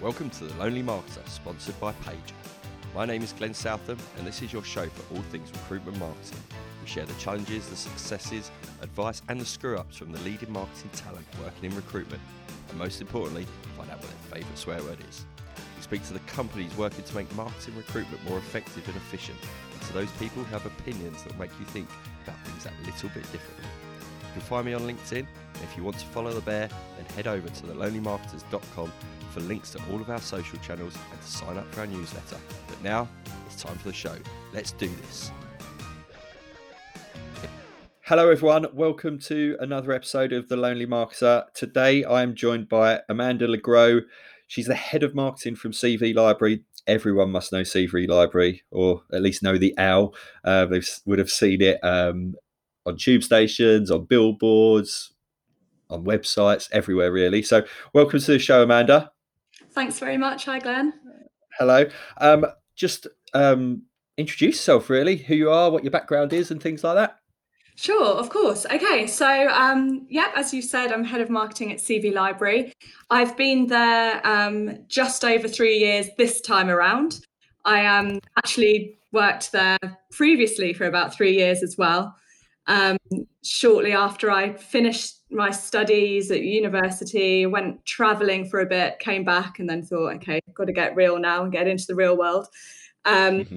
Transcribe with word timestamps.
Welcome 0.00 0.30
to 0.30 0.44
The 0.44 0.54
Lonely 0.60 0.84
Marketer, 0.84 1.28
sponsored 1.28 1.78
by 1.80 1.92
Paiger. 1.92 2.32
My 2.94 3.04
name 3.04 3.20
is 3.20 3.32
Glenn 3.32 3.52
Southam, 3.52 3.98
and 4.16 4.24
this 4.24 4.42
is 4.42 4.52
your 4.52 4.62
show 4.62 4.86
for 4.86 5.12
all 5.12 5.22
things 5.22 5.50
recruitment 5.50 5.98
marketing. 5.98 6.38
We 6.80 6.86
share 6.86 7.04
the 7.04 7.14
challenges, 7.14 7.68
the 7.68 7.74
successes, 7.74 8.52
advice, 8.80 9.22
and 9.28 9.40
the 9.40 9.44
screw 9.44 9.76
ups 9.76 9.96
from 9.96 10.12
the 10.12 10.20
leading 10.20 10.52
marketing 10.52 10.90
talent 10.92 11.26
working 11.42 11.72
in 11.72 11.76
recruitment, 11.76 12.22
and 12.68 12.78
most 12.78 13.00
importantly, 13.00 13.44
find 13.76 13.90
out 13.90 13.96
what 13.96 14.06
their 14.06 14.38
favourite 14.38 14.56
swear 14.56 14.80
word 14.84 14.98
is. 15.10 15.24
We 15.76 15.82
speak 15.82 16.04
to 16.04 16.12
the 16.12 16.20
companies 16.20 16.76
working 16.76 17.02
to 17.02 17.14
make 17.16 17.34
marketing 17.34 17.74
recruitment 17.76 18.22
more 18.22 18.38
effective 18.38 18.86
and 18.86 18.96
efficient, 18.96 19.38
and 19.72 19.82
to 19.82 19.92
those 19.94 20.12
people 20.12 20.44
who 20.44 20.52
have 20.52 20.64
opinions 20.64 21.24
that 21.24 21.36
make 21.40 21.50
you 21.58 21.66
think 21.66 21.88
about 22.22 22.38
things 22.46 22.62
that 22.62 22.74
little 22.86 23.08
bit 23.08 23.24
differently. 23.32 23.66
You 24.28 24.32
can 24.34 24.42
find 24.42 24.64
me 24.64 24.74
on 24.74 24.82
LinkedIn, 24.82 25.26
and 25.58 25.68
if 25.68 25.76
you 25.76 25.82
want 25.82 25.98
to 25.98 26.06
follow 26.06 26.32
the 26.32 26.40
bear, 26.40 26.68
then 26.68 27.06
head 27.16 27.26
over 27.26 27.48
to 27.48 27.62
thelonelymarketers.com 27.64 28.92
for 29.30 29.40
links 29.40 29.72
to 29.72 29.80
all 29.90 30.00
of 30.00 30.08
our 30.08 30.20
social 30.20 30.58
channels 30.60 30.94
and 31.10 31.20
to 31.20 31.26
sign 31.26 31.56
up 31.56 31.66
for 31.72 31.80
our 31.80 31.86
newsletter. 31.86 32.36
But 32.68 32.82
now 32.82 33.08
it's 33.46 33.60
time 33.60 33.76
for 33.78 33.88
the 33.88 33.94
show. 33.94 34.14
Let's 34.52 34.70
do 34.72 34.88
this. 34.88 35.32
Hello, 38.02 38.30
everyone. 38.30 38.66
Welcome 38.72 39.18
to 39.20 39.56
another 39.58 39.92
episode 39.92 40.32
of 40.32 40.48
The 40.48 40.56
Lonely 40.56 40.86
Marketer. 40.86 41.44
Today 41.54 42.04
I 42.04 42.22
am 42.22 42.36
joined 42.36 42.68
by 42.68 43.00
Amanda 43.08 43.48
Le 43.48 43.58
Gros. 43.58 44.02
She's 44.46 44.66
the 44.66 44.76
head 44.76 45.02
of 45.02 45.14
marketing 45.14 45.56
from 45.56 45.72
CV 45.72 46.14
Library. 46.14 46.62
Everyone 46.86 47.32
must 47.32 47.52
know 47.52 47.62
CV 47.62 48.08
Library, 48.08 48.62
or 48.70 49.02
at 49.12 49.22
least 49.22 49.42
know 49.42 49.58
the 49.58 49.76
owl. 49.76 50.14
Uh, 50.44 50.66
they 50.66 50.80
would 51.04 51.18
have 51.18 51.30
seen 51.30 51.60
it 51.60 51.84
um, 51.84 52.34
on 52.86 52.96
tube 52.96 53.24
stations, 53.24 53.90
on 53.90 54.06
billboards, 54.06 55.12
on 55.90 56.04
websites, 56.04 56.68
everywhere 56.72 57.12
really. 57.12 57.42
So, 57.42 57.64
welcome 57.92 58.20
to 58.20 58.32
the 58.32 58.38
show, 58.38 58.62
Amanda. 58.62 59.10
Thanks 59.72 59.98
very 59.98 60.16
much. 60.16 60.44
Hi, 60.46 60.58
Glenn. 60.58 60.92
Hello. 61.58 61.86
Um, 62.18 62.46
just 62.74 63.06
um, 63.34 63.82
introduce 64.16 64.56
yourself, 64.56 64.90
really, 64.90 65.16
who 65.16 65.34
you 65.34 65.50
are, 65.50 65.70
what 65.70 65.84
your 65.84 65.90
background 65.90 66.32
is, 66.32 66.50
and 66.50 66.62
things 66.62 66.84
like 66.84 66.94
that. 66.96 67.18
Sure, 67.76 68.06
of 68.06 68.28
course. 68.28 68.66
Okay, 68.66 69.06
so 69.06 69.48
um, 69.50 70.04
yeah, 70.10 70.32
as 70.34 70.52
you 70.52 70.60
said, 70.60 70.92
I'm 70.92 71.04
head 71.04 71.20
of 71.20 71.30
marketing 71.30 71.70
at 71.72 71.78
CV 71.78 72.12
Library. 72.12 72.72
I've 73.08 73.36
been 73.36 73.68
there 73.68 74.20
um, 74.26 74.84
just 74.88 75.24
over 75.24 75.46
three 75.46 75.78
years 75.78 76.08
this 76.18 76.40
time 76.40 76.70
around. 76.70 77.20
I 77.64 77.86
um, 77.86 78.18
actually 78.36 78.98
worked 79.12 79.52
there 79.52 79.78
previously 80.10 80.72
for 80.72 80.86
about 80.86 81.14
three 81.14 81.36
years 81.36 81.62
as 81.62 81.76
well. 81.78 82.16
Um, 82.68 82.98
shortly 83.42 83.92
after 83.92 84.30
I 84.30 84.52
finished 84.52 85.22
my 85.30 85.50
studies 85.50 86.30
at 86.30 86.42
university, 86.42 87.46
went 87.46 87.84
traveling 87.86 88.48
for 88.48 88.60
a 88.60 88.66
bit, 88.66 88.98
came 88.98 89.24
back, 89.24 89.58
and 89.58 89.68
then 89.68 89.82
thought, 89.82 90.14
okay, 90.16 90.40
got 90.54 90.66
to 90.66 90.72
get 90.72 90.94
real 90.94 91.18
now 91.18 91.42
and 91.42 91.52
get 91.52 91.66
into 91.66 91.86
the 91.86 91.94
real 91.94 92.16
world. 92.16 92.46
Um, 93.06 93.40
mm-hmm. 93.40 93.56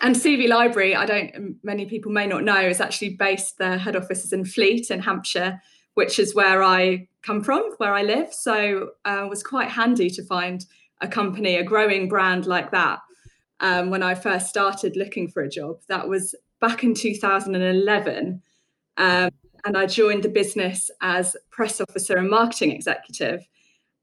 And 0.00 0.14
CV 0.14 0.48
Library, 0.48 0.94
I 0.94 1.04
don't, 1.04 1.56
many 1.62 1.86
people 1.86 2.12
may 2.12 2.26
not 2.26 2.44
know, 2.44 2.60
is 2.60 2.80
actually 2.80 3.10
based, 3.10 3.58
their 3.58 3.76
head 3.76 3.96
office 3.96 4.24
is 4.24 4.32
in 4.32 4.44
Fleet 4.44 4.90
in 4.90 5.00
Hampshire, 5.00 5.60
which 5.94 6.18
is 6.18 6.34
where 6.34 6.62
I 6.62 7.08
come 7.22 7.42
from, 7.42 7.72
where 7.76 7.94
I 7.94 8.02
live. 8.02 8.32
So 8.32 8.90
uh, 9.04 9.22
it 9.24 9.28
was 9.28 9.42
quite 9.42 9.68
handy 9.68 10.08
to 10.10 10.24
find 10.24 10.64
a 11.00 11.08
company, 11.08 11.56
a 11.56 11.64
growing 11.64 12.08
brand 12.08 12.46
like 12.46 12.70
that. 12.70 13.00
Um, 13.60 13.90
when 13.90 14.02
I 14.02 14.14
first 14.14 14.48
started 14.48 14.96
looking 14.96 15.28
for 15.28 15.42
a 15.42 15.48
job, 15.48 15.80
that 15.88 16.08
was 16.08 16.34
back 16.60 16.84
in 16.84 16.94
2011. 16.94 18.42
Um, 18.96 19.30
and 19.64 19.76
I 19.76 19.86
joined 19.86 20.24
the 20.24 20.28
business 20.28 20.90
as 21.00 21.36
press 21.50 21.80
officer 21.80 22.16
and 22.16 22.28
marketing 22.28 22.72
executive. 22.72 23.46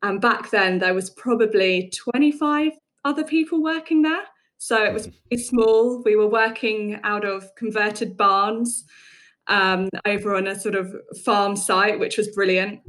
And 0.02 0.22
back 0.22 0.50
then, 0.52 0.80
there 0.80 0.94
was 0.94 1.10
probably 1.10 1.92
25 1.96 2.72
other 3.04 3.24
people 3.24 3.62
working 3.62 4.02
there. 4.02 4.24
So 4.58 4.84
it 4.84 4.94
was 4.94 5.08
pretty 5.08 5.44
small. 5.44 6.02
We 6.04 6.16
were 6.16 6.28
working 6.28 7.00
out 7.04 7.26
of 7.26 7.54
converted 7.56 8.18
barns 8.18 8.86
um, 9.48 9.90
over 10.06 10.36
on 10.36 10.48
a 10.48 10.60
sort 10.60 10.76
of 10.76 10.96
farm 11.24 11.56
site, 11.56 12.00
which 12.00 12.18
was 12.18 12.30
brilliant. 12.30 12.82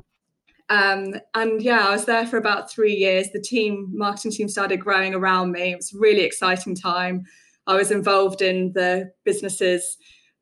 Um, 0.68 1.14
and 1.34 1.60
yeah, 1.60 1.88
I 1.88 1.90
was 1.90 2.04
there 2.04 2.26
for 2.26 2.36
about 2.36 2.70
three 2.70 2.94
years. 2.94 3.30
The 3.30 3.40
team, 3.40 3.88
marketing 3.92 4.30
team, 4.30 4.48
started 4.48 4.78
growing 4.78 5.14
around 5.14 5.50
me. 5.50 5.72
It 5.72 5.76
was 5.76 5.92
a 5.92 5.98
really 5.98 6.22
exciting 6.22 6.76
time. 6.76 7.24
I 7.66 7.74
was 7.74 7.90
involved 7.90 8.40
in 8.40 8.72
the 8.72 9.10
business's 9.24 9.96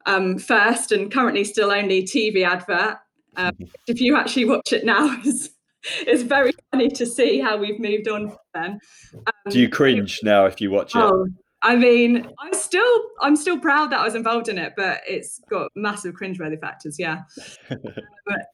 um, 0.09 0.39
first 0.39 0.91
and 0.91 1.13
currently 1.13 1.45
still 1.45 1.71
only 1.71 2.03
TV 2.03 2.45
advert. 2.45 2.97
Um, 3.37 3.53
if 3.87 4.01
you 4.01 4.17
actually 4.17 4.47
watch 4.47 4.73
it 4.73 4.85
now, 4.85 5.17
it's, 5.25 5.51
it's 6.01 6.23
very 6.23 6.53
funny 6.73 6.89
to 6.89 7.07
see 7.07 7.39
how 7.39 7.57
we've 7.57 7.79
moved 7.79 8.09
on 8.09 8.31
from 8.31 8.39
then. 8.55 8.81
Um, 9.15 9.51
Do 9.51 9.61
you 9.61 9.69
cringe 9.69 10.21
now 10.23 10.47
if 10.47 10.61
you 10.61 10.71
watch 10.71 10.95
it? 10.95 10.99
Oh, 10.99 11.29
I 11.63 11.77
mean, 11.77 12.29
I'm 12.39 12.55
still 12.55 13.03
I'm 13.21 13.37
still 13.37 13.59
proud 13.59 13.91
that 13.91 14.01
I 14.01 14.05
was 14.05 14.15
involved 14.15 14.49
in 14.49 14.59
it, 14.59 14.75
but 14.77 15.01
it's 15.07 15.41
got 15.51 15.71
massive 15.75 16.15
cringeworthy 16.15 16.61
factors. 16.61 16.99
Yeah, 16.99 17.23
but, 17.69 18.47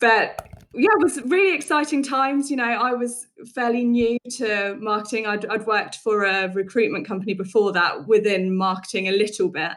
but 0.00 0.48
yeah, 0.74 0.90
it 0.98 1.02
was 1.02 1.20
really 1.22 1.54
exciting 1.54 2.02
times. 2.02 2.50
You 2.50 2.56
know, 2.56 2.64
I 2.64 2.92
was 2.92 3.26
fairly 3.54 3.84
new 3.84 4.18
to 4.36 4.76
marketing. 4.80 5.26
I'd, 5.26 5.46
I'd 5.46 5.66
worked 5.66 5.96
for 5.96 6.24
a 6.24 6.48
recruitment 6.52 7.06
company 7.06 7.32
before 7.32 7.72
that 7.72 8.06
within 8.06 8.54
marketing 8.54 9.08
a 9.08 9.12
little 9.12 9.48
bit. 9.48 9.72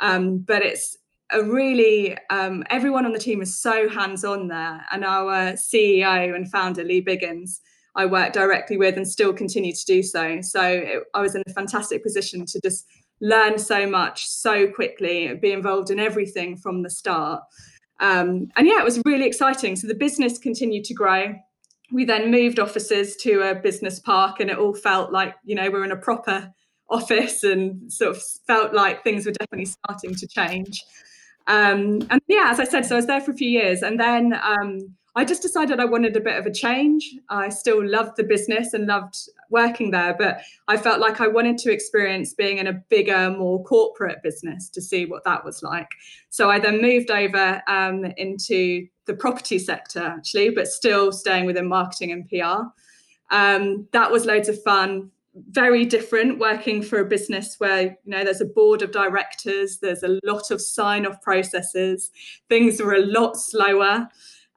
Um, 0.00 0.38
but 0.38 0.62
it's 0.62 0.96
a 1.32 1.42
really 1.42 2.16
um, 2.30 2.64
everyone 2.70 3.06
on 3.06 3.12
the 3.12 3.18
team 3.18 3.42
is 3.42 3.58
so 3.58 3.88
hands-on 3.88 4.48
there, 4.48 4.84
and 4.90 5.04
our 5.04 5.52
CEO 5.52 6.34
and 6.34 6.50
founder 6.50 6.84
Lee 6.84 7.04
Biggins, 7.04 7.60
I 7.94 8.06
work 8.06 8.32
directly 8.32 8.76
with 8.76 8.96
and 8.96 9.06
still 9.06 9.32
continue 9.32 9.72
to 9.72 9.84
do 9.86 10.02
so. 10.02 10.40
So 10.40 10.62
it, 10.62 11.02
I 11.14 11.20
was 11.20 11.34
in 11.34 11.42
a 11.46 11.52
fantastic 11.52 12.02
position 12.02 12.46
to 12.46 12.60
just 12.62 12.86
learn 13.20 13.58
so 13.58 13.86
much 13.86 14.26
so 14.26 14.66
quickly, 14.68 15.34
be 15.34 15.52
involved 15.52 15.90
in 15.90 16.00
everything 16.00 16.56
from 16.56 16.82
the 16.82 16.90
start. 16.90 17.42
Um, 18.00 18.48
and 18.56 18.66
yeah, 18.66 18.80
it 18.80 18.84
was 18.84 19.00
really 19.04 19.26
exciting. 19.26 19.76
So 19.76 19.86
the 19.86 19.94
business 19.94 20.38
continued 20.38 20.84
to 20.84 20.94
grow. 20.94 21.34
We 21.92 22.04
then 22.04 22.30
moved 22.30 22.58
offices 22.58 23.16
to 23.16 23.50
a 23.50 23.54
business 23.54 23.98
park, 23.98 24.40
and 24.40 24.50
it 24.50 24.58
all 24.58 24.74
felt 24.74 25.12
like 25.12 25.34
you 25.44 25.54
know 25.54 25.70
we're 25.70 25.84
in 25.84 25.92
a 25.92 25.96
proper 25.96 26.52
office 26.90 27.44
and 27.44 27.92
sort 27.92 28.16
of 28.16 28.22
felt 28.46 28.74
like 28.74 29.04
things 29.04 29.26
were 29.26 29.32
definitely 29.32 29.66
starting 29.66 30.14
to 30.14 30.26
change. 30.26 30.84
Um, 31.46 32.06
and 32.10 32.20
yeah, 32.28 32.48
as 32.50 32.60
I 32.60 32.64
said, 32.64 32.84
so 32.84 32.94
I 32.94 32.96
was 32.96 33.06
there 33.06 33.20
for 33.20 33.32
a 33.32 33.36
few 33.36 33.48
years, 33.48 33.82
and 33.82 33.98
then 33.98 34.38
um, 34.42 34.94
I 35.16 35.24
just 35.24 35.42
decided 35.42 35.80
I 35.80 35.84
wanted 35.86 36.16
a 36.16 36.20
bit 36.20 36.38
of 36.38 36.46
a 36.46 36.52
change. 36.52 37.16
I 37.28 37.48
still 37.48 37.84
loved 37.84 38.16
the 38.16 38.22
business 38.22 38.72
and 38.74 38.86
loved 38.86 39.16
working 39.50 39.90
there, 39.90 40.14
but 40.16 40.42
I 40.68 40.76
felt 40.76 41.00
like 41.00 41.20
I 41.20 41.26
wanted 41.26 41.58
to 41.58 41.72
experience 41.72 42.34
being 42.34 42.58
in 42.58 42.68
a 42.68 42.74
bigger, 42.88 43.30
more 43.30 43.64
corporate 43.64 44.22
business 44.22 44.68
to 44.70 44.80
see 44.80 45.06
what 45.06 45.24
that 45.24 45.44
was 45.44 45.62
like. 45.62 45.88
So 46.28 46.48
I 46.50 46.60
then 46.60 46.80
moved 46.80 47.10
over 47.10 47.60
um, 47.66 48.04
into 48.16 48.86
the 49.06 49.14
property 49.14 49.58
sector, 49.58 50.00
actually, 50.00 50.50
but 50.50 50.68
still 50.68 51.10
staying 51.10 51.46
within 51.46 51.66
marketing 51.66 52.12
and 52.12 52.28
PR. 52.28 52.68
Um, 53.34 53.88
that 53.92 54.12
was 54.12 54.26
loads 54.26 54.48
of 54.48 54.62
fun 54.62 55.10
very 55.50 55.84
different 55.84 56.38
working 56.38 56.82
for 56.82 56.98
a 56.98 57.04
business 57.04 57.54
where 57.58 57.82
you 57.82 57.96
know 58.04 58.24
there's 58.24 58.40
a 58.40 58.46
board 58.46 58.82
of 58.82 58.90
directors 58.90 59.78
there's 59.78 60.02
a 60.02 60.18
lot 60.24 60.50
of 60.50 60.60
sign 60.60 61.06
off 61.06 61.22
processes 61.22 62.10
things 62.48 62.80
are 62.80 62.94
a 62.94 63.06
lot 63.06 63.36
slower 63.36 64.08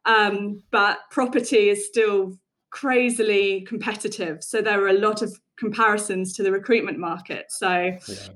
um, 0.05 0.61
but 0.71 0.99
property 1.11 1.69
is 1.69 1.87
still 1.87 2.37
crazily 2.73 3.61
competitive. 3.61 4.43
So 4.43 4.61
there 4.61 4.83
are 4.83 4.89
a 4.89 4.93
lot 4.99 5.21
of 5.21 5.39
comparisons 5.57 6.33
to 6.33 6.43
the 6.43 6.51
recruitment 6.51 6.97
market. 6.97 7.45
So 7.49 7.91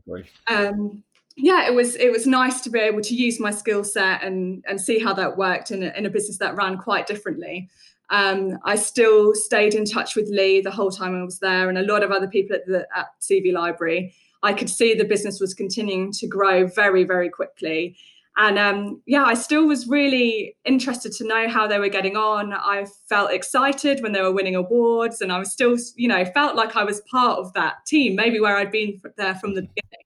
yeah, 0.06 0.22
um, 0.48 1.04
yeah 1.36 1.68
it 1.68 1.74
was 1.74 1.96
it 1.96 2.12
was 2.12 2.28
nice 2.28 2.62
to 2.62 2.70
be 2.70 2.80
able 2.80 3.02
to 3.02 3.16
use 3.16 3.40
my 3.40 3.52
skill 3.52 3.84
set 3.84 4.24
and 4.24 4.64
and 4.68 4.80
see 4.80 5.00
how 5.00 5.14
that 5.14 5.38
worked 5.38 5.72
in 5.72 5.84
a, 5.84 5.88
in 5.98 6.06
a 6.06 6.10
business 6.10 6.38
that 6.38 6.56
ran 6.56 6.78
quite 6.78 7.08
differently 7.08 7.68
um, 8.10 8.58
I 8.64 8.76
still 8.76 9.36
stayed 9.36 9.74
in 9.74 9.86
touch 9.86 10.16
with 10.16 10.30
Lee 10.30 10.62
the 10.62 10.72
whole 10.72 10.92
time 10.92 11.16
I 11.16 11.24
was 11.24 11.40
there, 11.40 11.70
and 11.70 11.78
a 11.78 11.84
lot 11.84 12.04
of 12.04 12.12
other 12.12 12.28
people 12.28 12.56
at 12.56 12.66
the 12.66 12.88
at 12.96 13.08
CV 13.22 13.54
Library. 13.54 14.14
I 14.44 14.54
could 14.54 14.70
see 14.70 14.94
the 14.94 15.04
business 15.04 15.40
was 15.40 15.54
continuing 15.54 16.12
to 16.14 16.28
grow 16.28 16.68
very, 16.68 17.04
very 17.04 17.30
quickly. 17.30 17.98
And 18.38 18.60
um, 18.60 19.02
yeah, 19.08 19.24
I 19.24 19.34
still 19.34 19.68
was 19.68 19.88
really 19.88 20.56
interested 20.64 21.12
to 21.14 21.28
know 21.28 21.50
how 21.50 21.66
they 21.66 21.80
were 21.80 21.90
getting 21.90 22.16
on. 22.16 22.54
I 22.54 22.86
felt 23.10 23.32
excited 23.32 24.04
when 24.04 24.12
they 24.12 24.22
were 24.22 24.32
winning 24.32 24.56
awards, 24.56 25.22
and 25.22 25.32
I 25.32 25.40
was 25.40 25.52
still, 25.52 25.76
you 25.96 26.08
know, 26.08 26.24
felt 26.24 26.56
like 26.56 26.76
I 26.76 26.84
was 26.84 27.02
part 27.10 27.40
of 27.40 27.52
that 27.54 27.86
team, 27.88 28.16
maybe 28.16 28.40
where 28.40 28.56
I'd 28.56 28.72
been 28.72 29.02
there 29.18 29.34
from 29.36 29.56
the 29.56 29.64
beginning. 29.64 30.06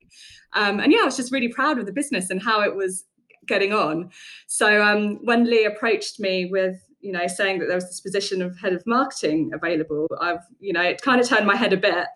Um, 0.54 0.80
and 0.80 0.94
yeah, 0.94 1.00
I 1.02 1.06
was 1.06 1.18
just 1.18 1.32
really 1.32 1.50
proud 1.50 1.78
of 1.78 1.86
the 1.86 1.92
business 1.92 2.30
and 2.30 2.42
how 2.42 2.62
it 2.62 2.74
was 2.74 3.04
getting 3.48 3.74
on. 3.74 4.10
So 4.48 4.82
um, 4.82 5.20
when 5.26 5.44
Lee 5.44 5.66
approached 5.66 6.20
me 6.20 6.46
with 6.46 6.82
you 7.02 7.12
know, 7.12 7.28
saying 7.28 7.60
that 7.60 7.68
there 7.68 7.76
was 7.76 7.88
this 7.88 8.02
position 8.02 8.42
of 8.42 8.58
head 8.58 8.74
of 8.74 8.84
marketing 8.86 9.52
available, 9.54 10.08
I've, 10.20 10.46
you 10.60 10.74
know, 10.74 10.82
it 10.82 11.02
kind 11.02 11.20
of 11.20 11.28
turned 11.28 11.48
my 11.48 11.56
head 11.56 11.74
a 11.74 11.78
bit. 11.78 12.08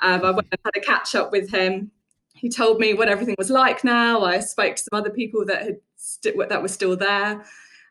Um, 0.00 0.24
I 0.24 0.30
went 0.30 0.48
and 0.50 0.60
had 0.64 0.76
a 0.76 0.80
catch 0.80 1.14
up 1.14 1.32
with 1.32 1.50
him. 1.50 1.90
He 2.34 2.48
told 2.48 2.78
me 2.78 2.94
what 2.94 3.08
everything 3.08 3.34
was 3.36 3.50
like 3.50 3.82
now. 3.82 4.22
I 4.24 4.40
spoke 4.40 4.76
to 4.76 4.82
some 4.82 4.98
other 4.98 5.10
people 5.10 5.44
that 5.46 5.62
had 5.62 5.76
st- 5.96 6.48
that 6.48 6.62
were 6.62 6.68
still 6.68 6.96
there, 6.96 7.44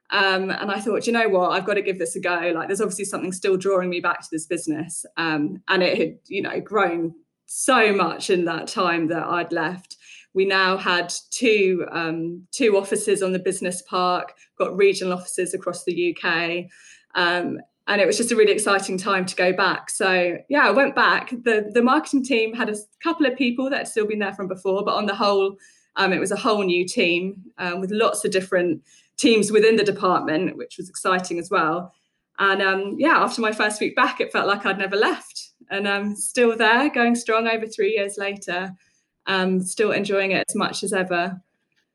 Um, 0.10 0.50
and 0.52 0.72
I 0.72 0.80
thought, 0.80 1.06
you 1.06 1.12
know 1.12 1.28
what, 1.28 1.52
I've 1.52 1.66
got 1.66 1.74
to 1.74 1.82
give 1.82 2.00
this 2.00 2.16
a 2.16 2.22
go. 2.22 2.54
Like, 2.56 2.68
there's 2.68 2.80
obviously 2.80 3.06
something 3.06 3.34
still 3.34 3.58
drawing 3.58 3.90
me 3.90 4.00
back 4.00 4.22
to 4.22 4.28
this 4.32 4.46
business. 4.46 5.06
Um, 5.18 5.62
and 5.68 5.84
it 5.84 5.98
had, 5.98 6.18
you 6.28 6.42
know, 6.42 6.62
grown 6.62 7.14
so 7.46 7.94
much 7.94 8.30
in 8.30 8.46
that 8.46 8.68
time 8.68 9.08
that 9.10 9.26
I'd 9.26 9.52
left. 9.52 9.97
We 10.38 10.46
now 10.46 10.78
had 10.78 11.12
two 11.32 11.84
um, 11.92 12.48
two 12.52 12.78
offices 12.78 13.24
on 13.24 13.34
the 13.34 13.40
business 13.40 13.82
park, 13.82 14.36
got 14.60 14.78
regional 14.78 15.14
offices 15.14 15.56
across 15.56 15.84
the 15.84 16.16
UK. 16.16 16.68
Um, 17.16 17.60
and 17.88 18.00
it 18.00 18.06
was 18.06 18.18
just 18.18 18.32
a 18.32 18.36
really 18.36 18.52
exciting 18.52 19.00
time 19.00 19.26
to 19.26 19.36
go 19.36 19.52
back. 19.52 19.90
So 19.90 20.38
yeah, 20.48 20.68
I 20.68 20.70
went 20.70 20.94
back. 20.94 21.32
the 21.32 21.72
The 21.74 21.82
marketing 21.82 22.24
team 22.24 22.54
had 22.54 22.70
a 22.70 22.76
couple 23.02 23.26
of 23.26 23.36
people 23.36 23.68
that 23.72 23.78
had 23.78 23.88
still 23.88 24.06
been 24.06 24.20
there 24.20 24.36
from 24.36 24.48
before, 24.48 24.86
but 24.86 24.94
on 24.94 25.08
the 25.08 25.16
whole, 25.16 25.58
um, 25.96 26.14
it 26.14 26.20
was 26.20 26.32
a 26.32 26.36
whole 26.36 26.64
new 26.64 26.86
team 26.86 27.42
um, 27.58 27.82
with 27.82 27.90
lots 27.90 28.24
of 28.24 28.30
different 28.30 28.84
teams 29.18 29.52
within 29.52 29.76
the 29.76 29.84
department, 29.84 30.56
which 30.56 30.78
was 30.78 30.88
exciting 30.88 31.40
as 31.40 31.50
well. 31.50 31.92
And 32.38 32.62
um, 32.62 32.96
yeah, 33.00 33.18
after 33.18 33.42
my 33.42 33.52
first 33.52 33.82
week 33.82 33.96
back, 33.96 34.22
it 34.22 34.32
felt 34.32 34.46
like 34.46 34.68
I'd 34.68 34.78
never 34.78 34.98
left, 34.98 35.54
and 35.72 35.88
I'm 35.88 36.16
still 36.16 36.56
there, 36.56 36.92
going 36.92 37.16
strong 37.16 37.48
over 37.48 37.66
three 37.66 37.96
years 37.96 38.20
later. 38.20 38.76
Um, 39.28 39.62
still 39.62 39.92
enjoying 39.92 40.32
it 40.32 40.46
as 40.50 40.56
much 40.56 40.84
as 40.84 40.94
ever. 40.94 41.42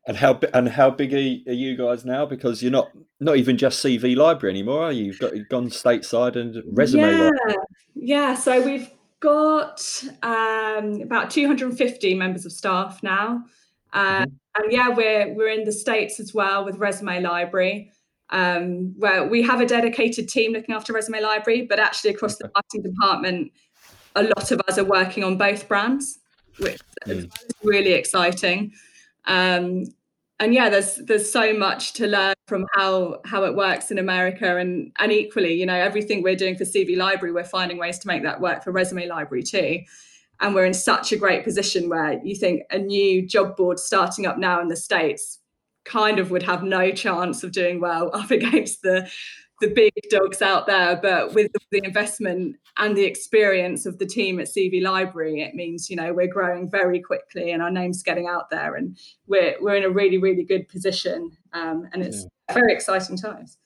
And 0.07 0.17
how 0.17 0.39
and 0.53 0.69
how 0.69 0.91
big 0.91 1.15
are, 1.15 1.19
you 1.53 1.77
guys 1.77 2.05
now? 2.05 2.27
Because 2.27 2.63
you're 2.63 2.73
not 2.73 2.91
not 3.21 3.37
even 3.37 3.57
just 3.57 3.85
CV 3.85 4.17
Library 4.17 4.53
anymore, 4.53 4.85
are 4.85 4.93
you? 4.93 5.05
You've 5.05 5.19
got 5.19 5.37
you've 5.37 5.49
gone 5.49 5.69
stateside 5.69 6.37
and 6.37 6.63
resume. 6.73 7.03
Yeah, 7.03 7.19
library. 7.19 7.57
yeah. 7.95 8.35
So 8.35 8.61
we've 8.61 8.91
got 9.21 9.81
um, 10.25 11.01
about 11.03 11.31
250 11.31 12.15
members 12.15 12.45
of 12.45 12.51
staff 12.51 13.01
now, 13.05 13.45
uh, 13.93 14.23
mm-hmm. 14.23 14.63
and 14.63 14.73
yeah, 14.73 14.89
we're 14.89 15.33
we're 15.35 15.51
in 15.51 15.65
the 15.65 15.73
states 15.73 16.19
as 16.19 16.35
well 16.35 16.65
with 16.65 16.79
Resume 16.79 17.21
Library, 17.21 17.93
um, 18.31 18.95
where 18.99 19.29
we 19.29 19.43
have 19.43 19.61
a 19.61 19.67
dedicated 19.67 20.29
team 20.29 20.53
looking 20.53 20.75
after 20.75 20.93
Resume 20.93 21.21
Library, 21.21 21.63
but 21.63 21.79
actually 21.79 22.11
across 22.11 22.37
the 22.39 22.51
marketing 22.55 22.83
department, 22.83 23.53
a 24.17 24.25
lot 24.25 24.51
of 24.51 24.61
us 24.69 24.79
are 24.79 24.85
working 24.85 25.23
on 25.23 25.37
both 25.37 25.69
brands, 25.69 26.19
which 26.59 26.81
mm. 27.07 27.11
is 27.11 27.29
really 27.63 27.93
exciting. 27.93 28.73
Um, 29.27 29.85
and 30.41 30.53
yeah, 30.53 30.69
there's 30.69 30.97
there's 30.97 31.31
so 31.31 31.57
much 31.57 31.93
to 31.95 32.09
learn 32.09 32.35
from 32.49 32.67
how 32.75 33.21
how 33.25 33.45
it 33.45 33.55
works 33.55 33.91
in 33.93 33.99
America, 33.99 34.57
and 34.57 34.93
and 34.99 35.13
equally, 35.13 35.55
you 35.55 35.67
know, 35.67 35.75
everything 35.75 36.23
we're 36.23 36.37
doing 36.37 36.57
for 36.57 36.65
CV 36.65 36.97
Library, 36.97 37.33
we're 37.33 37.45
finding 37.45 37.79
ways 37.79 37.99
to 38.01 38.09
make 38.09 38.25
that 38.25 38.41
work 38.41 38.65
for 38.65 38.73
Resume 38.73 39.07
Library 39.07 39.45
too. 39.45 39.81
And 40.41 40.55
we're 40.55 40.65
in 40.65 40.75
such 40.75 41.13
a 41.13 41.17
great 41.17 41.45
position 41.45 41.89
where 41.89 42.21
you 42.25 42.35
think 42.35 42.63
a 42.73 42.79
new 42.79 43.25
job 43.25 43.57
board 43.57 43.79
starting 43.79 44.27
up 44.27 44.39
now 44.39 44.61
in 44.61 44.67
the 44.67 44.75
states 44.75 45.39
kind 45.85 46.19
of 46.19 46.33
would 46.33 46.43
have 46.43 46.63
no 46.65 46.91
chance 46.91 47.45
of 47.45 47.53
doing 47.53 47.81
well 47.81 48.11
up 48.15 48.31
against 48.31 48.83
the 48.83 49.09
the 49.63 49.69
big 49.69 49.93
dogs 50.11 50.43
out 50.43 50.67
there, 50.67 50.97
but 50.97 51.33
with 51.33 51.51
the 51.71 51.81
investment 51.85 52.57
and 52.79 52.97
the 52.97 53.05
experience 53.05 53.87
of 53.87 53.99
the 53.99 54.05
team 54.05 54.41
at 54.41 54.49
CV 54.49 54.83
Library, 54.83 55.41
it 55.41 55.55
means 55.55 55.89
you 55.89 55.97
know 55.97 56.13
we're 56.13 56.27
growing 56.27 56.69
very 56.69 57.01
quickly 57.01 57.53
and 57.53 57.63
our 57.63 57.71
name's 57.71 58.03
getting 58.03 58.27
out 58.27 58.51
there, 58.51 58.75
and 58.75 58.99
we're 59.27 59.57
we're 59.61 59.77
in 59.77 59.85
a 59.85 59.91
really 59.91 60.19
really 60.19 60.43
good 60.43 60.69
position, 60.69 61.31
um, 61.55 61.89
and 61.93 62.03
it's 62.03 62.27
yeah. 62.49 62.55
very 62.55 62.73
exciting 62.73 63.17
times. 63.17 63.57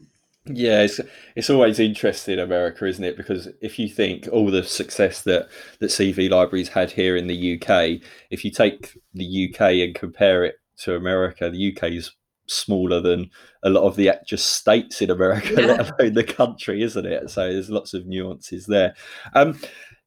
Yeah, 0.45 0.83
it's 0.83 1.01
it's 1.35 1.51
always 1.51 1.81
interesting 1.81 2.39
America, 2.39 2.85
isn't 2.87 3.03
it? 3.03 3.17
Because 3.17 3.49
if 3.61 3.79
you 3.79 3.89
think 3.89 4.29
all 4.31 4.51
the 4.51 4.63
success 4.63 5.23
that 5.23 5.49
that 5.81 5.87
CV 5.87 6.31
Libraries 6.31 6.69
had 6.69 6.93
here 6.93 7.17
in 7.17 7.27
the 7.27 7.55
UK, 7.55 8.01
if 8.31 8.45
you 8.45 8.51
take 8.51 8.97
the 9.15 9.51
UK 9.51 9.61
and 9.87 9.95
compare 9.95 10.45
it 10.45 10.57
to 10.81 10.95
America, 10.95 11.51
the 11.51 11.75
UK 11.75 11.93
is 11.93 12.13
smaller 12.47 13.01
than 13.01 13.31
a 13.63 13.71
lot 13.71 13.85
of 13.85 13.97
the 13.97 14.13
just 14.27 14.53
states 14.53 15.03
in 15.03 15.11
America, 15.11 15.53
yeah. 15.59 15.67
let 15.67 16.01
alone 16.01 16.15
the 16.15 16.25
country, 16.25 16.83
isn't 16.83 17.07
it? 17.07 17.31
So 17.31 17.53
there's 17.53 17.71
lots 17.71 17.95
of 17.95 18.07
nuances 18.07 18.67
there. 18.67 18.95
Um, 19.35 19.59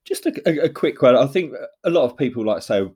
just 0.06 0.26
a, 0.26 0.64
a, 0.64 0.70
quick 0.70 1.02
one. 1.02 1.16
I 1.16 1.28
think 1.28 1.54
a 1.84 1.90
lot 1.90 2.06
of 2.06 2.18
people, 2.18 2.44
like 2.46 2.64
say, 2.64 2.90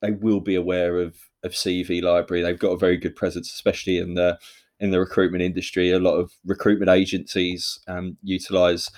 they 0.00 0.10
will 0.10 0.40
be 0.40 0.56
aware 0.56 0.98
of 1.00 1.16
of 1.42 1.52
CV 1.52 2.02
Library. 2.02 2.42
They've 2.42 2.58
got 2.58 2.72
a 2.72 2.78
very 2.78 2.96
good 2.96 3.16
presence, 3.16 3.52
especially 3.52 3.98
in 3.98 4.14
the 4.14 4.38
in 4.78 4.90
the 4.90 5.00
recruitment 5.00 5.42
industry. 5.42 5.90
A 5.90 5.98
lot 5.98 6.16
of 6.16 6.32
recruitment 6.44 6.90
agencies 6.90 7.80
um, 7.88 8.16
utilize. 8.22 8.90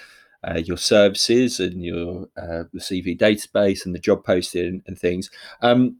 Uh, 0.45 0.59
your 0.65 0.77
services 0.77 1.61
and 1.61 1.85
your 1.85 2.27
uh, 2.37 2.65
the 2.73 2.81
CV 2.81 3.17
database 3.17 3.87
and 3.87 3.95
the 3.95 4.01
job 4.01 4.25
posting 4.25 4.67
and, 4.67 4.83
and 4.89 4.99
things. 4.99 5.31
Um, 5.61 5.99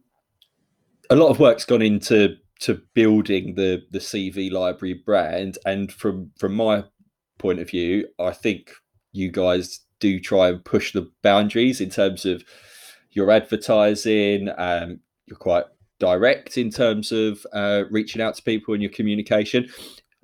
a 1.09 1.15
lot 1.15 1.29
of 1.29 1.39
work's 1.39 1.63
gone 1.63 1.81
into 1.81 2.35
to 2.61 2.81
building 2.93 3.55
the 3.55 3.83
the 3.91 3.99
CV 3.99 4.51
library 4.51 4.93
brand. 4.93 5.57
And 5.65 5.91
from 5.91 6.31
from 6.37 6.53
my 6.55 6.85
point 7.37 7.59
of 7.59 7.69
view, 7.69 8.07
I 8.19 8.31
think 8.31 8.71
you 9.11 9.31
guys 9.31 9.81
do 9.99 10.19
try 10.19 10.49
and 10.49 10.63
push 10.63 10.91
the 10.91 11.09
boundaries 11.21 11.79
in 11.79 11.89
terms 11.89 12.25
of 12.25 12.43
your 13.11 13.31
advertising. 13.31 14.49
Um, 14.57 14.99
you're 15.27 15.37
quite 15.37 15.65
direct 15.99 16.57
in 16.57 16.69
terms 16.69 17.11
of 17.11 17.45
uh, 17.53 17.83
reaching 17.89 18.21
out 18.21 18.35
to 18.35 18.43
people 18.43 18.73
and 18.73 18.83
your 18.83 18.91
communication. 18.91 19.67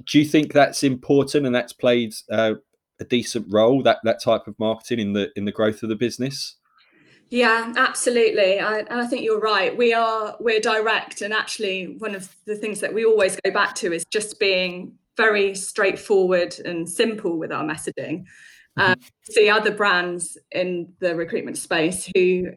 Do 0.05 0.19
you 0.19 0.25
think 0.25 0.53
that's 0.53 0.83
important 0.83 1.45
and 1.45 1.55
that's 1.55 1.73
played 1.73 2.13
uh, 2.31 2.55
a 2.99 3.05
decent 3.05 3.45
role 3.49 3.81
that 3.83 3.99
that 4.03 4.21
type 4.21 4.47
of 4.47 4.59
marketing 4.59 4.99
in 4.99 5.13
the 5.13 5.29
in 5.35 5.45
the 5.45 5.51
growth 5.51 5.83
of 5.83 5.89
the 5.89 5.95
business? 5.95 6.57
Yeah, 7.29 7.73
absolutely. 7.77 8.59
I, 8.59 8.79
and 8.79 8.99
I 8.99 9.05
think 9.05 9.23
you're 9.23 9.39
right. 9.39 9.75
We 9.75 9.93
are 9.93 10.35
we're 10.39 10.59
direct, 10.59 11.21
and 11.21 11.33
actually, 11.33 11.95
one 11.99 12.15
of 12.15 12.35
the 12.45 12.55
things 12.55 12.79
that 12.79 12.93
we 12.93 13.05
always 13.05 13.37
go 13.43 13.51
back 13.51 13.75
to 13.75 13.93
is 13.93 14.03
just 14.11 14.39
being 14.39 14.93
very 15.15 15.53
straightforward 15.53 16.55
and 16.65 16.89
simple 16.89 17.37
with 17.37 17.51
our 17.51 17.63
messaging. 17.63 18.25
Mm-hmm. 18.77 18.81
Um, 18.81 18.95
see 19.29 19.49
other 19.49 19.71
brands 19.71 20.37
in 20.51 20.93
the 20.99 21.15
recruitment 21.15 21.57
space 21.57 22.09
who 22.15 22.51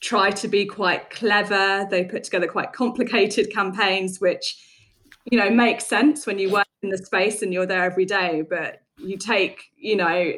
try 0.00 0.30
to 0.30 0.48
be 0.48 0.66
quite 0.66 1.10
clever. 1.10 1.86
They 1.90 2.04
put 2.04 2.24
together 2.24 2.48
quite 2.48 2.72
complicated 2.72 3.50
campaigns, 3.52 4.20
which 4.20 4.56
you 5.30 5.38
know 5.38 5.48
make 5.48 5.80
sense 5.80 6.26
when 6.26 6.38
you 6.38 6.50
work 6.50 6.66
in 6.82 6.90
the 6.90 6.98
space 6.98 7.40
and 7.40 7.52
you're 7.52 7.66
there 7.66 7.84
every 7.84 8.04
day. 8.04 8.42
But 8.42 8.82
you 8.98 9.16
take 9.16 9.70
you 9.76 9.96
know 9.96 10.32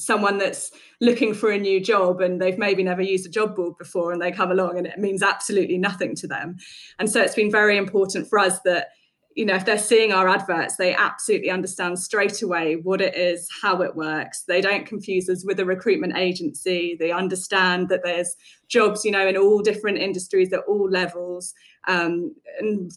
someone 0.00 0.38
that's 0.38 0.72
looking 1.00 1.34
for 1.34 1.50
a 1.50 1.58
new 1.58 1.80
job 1.80 2.20
and 2.20 2.40
they've 2.40 2.58
maybe 2.58 2.82
never 2.82 3.02
used 3.02 3.26
a 3.26 3.30
job 3.30 3.54
board 3.54 3.76
before 3.78 4.12
and 4.12 4.20
they 4.20 4.32
come 4.32 4.50
along 4.50 4.78
and 4.78 4.86
it 4.86 4.98
means 4.98 5.22
absolutely 5.22 5.78
nothing 5.78 6.14
to 6.16 6.26
them. 6.26 6.56
And 6.98 7.10
so 7.10 7.20
it's 7.20 7.34
been 7.34 7.50
very 7.50 7.76
important 7.76 8.28
for 8.28 8.38
us 8.38 8.60
that 8.60 8.88
you 9.36 9.44
know 9.44 9.54
if 9.54 9.64
they're 9.64 9.78
seeing 9.78 10.12
our 10.12 10.28
adverts 10.28 10.74
they 10.74 10.92
absolutely 10.92 11.50
understand 11.50 11.96
straight 11.96 12.42
away 12.42 12.74
what 12.74 13.00
it 13.00 13.14
is 13.14 13.48
how 13.62 13.80
it 13.82 13.94
works. 13.94 14.42
They 14.42 14.60
don't 14.60 14.86
confuse 14.86 15.28
us 15.28 15.44
with 15.44 15.60
a 15.60 15.64
recruitment 15.64 16.16
agency. 16.16 16.96
They 16.98 17.12
understand 17.12 17.88
that 17.90 18.02
there's 18.02 18.34
jobs 18.68 19.04
you 19.04 19.12
know 19.12 19.26
in 19.28 19.36
all 19.36 19.62
different 19.62 19.98
industries 19.98 20.52
at 20.52 20.64
all 20.66 20.90
levels. 20.90 21.54
Um, 21.86 22.34
and 22.58 22.90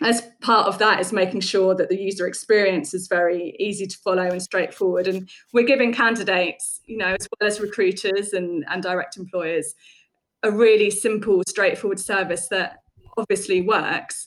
as 0.00 0.29
part 0.40 0.66
of 0.66 0.78
that 0.78 1.00
is 1.00 1.12
making 1.12 1.40
sure 1.40 1.74
that 1.74 1.88
the 1.88 2.00
user 2.00 2.26
experience 2.26 2.94
is 2.94 3.08
very 3.08 3.54
easy 3.58 3.86
to 3.86 3.98
follow 3.98 4.22
and 4.22 4.42
straightforward. 4.42 5.06
And 5.06 5.28
we're 5.52 5.66
giving 5.66 5.92
candidates 5.92 6.80
you 6.86 6.96
know 6.96 7.16
as 7.18 7.28
well 7.38 7.48
as 7.48 7.60
recruiters 7.60 8.32
and, 8.32 8.64
and 8.68 8.82
direct 8.82 9.16
employers 9.16 9.74
a 10.42 10.50
really 10.50 10.90
simple 10.90 11.42
straightforward 11.48 12.00
service 12.00 12.48
that 12.48 12.78
obviously 13.18 13.60
works. 13.60 14.26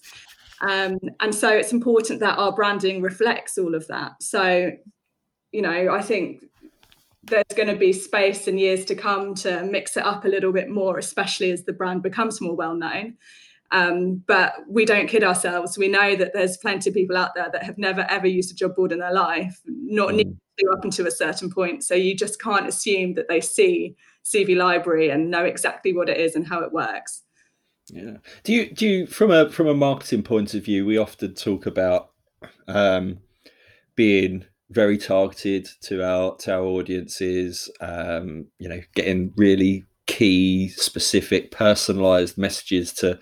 Um, 0.62 0.98
and 1.20 1.34
so 1.34 1.50
it's 1.50 1.74
important 1.74 2.20
that 2.20 2.38
our 2.38 2.54
branding 2.54 3.02
reflects 3.02 3.58
all 3.58 3.74
of 3.74 3.88
that. 3.88 4.22
So 4.22 4.72
you 5.54 5.62
know 5.62 5.94
i 5.94 6.02
think 6.02 6.44
there's 7.26 7.46
going 7.56 7.70
to 7.70 7.76
be 7.78 7.94
space 7.94 8.50
in 8.50 8.58
years 8.58 8.84
to 8.84 8.96
come 8.96 9.34
to 9.34 9.64
mix 9.64 9.96
it 9.96 10.04
up 10.04 10.26
a 10.26 10.28
little 10.28 10.52
bit 10.52 10.70
more 10.70 10.98
especially 10.98 11.52
as 11.52 11.64
the 11.64 11.72
brand 11.72 12.04
becomes 12.04 12.42
more 12.42 12.56
well 12.56 12.76
known 12.76 13.16
um, 13.74 14.24
but 14.28 14.54
we 14.70 14.86
don't 14.86 15.08
kid 15.08 15.24
ourselves. 15.24 15.78
We 15.78 15.88
know 15.88 16.16
that 16.16 16.34
there's 16.34 16.58
plenty 16.58 16.92
of 16.92 16.94
people 16.94 17.18
out 17.18 17.34
there 17.36 17.50
that 17.52 17.64
have 17.64 17.78
never 17.78 18.06
ever 18.08 18.28
used 18.28 18.52
a 18.52 18.56
job 18.56 18.76
board 18.76 18.92
in 18.92 19.00
their 19.00 19.14
life, 19.14 19.60
not 19.66 20.10
mm. 20.10 20.18
need 20.18 20.38
to 20.60 20.70
up 20.72 20.86
until 20.86 21.08
a 21.08 21.12
certain 21.12 21.50
point. 21.50 21.84
So 21.84 21.96
you 21.96 22.16
just 22.16 22.40
can't 22.40 22.68
assume 22.68 23.16
that 23.16 23.28
they 23.28 23.42
see 23.42 23.96
CV 24.24 24.56
Library 24.56 25.10
and 25.10 25.32
know 25.32 25.44
exactly 25.44 25.92
what 25.92 26.08
it 26.08 26.18
is 26.18 26.36
and 26.36 26.48
how 26.48 26.62
it 26.62 26.72
works. 26.72 27.24
Yeah. 27.88 28.18
Do 28.44 28.54
you 28.54 28.72
do 28.72 28.88
you 28.88 29.08
from 29.08 29.32
a 29.32 29.50
from 29.50 29.68
a 29.68 29.74
marketing 29.74 30.22
point 30.22 30.54
of 30.54 30.64
view? 30.64 30.86
We 30.86 30.98
often 31.00 31.34
talk 31.34 31.66
about 31.66 32.12
um, 32.68 33.18
being 33.96 34.46
very 34.70 35.00
targeted 35.00 35.68
to 35.82 36.04
our 36.08 36.38
to 36.38 36.54
our 36.54 36.64
audiences. 36.64 37.72
Um, 37.82 38.46
you 38.60 38.70
know, 38.70 38.82
getting 38.94 39.34
really 39.36 39.86
key, 40.06 40.70
specific, 40.70 41.52
personalized 41.52 42.38
messages 42.38 42.94
to 42.94 43.20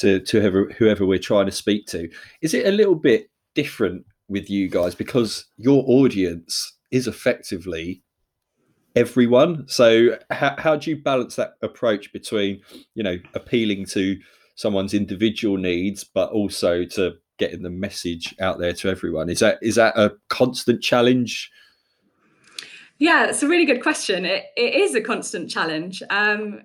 to 0.00 0.20
to 0.20 0.40
whoever, 0.40 0.70
whoever 0.78 1.06
we're 1.06 1.18
trying 1.18 1.46
to 1.46 1.52
speak 1.52 1.86
to. 1.86 2.08
Is 2.42 2.54
it 2.54 2.66
a 2.66 2.70
little 2.70 2.94
bit 2.94 3.30
different 3.54 4.04
with 4.28 4.50
you 4.50 4.68
guys 4.68 4.94
because 4.94 5.46
your 5.56 5.84
audience 5.86 6.78
is 6.90 7.06
effectively 7.06 8.02
everyone? 8.96 9.66
So 9.68 10.18
how 10.30 10.54
how 10.58 10.76
do 10.76 10.90
you 10.90 11.02
balance 11.02 11.36
that 11.36 11.54
approach 11.62 12.12
between 12.12 12.60
you 12.94 13.02
know 13.02 13.16
appealing 13.34 13.86
to 13.86 14.18
someone's 14.60 14.92
individual 14.92 15.56
needs, 15.56 16.04
but 16.04 16.30
also 16.30 16.84
to 16.84 17.14
getting 17.38 17.62
the 17.62 17.70
message 17.70 18.34
out 18.40 18.58
there 18.58 18.74
to 18.74 18.88
everyone. 18.88 19.30
Is 19.30 19.40
that 19.40 19.58
is 19.62 19.74
that 19.76 19.98
a 19.98 20.12
constant 20.28 20.82
challenge? 20.82 21.50
Yeah, 22.98 23.26
it's 23.26 23.42
a 23.42 23.48
really 23.48 23.64
good 23.64 23.82
question. 23.82 24.24
It 24.24 24.44
it 24.56 24.74
is 24.74 24.94
a 24.94 25.00
constant 25.00 25.50
challenge. 25.50 26.02
Um, 26.10 26.60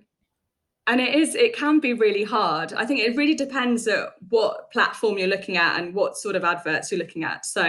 and 0.88 1.01
it 1.01 1.15
is 1.15 1.36
it 1.36 1.56
can 1.56 1.80
be 1.80 1.94
really 1.94 2.24
hard. 2.24 2.74
I 2.74 2.86
think 2.86 3.00
it 3.00 3.15
really 3.15 3.36
depends 3.36 3.88
at 3.88 4.10
what 4.30 4.72
platform 4.72 5.18
you're 5.18 5.27
looking 5.27 5.58
at 5.58 5.80
and 5.80 5.94
what 5.94 6.18
sort 6.18 6.36
of 6.36 6.44
adverts 6.44 6.92
you're 6.92 7.00
looking 7.00 7.24
at. 7.24 7.46
So 7.46 7.63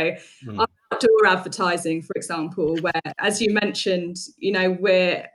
mm. 0.45 0.67
outdoor 0.93 1.27
advertising 1.27 2.03
for 2.03 2.13
example 2.15 2.77
where 2.81 3.13
as 3.19 3.41
you 3.41 3.53
mentioned 3.53 4.17
you 4.39 4.53
know 4.53 4.77
we're 4.79 5.27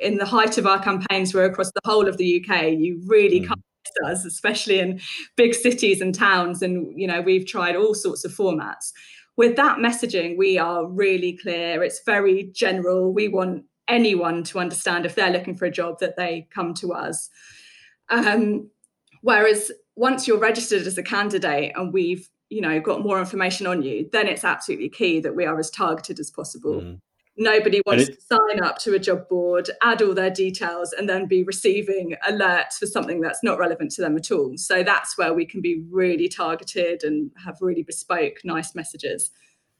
in 0.00 0.16
the 0.16 0.24
height 0.24 0.56
of 0.56 0.66
our 0.66 0.82
campaigns 0.82 1.34
we're 1.34 1.44
across 1.44 1.70
the 1.72 1.80
whole 1.84 2.08
of 2.08 2.16
the 2.16 2.42
uk 2.42 2.62
you 2.62 3.02
really 3.06 3.40
mm. 3.40 3.46
can't 3.48 3.60
miss 3.84 4.10
us 4.10 4.24
especially 4.24 4.78
in 4.78 5.00
big 5.36 5.54
cities 5.54 6.00
and 6.00 6.14
towns. 6.14 6.62
And 6.62 6.98
you 6.98 7.06
know 7.06 7.20
we've 7.20 7.46
tried 7.46 7.76
all 7.76 7.94
sorts 7.94 8.24
of 8.24 8.32
formats. 8.32 8.92
With 9.36 9.56
that 9.56 9.78
messaging 9.78 10.38
we 10.38 10.58
are 10.58 10.86
really 10.86 11.36
clear. 11.42 11.82
It's 11.82 12.00
very 12.06 12.50
general. 12.54 13.12
We 13.12 13.28
want 13.28 13.64
anyone 13.88 14.42
to 14.44 14.58
understand 14.58 15.06
if 15.06 15.14
they're 15.14 15.30
looking 15.30 15.56
for 15.56 15.64
a 15.64 15.70
job 15.70 15.98
that 16.00 16.16
they 16.16 16.48
come 16.50 16.74
to 16.74 16.92
us. 16.92 17.30
Um, 18.08 18.70
whereas 19.22 19.72
once 19.96 20.26
you're 20.26 20.38
registered 20.38 20.86
as 20.86 20.98
a 20.98 21.02
candidate 21.02 21.72
and 21.74 21.92
we've 21.92 22.28
you 22.48 22.60
know 22.60 22.80
got 22.80 23.02
more 23.02 23.18
information 23.18 23.66
on 23.66 23.82
you, 23.82 24.08
then 24.12 24.26
it's 24.26 24.44
absolutely 24.44 24.88
key 24.88 25.20
that 25.20 25.34
we 25.34 25.44
are 25.44 25.58
as 25.58 25.70
targeted 25.70 26.20
as 26.20 26.30
possible. 26.30 26.80
Mm. 26.80 27.00
Nobody 27.38 27.82
wants 27.84 28.08
it, 28.08 28.14
to 28.14 28.20
sign 28.20 28.62
up 28.62 28.78
to 28.78 28.94
a 28.94 28.98
job 28.98 29.28
board, 29.28 29.68
add 29.82 30.00
all 30.00 30.14
their 30.14 30.30
details, 30.30 30.94
and 30.94 31.06
then 31.06 31.26
be 31.26 31.42
receiving 31.42 32.16
alerts 32.26 32.78
for 32.78 32.86
something 32.86 33.20
that's 33.20 33.44
not 33.44 33.58
relevant 33.58 33.90
to 33.92 34.00
them 34.00 34.16
at 34.16 34.30
all. 34.30 34.56
So 34.56 34.82
that's 34.82 35.18
where 35.18 35.34
we 35.34 35.44
can 35.44 35.60
be 35.60 35.82
really 35.90 36.28
targeted 36.28 37.04
and 37.04 37.30
have 37.44 37.58
really 37.60 37.82
bespoke, 37.82 38.38
nice 38.42 38.74
messages. 38.74 39.30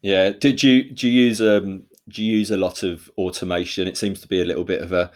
Yeah. 0.02 0.30
Did 0.30 0.62
you 0.62 0.90
do 0.92 1.08
you 1.08 1.22
use 1.28 1.40
um 1.40 1.84
do 2.08 2.24
you 2.24 2.38
use 2.38 2.50
a 2.50 2.56
lot 2.56 2.82
of 2.82 3.10
automation? 3.18 3.88
It 3.88 3.96
seems 3.96 4.20
to 4.20 4.28
be 4.28 4.40
a 4.40 4.44
little 4.44 4.64
bit 4.64 4.82
of 4.82 4.92
a 4.92 5.10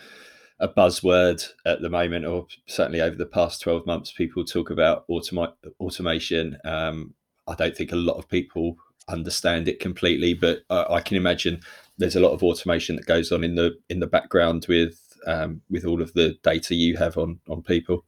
a 0.61 0.69
buzzword 0.69 1.49
at 1.65 1.81
the 1.81 1.89
moment, 1.89 2.27
or 2.27 2.47
certainly 2.67 3.01
over 3.01 3.17
the 3.17 3.27
past 3.27 3.63
12 3.63 3.87
months, 3.87 4.13
people 4.13 4.45
talk 4.45 4.69
about 4.71 5.09
automa- 5.09 5.55
automation. 5.81 6.59
Um, 6.65 7.15
I 7.49 7.55
don't 7.55 7.75
think 7.75 7.93
a 7.93 7.97
lot 7.97 8.19
of 8.19 8.29
people 8.29 8.77
understand 9.09 9.69
it 9.69 9.81
completely, 9.81 10.35
but 10.35 10.61
I 10.69 11.01
can 11.01 11.17
imagine 11.17 11.61
there's 11.99 12.17
a 12.17 12.21
lot 12.21 12.33
of 12.33 12.43
automation 12.43 12.97
that 12.97 13.07
goes 13.07 13.33
on 13.33 13.43
in 13.43 13.55
the 13.55 13.77
in 13.89 14.01
the 14.01 14.07
background 14.07 14.67
with 14.69 15.01
um, 15.27 15.63
with 15.71 15.85
all 15.85 16.03
of 16.03 16.13
the 16.13 16.37
data 16.43 16.75
you 16.75 16.97
have 16.97 17.17
on 17.17 17.41
on 17.49 17.63
people. 17.63 18.05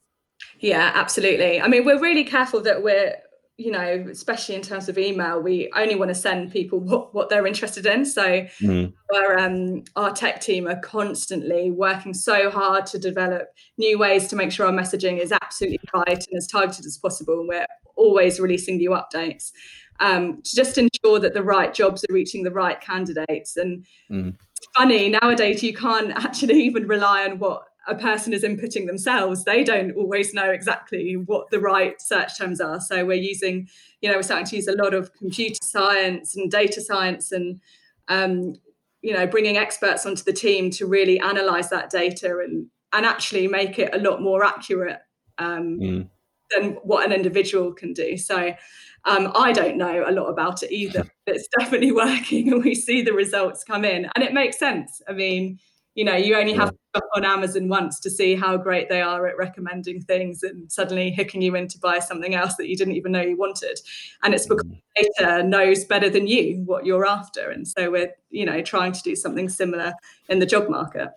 Yeah, 0.60 0.92
absolutely. 0.94 1.60
I 1.60 1.68
mean, 1.68 1.84
we're 1.84 2.00
really 2.00 2.24
careful 2.24 2.60
that 2.62 2.82
we're 2.82 3.16
you 3.58 3.70
know, 3.70 4.06
especially 4.10 4.54
in 4.54 4.62
terms 4.62 4.88
of 4.88 4.98
email, 4.98 5.40
we 5.40 5.70
only 5.76 5.94
want 5.94 6.08
to 6.08 6.14
send 6.14 6.50
people 6.52 6.80
what, 6.80 7.14
what 7.14 7.28
they're 7.28 7.46
interested 7.46 7.86
in. 7.86 8.04
So 8.04 8.46
mm. 8.60 8.92
our, 9.14 9.38
um, 9.38 9.84
our 9.96 10.12
tech 10.12 10.40
team 10.40 10.66
are 10.66 10.80
constantly 10.80 11.70
working 11.70 12.14
so 12.14 12.50
hard 12.50 12.86
to 12.86 12.98
develop 12.98 13.48
new 13.78 13.98
ways 13.98 14.28
to 14.28 14.36
make 14.36 14.52
sure 14.52 14.66
our 14.66 14.72
messaging 14.72 15.18
is 15.18 15.32
absolutely 15.32 15.80
right 15.94 16.26
and 16.30 16.36
as 16.36 16.46
targeted 16.46 16.86
as 16.86 16.98
possible. 16.98 17.40
And 17.40 17.48
we're 17.48 17.66
always 17.96 18.40
releasing 18.40 18.78
new 18.78 18.90
updates 18.90 19.52
um, 20.00 20.42
to 20.42 20.56
just 20.56 20.78
ensure 20.78 21.20
that 21.20 21.34
the 21.34 21.42
right 21.42 21.72
jobs 21.72 22.04
are 22.04 22.12
reaching 22.12 22.42
the 22.42 22.50
right 22.50 22.80
candidates. 22.80 23.56
And 23.56 23.86
mm. 24.10 24.34
funny, 24.76 25.10
nowadays 25.10 25.62
you 25.62 25.74
can't 25.74 26.10
actually 26.24 26.62
even 26.62 26.86
rely 26.88 27.24
on 27.24 27.38
what 27.38 27.64
a 27.88 27.94
person 27.94 28.32
is 28.32 28.44
inputting 28.44 28.86
themselves, 28.86 29.44
they 29.44 29.64
don't 29.64 29.92
always 29.92 30.32
know 30.32 30.50
exactly 30.50 31.16
what 31.16 31.50
the 31.50 31.58
right 31.58 32.00
search 32.00 32.38
terms 32.38 32.60
are. 32.60 32.80
So 32.80 33.04
we're 33.04 33.14
using, 33.14 33.68
you 34.00 34.10
know, 34.10 34.16
we're 34.16 34.22
starting 34.22 34.46
to 34.46 34.56
use 34.56 34.68
a 34.68 34.76
lot 34.76 34.94
of 34.94 35.12
computer 35.14 35.58
science 35.62 36.36
and 36.36 36.50
data 36.50 36.80
science 36.80 37.32
and, 37.32 37.60
um, 38.08 38.54
you 39.00 39.12
know, 39.12 39.26
bringing 39.26 39.56
experts 39.56 40.06
onto 40.06 40.22
the 40.22 40.32
team 40.32 40.70
to 40.70 40.86
really 40.86 41.18
analyze 41.18 41.70
that 41.70 41.90
data 41.90 42.38
and 42.38 42.66
and 42.92 43.06
actually 43.06 43.48
make 43.48 43.78
it 43.78 43.94
a 43.94 43.98
lot 43.98 44.20
more 44.20 44.44
accurate 44.44 45.00
um, 45.38 45.78
mm. 45.80 46.08
than 46.50 46.72
what 46.82 47.06
an 47.06 47.10
individual 47.10 47.72
can 47.72 47.94
do. 47.94 48.18
So 48.18 48.54
um, 49.06 49.32
I 49.34 49.52
don't 49.52 49.78
know 49.78 50.04
a 50.06 50.12
lot 50.12 50.26
about 50.26 50.62
it 50.62 50.72
either. 50.72 51.04
But 51.24 51.36
it's 51.36 51.48
definitely 51.56 51.92
working, 51.92 52.52
and 52.52 52.64
we 52.64 52.74
see 52.74 53.00
the 53.00 53.12
results 53.12 53.62
come 53.62 53.84
in, 53.84 54.08
and 54.16 54.24
it 54.24 54.32
makes 54.32 54.58
sense. 54.58 55.00
I 55.08 55.12
mean 55.12 55.60
you 55.94 56.04
know 56.04 56.16
you 56.16 56.36
only 56.36 56.52
have 56.52 56.70
to 56.70 56.76
shop 56.94 57.04
on 57.14 57.24
amazon 57.24 57.68
once 57.68 58.00
to 58.00 58.10
see 58.10 58.34
how 58.34 58.56
great 58.56 58.88
they 58.88 59.02
are 59.02 59.26
at 59.26 59.36
recommending 59.36 60.00
things 60.00 60.42
and 60.42 60.70
suddenly 60.70 61.12
hooking 61.12 61.42
you 61.42 61.54
in 61.54 61.68
to 61.68 61.78
buy 61.78 61.98
something 61.98 62.34
else 62.34 62.56
that 62.56 62.68
you 62.68 62.76
didn't 62.76 62.94
even 62.94 63.12
know 63.12 63.20
you 63.20 63.36
wanted 63.36 63.78
and 64.22 64.34
it's 64.34 64.46
because 64.46 64.64
mm. 64.64 64.80
data 64.96 65.42
knows 65.42 65.84
better 65.84 66.08
than 66.08 66.26
you 66.26 66.62
what 66.64 66.86
you're 66.86 67.06
after 67.06 67.50
and 67.50 67.66
so 67.66 67.90
we're 67.90 68.12
you 68.30 68.44
know 68.44 68.62
trying 68.62 68.92
to 68.92 69.02
do 69.02 69.14
something 69.14 69.48
similar 69.48 69.92
in 70.28 70.38
the 70.38 70.46
job 70.46 70.68
market 70.68 71.10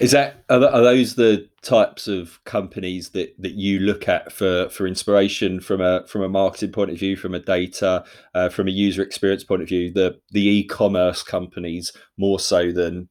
is 0.00 0.10
that 0.10 0.44
are, 0.50 0.60
those 0.60 1.14
the 1.14 1.48
types 1.62 2.08
of 2.08 2.42
companies 2.44 3.10
that 3.10 3.34
that 3.38 3.54
you 3.54 3.78
look 3.78 4.06
at 4.06 4.30
for 4.30 4.68
for 4.68 4.86
inspiration 4.86 5.60
from 5.60 5.80
a 5.80 6.06
from 6.06 6.22
a 6.22 6.28
marketing 6.28 6.72
point 6.72 6.90
of 6.90 6.98
view, 6.98 7.16
from 7.16 7.34
a 7.34 7.38
data, 7.38 8.04
uh, 8.34 8.48
from 8.50 8.68
a 8.68 8.70
user 8.70 9.02
experience 9.02 9.44
point 9.44 9.62
of 9.62 9.68
view? 9.68 9.90
The 9.90 10.20
the 10.30 10.46
e-commerce 10.46 11.22
companies 11.22 11.92
more 12.18 12.38
so 12.38 12.70
than 12.70 13.08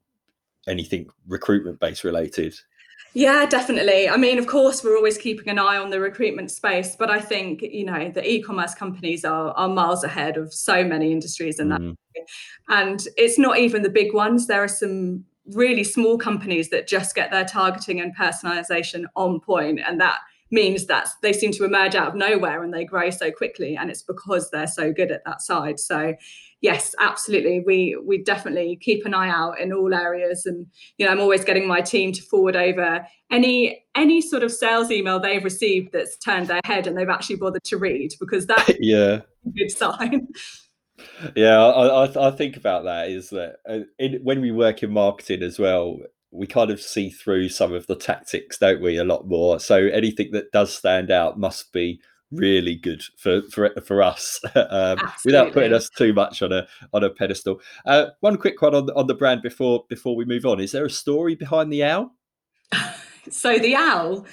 anything 0.67 1.09
recruitment 1.27 1.79
based 1.79 2.03
related? 2.03 2.55
Yeah, 3.13 3.45
definitely. 3.47 4.07
I 4.07 4.17
mean, 4.17 4.37
of 4.37 4.47
course, 4.47 4.83
we're 4.83 4.95
always 4.95 5.17
keeping 5.17 5.49
an 5.49 5.57
eye 5.57 5.77
on 5.77 5.89
the 5.89 5.99
recruitment 5.99 6.51
space, 6.51 6.95
but 6.95 7.09
I 7.09 7.19
think 7.19 7.61
you 7.61 7.85
know 7.85 8.11
the 8.11 8.27
e-commerce 8.27 8.75
companies 8.75 9.25
are 9.25 9.51
are 9.51 9.67
miles 9.67 10.03
ahead 10.03 10.37
of 10.37 10.53
so 10.53 10.83
many 10.83 11.11
industries 11.11 11.59
in 11.59 11.69
that. 11.69 11.81
Mm. 11.81 11.95
And 12.69 13.07
it's 13.17 13.39
not 13.39 13.57
even 13.57 13.81
the 13.81 13.89
big 13.89 14.13
ones. 14.13 14.47
There 14.47 14.63
are 14.63 14.67
some 14.67 15.25
really 15.47 15.83
small 15.83 16.17
companies 16.17 16.69
that 16.69 16.87
just 16.87 17.15
get 17.15 17.31
their 17.31 17.45
targeting 17.45 18.01
and 18.01 18.15
personalization 18.15 19.05
on 19.15 19.39
point, 19.39 19.79
and 19.79 19.99
that 19.99 20.19
means 20.51 20.85
that 20.87 21.09
they 21.21 21.33
seem 21.33 21.51
to 21.51 21.65
emerge 21.65 21.95
out 21.95 22.09
of 22.09 22.15
nowhere 22.15 22.63
and 22.63 22.73
they 22.73 22.85
grow 22.85 23.09
so 23.09 23.31
quickly 23.31 23.75
and 23.75 23.89
it's 23.89 24.03
because 24.03 24.49
they're 24.49 24.67
so 24.67 24.93
good 24.93 25.11
at 25.11 25.23
that 25.25 25.41
side. 25.41 25.79
So 25.79 26.15
yes 26.61 26.95
absolutely. 26.99 27.63
We 27.65 27.97
we 28.03 28.23
definitely 28.23 28.77
keep 28.81 29.05
an 29.05 29.13
eye 29.13 29.29
out 29.29 29.59
in 29.59 29.71
all 29.73 29.93
areas 29.93 30.45
and 30.45 30.65
you 30.97 31.05
know 31.05 31.11
i'm 31.11 31.19
always 31.19 31.43
getting 31.43 31.67
my 31.67 31.81
team 31.81 32.11
to 32.13 32.21
forward 32.21 32.55
over 32.55 33.05
any 33.31 33.83
any 33.95 34.21
sort 34.21 34.43
of 34.43 34.51
sales 34.51 34.91
email 34.91 35.19
they've 35.19 35.43
received 35.43 35.91
that's 35.91 36.17
turned 36.17 36.47
their 36.47 36.61
head 36.65 36.87
and 36.87 36.97
they've 36.97 37.09
actually 37.09 37.35
bothered 37.35 37.63
to 37.63 37.77
read 37.77 38.13
because 38.19 38.47
that 38.47 38.75
yeah. 38.79 39.21
good 39.55 39.71
sign. 39.71 40.27
Yeah 41.35 41.63
I, 41.63 42.05
I, 42.05 42.27
I 42.27 42.31
think 42.31 42.57
about 42.57 42.85
that 42.85 43.09
is 43.09 43.29
that 43.29 43.57
uh, 43.69 43.79
in, 43.99 44.19
when 44.23 44.41
we 44.41 44.51
work 44.51 44.81
in 44.81 44.91
marketing 44.91 45.43
as 45.43 45.59
well 45.59 45.99
we 46.31 46.47
kind 46.47 46.71
of 46.71 46.81
see 46.81 47.09
through 47.09 47.49
some 47.49 47.73
of 47.73 47.87
the 47.87 47.95
tactics, 47.95 48.57
don't 48.57 48.81
we? 48.81 48.97
A 48.97 49.03
lot 49.03 49.27
more. 49.27 49.59
So 49.59 49.75
anything 49.75 50.31
that 50.31 50.51
does 50.51 50.73
stand 50.73 51.11
out 51.11 51.39
must 51.39 51.71
be 51.71 52.01
really 52.31 52.75
good 52.75 53.01
for 53.17 53.41
for 53.43 53.71
for 53.85 54.01
us 54.01 54.41
um, 54.55 54.97
without 55.23 55.53
putting 55.53 55.73
us 55.73 55.89
too 55.89 56.13
much 56.13 56.41
on 56.41 56.51
a 56.51 56.67
on 56.93 57.03
a 57.03 57.09
pedestal. 57.09 57.61
Uh, 57.85 58.07
one 58.19 58.37
quick 58.37 58.61
one 58.61 58.75
on 58.75 58.85
the, 58.85 58.95
on 58.95 59.07
the 59.07 59.15
brand 59.15 59.41
before 59.41 59.85
before 59.89 60.15
we 60.15 60.25
move 60.25 60.45
on. 60.45 60.59
Is 60.59 60.71
there 60.71 60.85
a 60.85 60.89
story 60.89 61.35
behind 61.35 61.71
the 61.71 61.83
owl? 61.83 62.11
so 63.29 63.57
the 63.57 63.75
owl. 63.75 64.25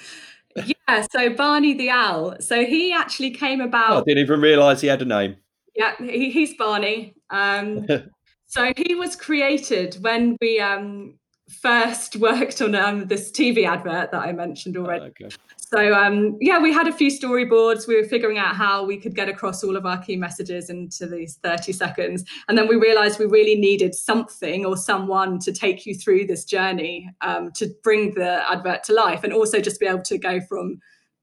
Yeah, 0.55 1.05
so 1.11 1.29
Barney 1.33 1.73
the 1.73 1.89
owl. 1.89 2.37
So 2.39 2.65
he 2.65 2.93
actually 2.93 3.31
came 3.31 3.59
about. 3.59 3.91
Oh, 3.91 3.97
I 3.99 4.03
didn't 4.03 4.23
even 4.23 4.41
realise 4.41 4.81
he 4.81 4.87
had 4.87 5.01
a 5.01 5.05
name. 5.05 5.37
Yeah, 5.75 5.93
he, 5.99 6.29
he's 6.29 6.53
Barney. 6.53 7.13
Um, 7.29 7.85
so 8.45 8.71
he 8.77 8.95
was 8.95 9.15
created 9.15 9.97
when 9.99 10.37
we 10.39 10.61
um, 10.61 11.17
first 11.49 12.15
worked 12.17 12.61
on 12.61 12.75
um, 12.75 13.07
this 13.07 13.31
TV 13.31 13.65
advert 13.65 14.11
that 14.11 14.21
I 14.21 14.31
mentioned 14.31 14.77
already. 14.77 15.05
Oh, 15.05 15.07
okay. 15.07 15.35
So 15.57 15.93
um, 15.93 16.37
yeah, 16.39 16.59
we 16.59 16.71
had 16.71 16.87
a 16.87 16.91
few 16.91 17.09
storyboards. 17.09 17.87
We 17.87 17.95
were 17.95 18.07
figuring 18.07 18.37
out 18.37 18.55
how 18.55 18.85
we 18.85 18.97
could 18.97 19.15
get 19.15 19.29
across 19.29 19.63
all 19.63 19.75
of 19.75 19.85
our 19.85 19.97
key 19.97 20.15
messages 20.15 20.69
into 20.69 21.07
these 21.07 21.37
30 21.43 21.73
seconds, 21.73 22.23
and 22.47 22.57
then 22.57 22.67
we 22.67 22.75
realised 22.75 23.19
we 23.19 23.25
really 23.25 23.55
needed 23.55 23.95
something 23.95 24.65
or 24.65 24.77
someone 24.77 25.39
to 25.39 25.51
take 25.51 25.85
you 25.85 25.95
through 25.95 26.27
this 26.27 26.45
journey 26.45 27.09
um, 27.21 27.51
to 27.55 27.73
bring 27.83 28.13
the 28.13 28.49
advert 28.49 28.83
to 28.83 28.93
life, 28.93 29.23
and 29.23 29.33
also 29.33 29.59
just 29.59 29.79
be 29.79 29.87
able 29.87 30.03
to 30.03 30.17
go 30.19 30.39
from 30.41 30.79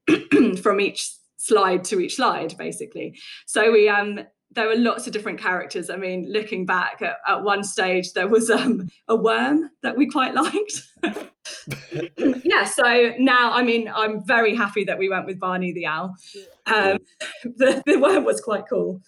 from 0.61 0.81
each 0.81 1.13
slide 1.37 1.83
to 1.85 1.99
each 1.99 2.15
slide, 2.17 2.55
basically. 2.57 3.17
So 3.45 3.71
we 3.71 3.87
um, 3.87 4.19
there 4.53 4.67
were 4.67 4.75
lots 4.75 5.07
of 5.07 5.13
different 5.13 5.39
characters. 5.39 5.89
I 5.89 5.95
mean, 5.95 6.31
looking 6.31 6.65
back 6.65 7.01
at, 7.01 7.17
at 7.27 7.43
one 7.43 7.63
stage, 7.63 8.13
there 8.13 8.27
was 8.27 8.49
um, 8.49 8.87
a 9.07 9.15
worm 9.15 9.69
that 9.81 9.97
we 9.97 10.07
quite 10.09 10.33
liked. 10.35 10.83
yeah, 12.43 12.63
so 12.65 13.13
now, 13.19 13.53
I 13.53 13.63
mean, 13.63 13.91
I'm 13.93 14.25
very 14.25 14.55
happy 14.55 14.83
that 14.85 14.97
we 14.97 15.09
went 15.09 15.25
with 15.25 15.39
Barney 15.39 15.73
the 15.73 15.85
owl. 15.85 16.15
Um, 16.65 16.99
the, 17.43 17.83
the 17.85 17.97
worm 17.97 18.23
was 18.23 18.41
quite 18.41 18.65
cool. 18.69 19.01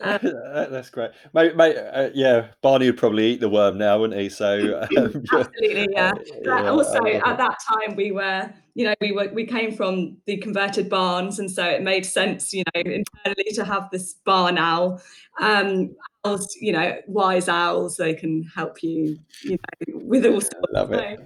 Um, 0.00 0.18
That's 0.22 0.90
great, 0.90 1.10
mate. 1.32 1.56
mate 1.56 1.76
uh, 1.76 2.10
yeah, 2.14 2.48
Barney 2.62 2.86
would 2.86 2.98
probably 2.98 3.32
eat 3.32 3.40
the 3.40 3.48
worm 3.48 3.78
now, 3.78 3.98
wouldn't 3.98 4.20
he? 4.20 4.28
So 4.28 4.86
um, 4.98 5.24
absolutely, 5.32 5.88
yeah. 5.90 6.12
yeah 6.42 6.68
also, 6.68 7.04
at 7.04 7.38
that 7.38 7.56
time, 7.68 7.96
we 7.96 8.12
were, 8.12 8.52
you 8.74 8.84
know, 8.84 8.94
we 9.00 9.12
were 9.12 9.30
we 9.32 9.46
came 9.46 9.74
from 9.74 10.18
the 10.26 10.36
converted 10.36 10.90
barns, 10.90 11.38
and 11.38 11.50
so 11.50 11.64
it 11.64 11.82
made 11.82 12.04
sense, 12.04 12.52
you 12.52 12.62
know, 12.74 12.80
internally 12.80 13.52
to 13.54 13.64
have 13.64 13.88
this 13.90 14.14
barn 14.24 14.58
owl. 14.58 15.00
Um, 15.40 15.96
owls, 16.24 16.54
you 16.60 16.72
know, 16.72 16.98
wise 17.06 17.48
owls, 17.48 17.96
they 17.96 18.14
can 18.14 18.42
help 18.54 18.82
you, 18.82 19.18
you 19.42 19.52
know, 19.52 20.00
with 20.04 20.26
all 20.26 20.40
sorts. 20.40 20.72
Love 20.72 20.92
it. 20.92 21.20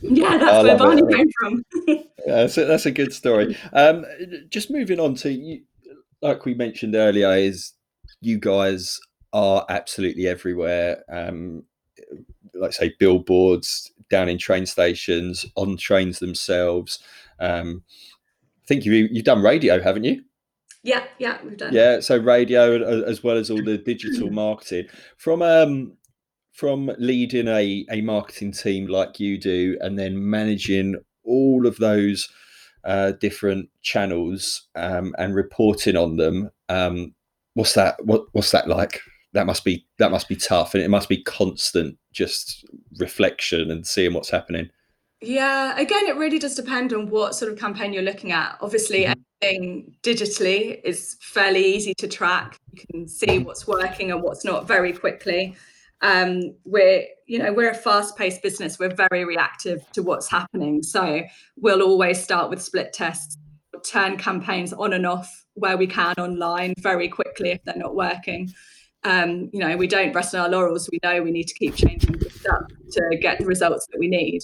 yeah, 0.00 0.38
that's 0.38 0.64
where 0.64 0.78
Barney 0.78 1.02
it. 1.06 1.14
came 1.14 1.30
from. 1.38 1.64
yeah, 1.86 2.02
that's 2.26 2.56
a, 2.56 2.64
that's 2.64 2.86
a 2.86 2.90
good 2.90 3.12
story. 3.12 3.56
Um, 3.74 4.06
just 4.48 4.70
moving 4.70 5.00
on 5.00 5.16
to 5.16 5.30
you, 5.30 5.62
like 6.22 6.46
we 6.46 6.54
mentioned 6.54 6.94
earlier, 6.94 7.30
is 7.32 7.72
you 8.20 8.38
guys 8.38 9.00
are 9.32 9.64
absolutely 9.68 10.26
everywhere. 10.26 11.04
Um, 11.08 11.64
like 12.54 12.72
say 12.72 12.94
billboards 12.98 13.92
down 14.10 14.28
in 14.28 14.38
train 14.38 14.66
stations, 14.66 15.46
on 15.56 15.76
trains 15.76 16.18
themselves. 16.18 16.98
Um, 17.38 17.82
I 18.62 18.66
think 18.66 18.84
you 18.84 18.92
you've 18.92 19.24
done 19.24 19.42
radio, 19.42 19.80
haven't 19.82 20.04
you? 20.04 20.22
Yeah, 20.82 21.04
yeah, 21.18 21.38
we've 21.44 21.56
done. 21.56 21.72
Yeah, 21.72 22.00
so 22.00 22.16
radio 22.16 23.02
as 23.04 23.22
well 23.22 23.36
as 23.36 23.50
all 23.50 23.62
the 23.62 23.78
digital 23.84 24.30
marketing 24.30 24.86
from 25.16 25.42
um 25.42 25.96
from 26.52 26.90
leading 26.98 27.48
a 27.48 27.84
a 27.90 28.00
marketing 28.00 28.52
team 28.52 28.86
like 28.86 29.20
you 29.20 29.38
do, 29.38 29.76
and 29.80 29.98
then 29.98 30.30
managing 30.30 30.96
all 31.24 31.66
of 31.66 31.76
those 31.78 32.28
uh, 32.84 33.12
different 33.12 33.68
channels 33.82 34.68
um, 34.76 35.14
and 35.18 35.34
reporting 35.34 35.96
on 35.96 36.16
them. 36.16 36.50
Um, 36.68 37.14
what's 37.56 37.72
that 37.72 37.96
what 38.04 38.26
what's 38.32 38.52
that 38.52 38.68
like? 38.68 39.00
That 39.32 39.46
must 39.46 39.64
be 39.64 39.86
that 39.98 40.10
must 40.10 40.28
be 40.28 40.36
tough 40.36 40.74
and 40.74 40.82
it 40.82 40.90
must 40.90 41.08
be 41.08 41.22
constant 41.22 41.98
just 42.12 42.64
reflection 42.98 43.70
and 43.70 43.86
seeing 43.86 44.12
what's 44.12 44.30
happening. 44.30 44.70
Yeah 45.22 45.78
again 45.78 46.06
it 46.06 46.16
really 46.16 46.38
does 46.38 46.54
depend 46.54 46.92
on 46.92 47.08
what 47.08 47.34
sort 47.34 47.50
of 47.50 47.58
campaign 47.58 47.92
you're 47.92 48.02
looking 48.02 48.30
at. 48.30 48.58
Obviously 48.60 49.04
mm-hmm. 49.04 49.20
anything 49.42 49.96
digitally 50.02 50.80
is 50.84 51.16
fairly 51.20 51.64
easy 51.64 51.94
to 51.94 52.06
track. 52.06 52.58
You 52.72 52.82
can 52.90 53.08
see 53.08 53.38
what's 53.38 53.66
working 53.66 54.12
and 54.12 54.22
what's 54.22 54.44
not 54.44 54.68
very 54.68 54.92
quickly. 54.92 55.56
Um, 56.02 56.54
we're 56.66 57.06
you 57.26 57.38
know 57.38 57.54
we're 57.54 57.70
a 57.70 57.74
fast-paced 57.74 58.42
business. 58.42 58.78
We're 58.78 58.94
very 58.94 59.24
reactive 59.24 59.80
to 59.92 60.02
what's 60.02 60.30
happening. 60.30 60.82
So 60.82 61.22
we'll 61.56 61.80
always 61.80 62.22
start 62.22 62.50
with 62.50 62.60
split 62.60 62.92
tests 62.92 63.38
turn 63.84 64.16
campaigns 64.16 64.72
on 64.72 64.92
and 64.92 65.06
off 65.06 65.44
where 65.54 65.76
we 65.76 65.86
can 65.86 66.14
online 66.18 66.74
very 66.78 67.08
quickly 67.08 67.50
if 67.50 67.62
they're 67.64 67.76
not 67.76 67.94
working. 67.94 68.52
Um, 69.04 69.50
you 69.52 69.60
know, 69.60 69.76
we 69.76 69.86
don't 69.86 70.12
rest 70.12 70.34
on 70.34 70.40
our 70.40 70.48
laurels. 70.48 70.88
We 70.90 70.98
know 71.02 71.22
we 71.22 71.30
need 71.30 71.48
to 71.48 71.54
keep 71.54 71.74
changing 71.76 72.20
stuff 72.30 72.62
to 72.92 73.18
get 73.20 73.38
the 73.38 73.46
results 73.46 73.86
that 73.92 73.98
we 73.98 74.08
need. 74.08 74.42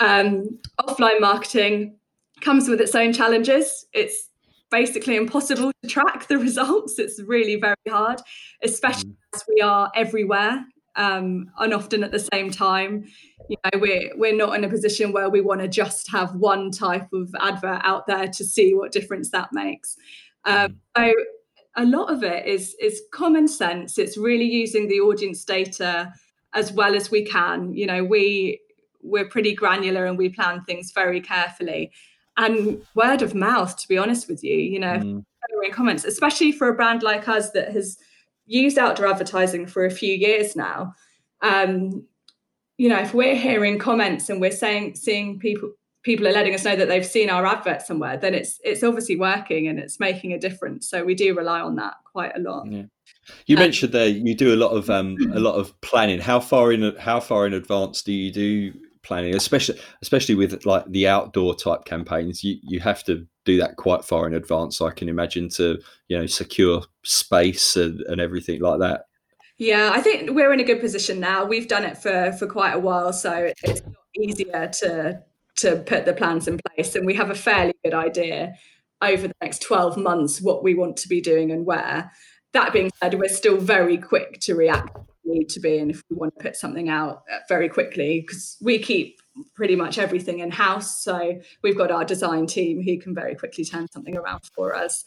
Um, 0.00 0.58
offline 0.80 1.20
marketing 1.20 1.96
comes 2.40 2.68
with 2.68 2.80
its 2.80 2.94
own 2.94 3.12
challenges. 3.12 3.86
It's 3.92 4.30
basically 4.70 5.16
impossible 5.16 5.72
to 5.82 5.88
track 5.88 6.26
the 6.26 6.38
results. 6.48 6.98
It's 6.98 7.20
really 7.22 7.56
very 7.56 7.76
hard, 7.88 8.20
especially 8.62 9.10
mm. 9.10 9.16
as 9.34 9.44
we 9.48 9.60
are 9.60 9.90
everywhere 9.94 10.64
um, 10.96 11.50
and 11.58 11.74
often 11.74 12.04
at 12.04 12.12
the 12.12 12.18
same 12.18 12.50
time. 12.50 13.04
You 13.48 13.56
know, 13.64 13.80
we're 13.80 14.10
we're 14.16 14.36
not 14.36 14.56
in 14.56 14.64
a 14.64 14.68
position 14.68 15.12
where 15.12 15.28
we 15.28 15.40
want 15.40 15.60
to 15.60 15.68
just 15.68 16.10
have 16.10 16.34
one 16.34 16.70
type 16.70 17.12
of 17.12 17.34
advert 17.40 17.80
out 17.84 18.06
there 18.06 18.28
to 18.28 18.44
see 18.44 18.74
what 18.74 18.92
difference 18.92 19.30
that 19.30 19.50
makes. 19.52 19.96
Um, 20.44 20.54
mm. 20.54 20.76
so 20.96 21.12
a 21.76 21.84
lot 21.84 22.12
of 22.12 22.22
it 22.22 22.46
is 22.46 22.74
is 22.80 23.02
common 23.12 23.48
sense. 23.48 23.98
It's 23.98 24.16
really 24.16 24.44
using 24.44 24.88
the 24.88 25.00
audience 25.00 25.44
data 25.44 26.12
as 26.54 26.72
well 26.72 26.94
as 26.94 27.10
we 27.10 27.24
can. 27.24 27.74
You 27.74 27.86
know, 27.86 28.04
we 28.04 28.60
we're 29.02 29.28
pretty 29.28 29.54
granular 29.54 30.06
and 30.06 30.16
we 30.16 30.28
plan 30.30 30.62
things 30.64 30.92
very 30.92 31.20
carefully. 31.20 31.92
And 32.36 32.82
word 32.94 33.22
of 33.22 33.34
mouth, 33.34 33.76
to 33.76 33.86
be 33.86 33.98
honest 33.98 34.28
with 34.28 34.42
you, 34.42 34.56
you 34.56 34.80
know, 34.80 34.98
mm. 34.98 35.24
comments, 35.72 36.04
especially 36.04 36.52
for 36.52 36.68
a 36.68 36.74
brand 36.74 37.02
like 37.02 37.28
us 37.28 37.50
that 37.50 37.72
has 37.72 37.98
used 38.46 38.78
outdoor 38.78 39.06
advertising 39.06 39.66
for 39.66 39.84
a 39.84 39.90
few 39.90 40.14
years 40.14 40.56
now. 40.56 40.94
Um, 41.42 42.06
you 42.76 42.88
know, 42.88 42.98
if 42.98 43.14
we're 43.14 43.36
hearing 43.36 43.78
comments 43.78 44.28
and 44.28 44.40
we're 44.40 44.50
saying 44.50 44.96
seeing 44.96 45.38
people 45.38 45.70
people 46.02 46.28
are 46.28 46.32
letting 46.32 46.54
us 46.54 46.64
know 46.64 46.76
that 46.76 46.86
they've 46.86 47.06
seen 47.06 47.30
our 47.30 47.46
advert 47.46 47.82
somewhere, 47.82 48.16
then 48.16 48.34
it's 48.34 48.60
it's 48.64 48.82
obviously 48.82 49.16
working 49.16 49.68
and 49.68 49.78
it's 49.78 50.00
making 50.00 50.32
a 50.32 50.38
difference. 50.38 50.88
So 50.88 51.04
we 51.04 51.14
do 51.14 51.34
rely 51.36 51.60
on 51.60 51.76
that 51.76 51.94
quite 52.04 52.32
a 52.36 52.40
lot. 52.40 52.70
Yeah. 52.70 52.84
You 53.46 53.56
um, 53.56 53.62
mentioned 53.62 53.92
there 53.92 54.08
you 54.08 54.34
do 54.34 54.54
a 54.54 54.56
lot 54.56 54.70
of 54.70 54.90
um, 54.90 55.16
a 55.32 55.40
lot 55.40 55.54
of 55.54 55.78
planning. 55.80 56.20
How 56.20 56.40
far 56.40 56.72
in 56.72 56.94
how 56.96 57.20
far 57.20 57.46
in 57.46 57.54
advance 57.54 58.02
do 58.02 58.12
you 58.12 58.32
do 58.32 58.72
planning, 59.04 59.34
especially 59.34 59.78
especially 60.02 60.34
with 60.34 60.66
like 60.66 60.84
the 60.86 61.06
outdoor 61.06 61.54
type 61.54 61.84
campaigns? 61.84 62.42
You 62.42 62.56
you 62.62 62.80
have 62.80 63.04
to 63.04 63.26
do 63.44 63.58
that 63.58 63.76
quite 63.76 64.04
far 64.04 64.26
in 64.26 64.34
advance. 64.34 64.80
I 64.80 64.90
can 64.90 65.08
imagine 65.08 65.48
to 65.50 65.78
you 66.08 66.18
know 66.18 66.26
secure 66.26 66.82
space 67.04 67.76
and, 67.76 68.00
and 68.02 68.20
everything 68.20 68.60
like 68.60 68.80
that. 68.80 69.06
Yeah, 69.56 69.92
I 69.94 70.00
think 70.00 70.30
we're 70.30 70.52
in 70.52 70.60
a 70.60 70.64
good 70.64 70.80
position 70.80 71.20
now. 71.20 71.44
We've 71.44 71.68
done 71.68 71.84
it 71.84 71.96
for 71.96 72.32
for 72.32 72.46
quite 72.46 72.72
a 72.72 72.78
while, 72.78 73.12
so 73.12 73.52
it's 73.62 73.82
easier 74.18 74.68
to 74.80 75.22
to 75.56 75.76
put 75.86 76.04
the 76.04 76.12
plans 76.12 76.48
in 76.48 76.58
place, 76.68 76.96
and 76.96 77.06
we 77.06 77.14
have 77.14 77.30
a 77.30 77.34
fairly 77.34 77.74
good 77.84 77.94
idea 77.94 78.54
over 79.00 79.28
the 79.28 79.34
next 79.42 79.62
12 79.62 79.96
months 79.96 80.40
what 80.40 80.64
we 80.64 80.74
want 80.74 80.96
to 80.96 81.08
be 81.08 81.20
doing 81.20 81.50
and 81.50 81.66
where. 81.66 82.10
That 82.52 82.72
being 82.72 82.90
said, 83.02 83.14
we're 83.14 83.28
still 83.28 83.56
very 83.56 83.98
quick 83.98 84.40
to 84.42 84.54
react 84.54 84.96
need 85.24 85.48
to 85.48 85.60
be 85.60 85.78
and 85.78 85.90
if 85.90 86.02
we 86.10 86.16
want 86.16 86.32
to 86.36 86.42
put 86.42 86.56
something 86.56 86.88
out 86.88 87.22
uh, 87.32 87.38
very 87.48 87.68
quickly 87.68 88.20
because 88.20 88.56
we 88.60 88.78
keep 88.78 89.20
pretty 89.54 89.76
much 89.76 89.98
everything 89.98 90.40
in 90.40 90.50
house 90.50 91.02
so 91.02 91.38
we've 91.62 91.76
got 91.76 91.90
our 91.90 92.04
design 92.04 92.46
team 92.46 92.82
who 92.82 92.98
can 92.98 93.14
very 93.14 93.34
quickly 93.34 93.64
turn 93.64 93.86
something 93.90 94.16
around 94.16 94.40
for 94.54 94.74
us. 94.74 95.04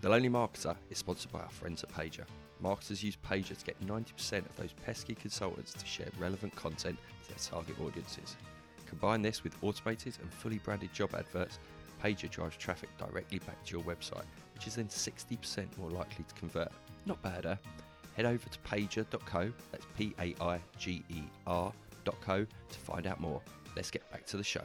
The 0.00 0.08
lonely 0.08 0.28
marketer 0.28 0.76
is 0.90 0.98
sponsored 0.98 1.30
by 1.30 1.40
our 1.40 1.50
friends 1.50 1.84
at 1.84 1.92
Paiger. 1.92 2.24
Marketers 2.60 3.02
use 3.02 3.16
Paiger 3.16 3.56
to 3.56 3.64
get 3.64 3.80
90% 3.86 4.38
of 4.38 4.56
those 4.56 4.72
pesky 4.84 5.14
consultants 5.14 5.72
to 5.74 5.86
share 5.86 6.08
relevant 6.18 6.54
content 6.54 6.98
to 7.24 7.28
their 7.28 7.38
target 7.38 7.76
audiences. 7.80 8.36
Combine 8.86 9.22
this 9.22 9.42
with 9.42 9.56
automated 9.62 10.16
and 10.20 10.32
fully 10.32 10.58
branded 10.58 10.92
job 10.92 11.14
adverts 11.14 11.58
Paiger 12.02 12.28
drives 12.28 12.56
traffic 12.56 12.88
directly 12.98 13.38
back 13.40 13.64
to 13.64 13.72
your 13.72 13.82
website 13.84 14.24
which 14.62 14.68
is 14.68 14.76
then 14.76 14.86
60% 14.86 15.66
more 15.76 15.90
likely 15.90 16.24
to 16.24 16.34
convert. 16.34 16.70
Not 17.04 17.20
bad 17.20 17.46
eh? 17.46 17.56
Head 18.16 18.26
over 18.26 18.48
to 18.48 18.58
paiger.co, 18.60 19.52
that's 19.70 19.86
P 19.96 20.14
A 20.18 20.34
I 20.40 20.60
G 20.78 21.02
E 21.08 21.22
R.co, 21.46 22.44
to 22.44 22.78
find 22.78 23.06
out 23.06 23.20
more. 23.20 23.40
Let's 23.74 23.90
get 23.90 24.08
back 24.10 24.26
to 24.26 24.36
the 24.36 24.44
show. 24.44 24.64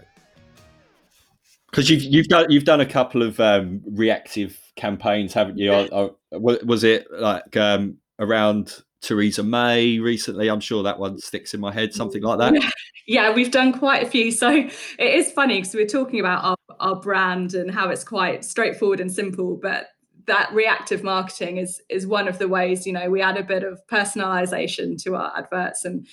Because 1.70 1.90
you've 1.90 2.04
you've 2.04 2.28
done 2.28 2.46
you've 2.50 2.66
done 2.66 2.82
a 2.82 2.86
couple 2.86 3.22
of 3.22 3.40
um, 3.40 3.82
reactive 3.86 4.60
campaigns, 4.76 5.34
haven't 5.34 5.58
you? 5.58 5.74
I, 5.74 5.88
I, 5.92 6.10
was 6.32 6.84
it 6.84 7.08
like 7.12 7.56
um, 7.58 7.98
around 8.20 8.84
Theresa 9.02 9.44
May 9.44 10.00
recently? 10.00 10.50
I'm 10.50 10.60
sure 10.60 10.84
that 10.84 11.00
one 11.00 11.18
sticks 11.20 11.54
in 11.54 11.60
my 11.60 11.72
head, 11.74 11.94
something 11.94 12.22
like 12.22 12.40
that. 12.40 12.74
Yeah, 13.10 13.34
we've 13.34 13.52
done 13.52 13.72
quite 13.72 14.04
a 14.04 14.06
few. 14.06 14.32
So 14.32 14.50
it 14.52 14.70
is 15.00 15.32
funny 15.32 15.62
because 15.62 15.74
we're 15.74 15.88
talking 15.88 16.20
about 16.20 16.44
our, 16.44 16.58
our 16.82 17.00
brand 17.00 17.54
and 17.54 17.72
how 17.72 17.88
it's 17.88 18.04
quite 18.04 18.44
straightforward 18.44 19.00
and 19.00 19.10
simple, 19.10 19.56
but 19.56 19.88
that 20.28 20.54
reactive 20.54 21.04
marketing 21.04 21.58
is 21.58 21.82
is 21.90 22.06
one 22.06 22.28
of 22.28 22.38
the 22.38 22.48
ways 22.48 22.86
you 22.86 22.94
know 22.94 23.10
we 23.10 23.22
add 23.22 23.38
a 23.38 23.44
bit 23.44 23.63
of 23.63 23.82
personalization 23.88 25.02
to 25.04 25.16
our 25.16 25.34
adverts. 25.36 25.86
And 25.86 26.08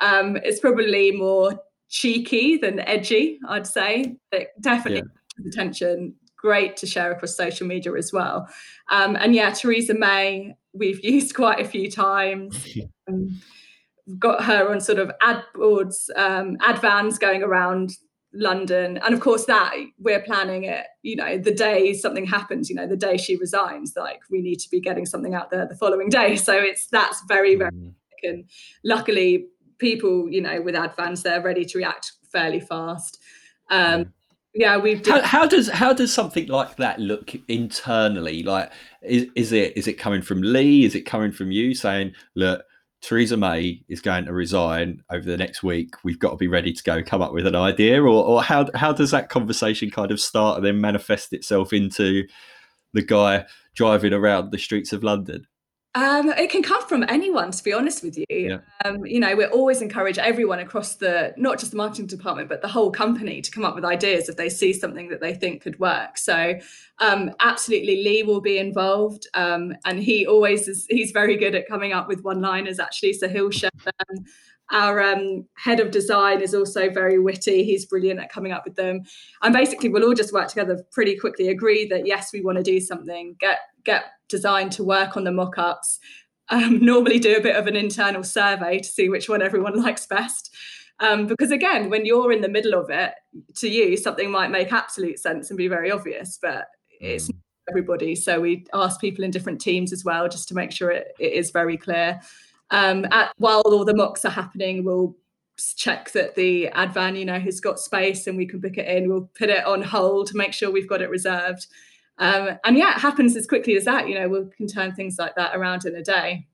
um, 0.00 0.36
it's 0.36 0.60
probably 0.60 1.12
more 1.12 1.60
cheeky 1.90 2.58
than 2.58 2.80
edgy 2.80 3.38
i'd 3.48 3.66
say 3.66 4.14
but 4.30 4.48
definitely 4.60 5.08
yeah. 5.38 5.48
attention. 5.48 6.14
Great 6.36 6.76
to 6.76 6.86
share 6.86 7.10
across 7.10 7.34
social 7.34 7.66
media 7.66 7.92
as 7.94 8.12
well. 8.12 8.48
Um, 8.90 9.16
and 9.16 9.34
yeah 9.34 9.50
theresa 9.50 9.94
may 9.94 10.54
we've 10.72 11.02
used 11.04 11.34
quite 11.34 11.60
a 11.60 11.68
few 11.68 11.90
times. 11.90 12.76
Um, 13.08 13.40
got 14.18 14.44
her 14.44 14.70
on 14.70 14.82
sort 14.82 14.98
of 14.98 15.10
ad 15.22 15.42
boards 15.54 16.10
um, 16.16 16.58
ad 16.60 16.78
vans 16.78 17.18
going 17.18 17.42
around 17.42 17.96
London. 18.32 18.98
And 18.98 19.14
of 19.14 19.20
course, 19.20 19.46
that 19.46 19.74
we're 19.98 20.20
planning 20.20 20.64
it, 20.64 20.86
you 21.02 21.16
know, 21.16 21.38
the 21.38 21.54
day 21.54 21.94
something 21.94 22.26
happens, 22.26 22.68
you 22.68 22.76
know, 22.76 22.86
the 22.86 22.96
day 22.96 23.16
she 23.16 23.36
resigns, 23.36 23.94
like 23.96 24.20
we 24.30 24.42
need 24.42 24.58
to 24.60 24.68
be 24.70 24.80
getting 24.80 25.06
something 25.06 25.34
out 25.34 25.50
there 25.50 25.66
the 25.66 25.76
following 25.76 26.08
day. 26.08 26.36
So 26.36 26.52
it's 26.52 26.86
that's 26.88 27.22
very, 27.26 27.54
very 27.56 27.70
mm. 27.70 27.92
and 28.22 28.44
luckily 28.84 29.46
people, 29.78 30.28
you 30.30 30.40
know, 30.40 30.60
with 30.60 30.74
ad 30.74 30.94
vans, 30.96 31.22
they're 31.22 31.42
ready 31.42 31.64
to 31.64 31.78
react 31.78 32.12
fairly 32.30 32.60
fast. 32.60 33.18
Um, 33.70 34.12
yeah, 34.54 34.76
we've 34.76 35.06
how, 35.06 35.22
how, 35.22 35.46
does 35.46 35.68
how 35.68 35.92
does 35.92 36.12
something 36.12 36.48
like 36.48 36.76
that 36.76 36.98
look 36.98 37.32
internally? 37.48 38.42
Like, 38.42 38.72
is, 39.02 39.26
is 39.36 39.52
it 39.52 39.76
is 39.76 39.86
it 39.86 39.94
coming 39.94 40.22
from 40.22 40.42
Lee? 40.42 40.84
Is 40.84 40.94
it 40.94 41.02
coming 41.02 41.32
from 41.32 41.52
you 41.52 41.74
saying, 41.74 42.14
look, 42.34 42.64
Theresa 43.00 43.36
May 43.36 43.82
is 43.88 44.00
going 44.00 44.24
to 44.24 44.32
resign 44.32 45.02
over 45.10 45.24
the 45.24 45.36
next 45.36 45.62
week. 45.62 45.94
We've 46.02 46.18
got 46.18 46.30
to 46.30 46.36
be 46.36 46.48
ready 46.48 46.72
to 46.72 46.82
go 46.82 47.02
come 47.02 47.22
up 47.22 47.32
with 47.32 47.46
an 47.46 47.54
idea, 47.54 48.02
or, 48.02 48.08
or 48.08 48.42
how 48.42 48.68
how 48.74 48.92
does 48.92 49.12
that 49.12 49.28
conversation 49.28 49.90
kind 49.90 50.10
of 50.10 50.20
start 50.20 50.58
and 50.58 50.66
then 50.66 50.80
manifest 50.80 51.32
itself 51.32 51.72
into 51.72 52.26
the 52.92 53.02
guy 53.02 53.46
driving 53.74 54.12
around 54.12 54.50
the 54.50 54.58
streets 54.58 54.92
of 54.92 55.04
London? 55.04 55.46
Um, 55.94 56.28
it 56.30 56.50
can 56.50 56.62
come 56.62 56.86
from 56.86 57.04
anyone, 57.08 57.50
to 57.50 57.64
be 57.64 57.72
honest 57.72 58.04
with 58.04 58.18
you. 58.18 58.26
Yeah. 58.28 58.58
Um, 58.84 59.04
you 59.06 59.18
know, 59.18 59.34
we 59.34 59.46
always 59.46 59.80
encourage 59.80 60.18
everyone 60.18 60.58
across 60.58 60.96
the 60.96 61.32
not 61.36 61.58
just 61.58 61.72
the 61.72 61.76
marketing 61.76 62.06
department, 62.06 62.48
but 62.48 62.60
the 62.60 62.68
whole 62.68 62.90
company 62.90 63.40
to 63.40 63.50
come 63.50 63.64
up 63.64 63.74
with 63.74 63.84
ideas 63.84 64.28
if 64.28 64.36
they 64.36 64.50
see 64.50 64.72
something 64.72 65.08
that 65.08 65.20
they 65.20 65.34
think 65.34 65.62
could 65.62 65.78
work. 65.80 66.18
So, 66.18 66.58
um, 66.98 67.30
absolutely, 67.40 68.04
Lee 68.04 68.22
will 68.22 68.42
be 68.42 68.58
involved, 68.58 69.26
um, 69.34 69.74
and 69.86 69.98
he 69.98 70.26
always 70.26 70.68
is. 70.68 70.86
He's 70.90 71.10
very 71.10 71.36
good 71.36 71.54
at 71.54 71.66
coming 71.66 71.92
up 71.92 72.06
with 72.06 72.22
one-liners, 72.22 72.78
actually. 72.78 73.14
So 73.14 73.28
he'll 73.28 73.50
share 73.50 73.70
them. 73.84 74.24
Our 74.70 75.02
um, 75.02 75.46
head 75.54 75.80
of 75.80 75.90
design 75.90 76.42
is 76.42 76.54
also 76.54 76.90
very 76.90 77.18
witty. 77.18 77.64
He's 77.64 77.86
brilliant 77.86 78.20
at 78.20 78.30
coming 78.30 78.52
up 78.52 78.66
with 78.66 78.76
them. 78.76 79.00
And 79.40 79.54
basically, 79.54 79.88
we'll 79.88 80.04
all 80.04 80.14
just 80.14 80.34
work 80.34 80.48
together 80.48 80.84
pretty 80.92 81.16
quickly, 81.16 81.48
agree 81.48 81.86
that 81.88 82.06
yes, 82.06 82.32
we 82.34 82.42
want 82.42 82.58
to 82.58 82.62
do 82.62 82.78
something, 82.78 83.34
get 83.40 83.60
get 83.88 84.04
design 84.28 84.70
to 84.70 84.84
work 84.84 85.16
on 85.16 85.24
the 85.24 85.32
mock-ups. 85.32 85.98
Um, 86.50 86.78
normally, 86.84 87.18
do 87.18 87.36
a 87.36 87.42
bit 87.42 87.56
of 87.56 87.66
an 87.66 87.76
internal 87.76 88.22
survey 88.22 88.78
to 88.78 88.88
see 88.88 89.08
which 89.08 89.28
one 89.28 89.42
everyone 89.42 89.80
likes 89.82 90.06
best. 90.06 90.54
Um, 91.00 91.26
because 91.26 91.52
again, 91.52 91.90
when 91.90 92.04
you're 92.04 92.32
in 92.32 92.40
the 92.40 92.48
middle 92.48 92.74
of 92.74 92.90
it, 92.90 93.14
to 93.56 93.68
you 93.68 93.96
something 93.96 94.30
might 94.30 94.50
make 94.50 94.72
absolute 94.72 95.18
sense 95.18 95.50
and 95.50 95.56
be 95.56 95.68
very 95.68 95.92
obvious, 95.92 96.38
but 96.42 96.66
it's 97.00 97.28
mm. 97.28 97.36
everybody. 97.70 98.16
So 98.16 98.40
we 98.40 98.66
ask 98.74 99.00
people 99.00 99.24
in 99.24 99.30
different 99.30 99.60
teams 99.60 99.92
as 99.92 100.04
well, 100.04 100.28
just 100.28 100.48
to 100.48 100.54
make 100.54 100.72
sure 100.72 100.90
it, 100.90 101.14
it 101.20 101.32
is 101.34 101.52
very 101.52 101.76
clear. 101.76 102.20
Um, 102.70 103.06
at, 103.12 103.32
while 103.36 103.60
all 103.60 103.84
the 103.84 103.94
mocks 103.94 104.24
are 104.24 104.30
happening, 104.30 104.84
we'll 104.84 105.16
check 105.76 106.10
that 106.12 106.34
the 106.34 106.68
advan 106.74 107.18
you 107.18 107.24
know, 107.24 107.38
has 107.38 107.60
got 107.60 107.78
space 107.78 108.26
and 108.26 108.36
we 108.36 108.46
can 108.46 108.60
book 108.60 108.76
it 108.76 108.88
in. 108.88 109.08
We'll 109.08 109.30
put 109.38 109.50
it 109.50 109.64
on 109.64 109.82
hold 109.82 110.26
to 110.28 110.36
make 110.36 110.52
sure 110.52 110.70
we've 110.70 110.88
got 110.88 111.02
it 111.02 111.10
reserved. 111.10 111.66
Um, 112.18 112.58
and 112.64 112.76
yeah, 112.76 112.96
it 112.96 113.00
happens 113.00 113.36
as 113.36 113.46
quickly 113.46 113.76
as 113.76 113.84
that. 113.84 114.08
You 114.08 114.14
know, 114.14 114.28
we 114.28 114.50
can 114.56 114.66
turn 114.66 114.94
things 114.94 115.18
like 115.18 115.34
that 115.36 115.54
around 115.54 115.84
in 115.84 115.94
a 115.94 116.02
day. 116.02 116.46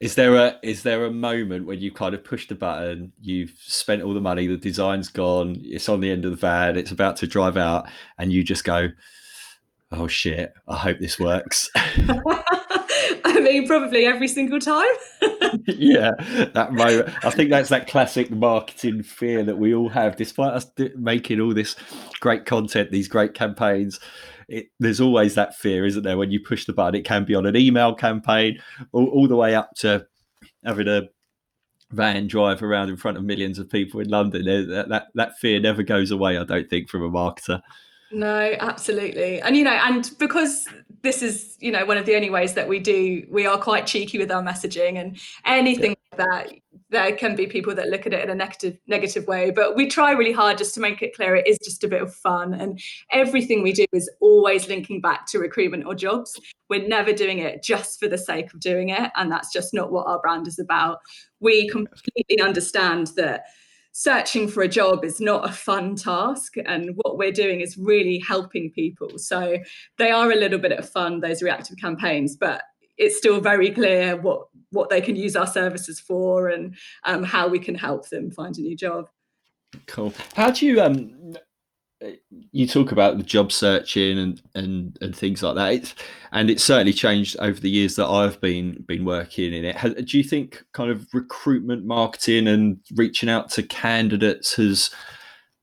Is 0.00 0.16
there 0.16 0.34
a 0.34 0.58
is 0.62 0.82
there 0.82 1.04
a 1.04 1.12
moment 1.12 1.66
when 1.66 1.80
you 1.80 1.92
kind 1.92 2.12
of 2.14 2.24
push 2.24 2.48
the 2.48 2.56
button, 2.56 3.12
you've 3.20 3.54
spent 3.60 4.02
all 4.02 4.14
the 4.14 4.20
money, 4.20 4.48
the 4.48 4.56
design's 4.56 5.08
gone, 5.08 5.60
it's 5.62 5.88
on 5.88 6.00
the 6.00 6.10
end 6.10 6.24
of 6.24 6.32
the 6.32 6.36
van, 6.36 6.76
it's 6.76 6.90
about 6.90 7.16
to 7.18 7.28
drive 7.28 7.56
out, 7.56 7.88
and 8.18 8.32
you 8.32 8.42
just 8.42 8.64
go, 8.64 8.88
"Oh 9.92 10.08
shit! 10.08 10.54
I 10.66 10.76
hope 10.76 10.98
this 10.98 11.20
works." 11.20 11.70
I 13.24 13.40
mean, 13.40 13.66
probably 13.66 14.04
every 14.04 14.28
single 14.28 14.58
time. 14.58 14.92
yeah, 15.66 16.10
that 16.52 16.72
moment. 16.72 17.24
I 17.24 17.30
think 17.30 17.50
that's 17.50 17.68
that 17.68 17.88
classic 17.88 18.30
marketing 18.30 19.02
fear 19.02 19.42
that 19.44 19.58
we 19.58 19.74
all 19.74 19.88
have, 19.88 20.16
despite 20.16 20.52
us 20.52 20.66
making 20.96 21.40
all 21.40 21.54
this 21.54 21.76
great 22.20 22.44
content, 22.44 22.90
these 22.90 23.08
great 23.08 23.34
campaigns. 23.34 24.00
It, 24.48 24.66
there's 24.80 25.00
always 25.00 25.34
that 25.34 25.56
fear, 25.56 25.84
isn't 25.84 26.02
there? 26.02 26.18
When 26.18 26.30
you 26.30 26.40
push 26.40 26.64
the 26.64 26.72
button, 26.72 26.94
it 26.94 27.04
can 27.04 27.24
be 27.24 27.34
on 27.34 27.46
an 27.46 27.56
email 27.56 27.94
campaign, 27.94 28.58
all, 28.92 29.06
all 29.06 29.28
the 29.28 29.36
way 29.36 29.54
up 29.54 29.70
to 29.76 30.06
having 30.64 30.88
a 30.88 31.02
van 31.90 32.26
drive 32.26 32.62
around 32.62 32.88
in 32.88 32.96
front 32.96 33.16
of 33.16 33.24
millions 33.24 33.58
of 33.58 33.68
people 33.68 34.00
in 34.00 34.08
London. 34.08 34.44
That, 34.44 34.88
that 34.88 35.06
that 35.14 35.38
fear 35.38 35.60
never 35.60 35.82
goes 35.82 36.10
away. 36.10 36.38
I 36.38 36.44
don't 36.44 36.68
think 36.68 36.88
from 36.88 37.02
a 37.02 37.10
marketer. 37.10 37.60
No, 38.12 38.54
absolutely. 38.60 39.40
And 39.40 39.56
you 39.56 39.64
know, 39.64 39.70
and 39.70 40.10
because 40.18 40.66
this 41.02 41.22
is, 41.22 41.56
you 41.60 41.72
know, 41.72 41.84
one 41.84 41.96
of 41.96 42.06
the 42.06 42.14
only 42.14 42.30
ways 42.30 42.54
that 42.54 42.68
we 42.68 42.78
do, 42.78 43.26
we 43.30 43.46
are 43.46 43.58
quite 43.58 43.86
cheeky 43.86 44.18
with 44.18 44.30
our 44.30 44.42
messaging 44.42 44.96
and 44.96 45.18
anything 45.44 45.96
yeah. 46.18 46.24
like 46.24 46.50
that. 46.50 46.58
There 46.92 47.16
can 47.16 47.34
be 47.34 47.46
people 47.46 47.74
that 47.74 47.88
look 47.88 48.06
at 48.06 48.12
it 48.12 48.22
in 48.22 48.30
a 48.30 48.34
negative 48.34 48.76
negative 48.86 49.26
way, 49.26 49.50
but 49.50 49.74
we 49.74 49.88
try 49.88 50.12
really 50.12 50.30
hard 50.32 50.58
just 50.58 50.74
to 50.74 50.80
make 50.80 51.02
it 51.02 51.16
clear 51.16 51.34
it 51.34 51.46
is 51.46 51.58
just 51.64 51.82
a 51.82 51.88
bit 51.88 52.02
of 52.02 52.14
fun. 52.14 52.54
And 52.54 52.78
everything 53.10 53.62
we 53.62 53.72
do 53.72 53.86
is 53.92 54.10
always 54.20 54.68
linking 54.68 55.00
back 55.00 55.26
to 55.28 55.38
recruitment 55.38 55.86
or 55.86 55.94
jobs. 55.94 56.38
We're 56.68 56.86
never 56.86 57.12
doing 57.12 57.38
it 57.38 57.62
just 57.62 57.98
for 57.98 58.08
the 58.08 58.18
sake 58.18 58.52
of 58.52 58.60
doing 58.60 58.90
it. 58.90 59.10
And 59.16 59.32
that's 59.32 59.52
just 59.52 59.74
not 59.74 59.90
what 59.90 60.06
our 60.06 60.20
brand 60.20 60.46
is 60.46 60.58
about. 60.58 60.98
We 61.40 61.68
completely 61.68 62.40
understand 62.40 63.08
that 63.16 63.46
searching 63.92 64.48
for 64.48 64.62
a 64.62 64.68
job 64.68 65.04
is 65.04 65.20
not 65.20 65.48
a 65.48 65.52
fun 65.52 65.94
task 65.96 66.54
and 66.64 66.90
what 66.96 67.18
we're 67.18 67.32
doing 67.32 67.60
is 67.60 67.76
really 67.76 68.18
helping 68.26 68.70
people 68.70 69.18
so 69.18 69.58
they 69.98 70.10
are 70.10 70.32
a 70.32 70.36
little 70.36 70.58
bit 70.58 70.72
of 70.72 70.88
fun 70.88 71.20
those 71.20 71.42
reactive 71.42 71.76
campaigns 71.76 72.34
but 72.34 72.62
it's 72.96 73.18
still 73.18 73.40
very 73.40 73.70
clear 73.70 74.16
what 74.16 74.46
what 74.72 74.90
they 74.90 75.00
can 75.00 75.16
use 75.16 75.36
our 75.36 75.46
services 75.46 76.00
for 76.00 76.48
and 76.48 76.74
um, 77.04 77.22
how 77.22 77.48
we 77.48 77.58
can 77.58 77.74
help 77.74 78.08
them 78.08 78.30
find 78.30 78.56
a 78.58 78.60
new 78.60 78.76
job. 78.76 79.08
Cool. 79.86 80.12
How 80.34 80.50
do 80.50 80.66
you 80.66 80.82
um 80.82 81.34
you 82.50 82.66
talk 82.66 82.92
about 82.92 83.16
the 83.16 83.22
job 83.22 83.52
searching 83.52 84.18
and 84.18 84.42
and 84.54 84.98
and 85.00 85.14
things 85.14 85.42
like 85.42 85.54
that. 85.54 85.72
It's, 85.72 85.94
and 86.32 86.50
it's 86.50 86.64
certainly 86.64 86.92
changed 86.92 87.36
over 87.38 87.58
the 87.58 87.70
years 87.70 87.96
that 87.96 88.06
I've 88.06 88.40
been 88.40 88.84
been 88.86 89.04
working 89.04 89.52
in 89.52 89.64
it. 89.64 89.76
Has, 89.76 89.94
do 89.94 90.18
you 90.18 90.24
think 90.24 90.64
kind 90.72 90.90
of 90.90 91.06
recruitment 91.12 91.84
marketing 91.84 92.48
and 92.48 92.78
reaching 92.94 93.28
out 93.28 93.50
to 93.50 93.62
candidates 93.62 94.54
has 94.54 94.90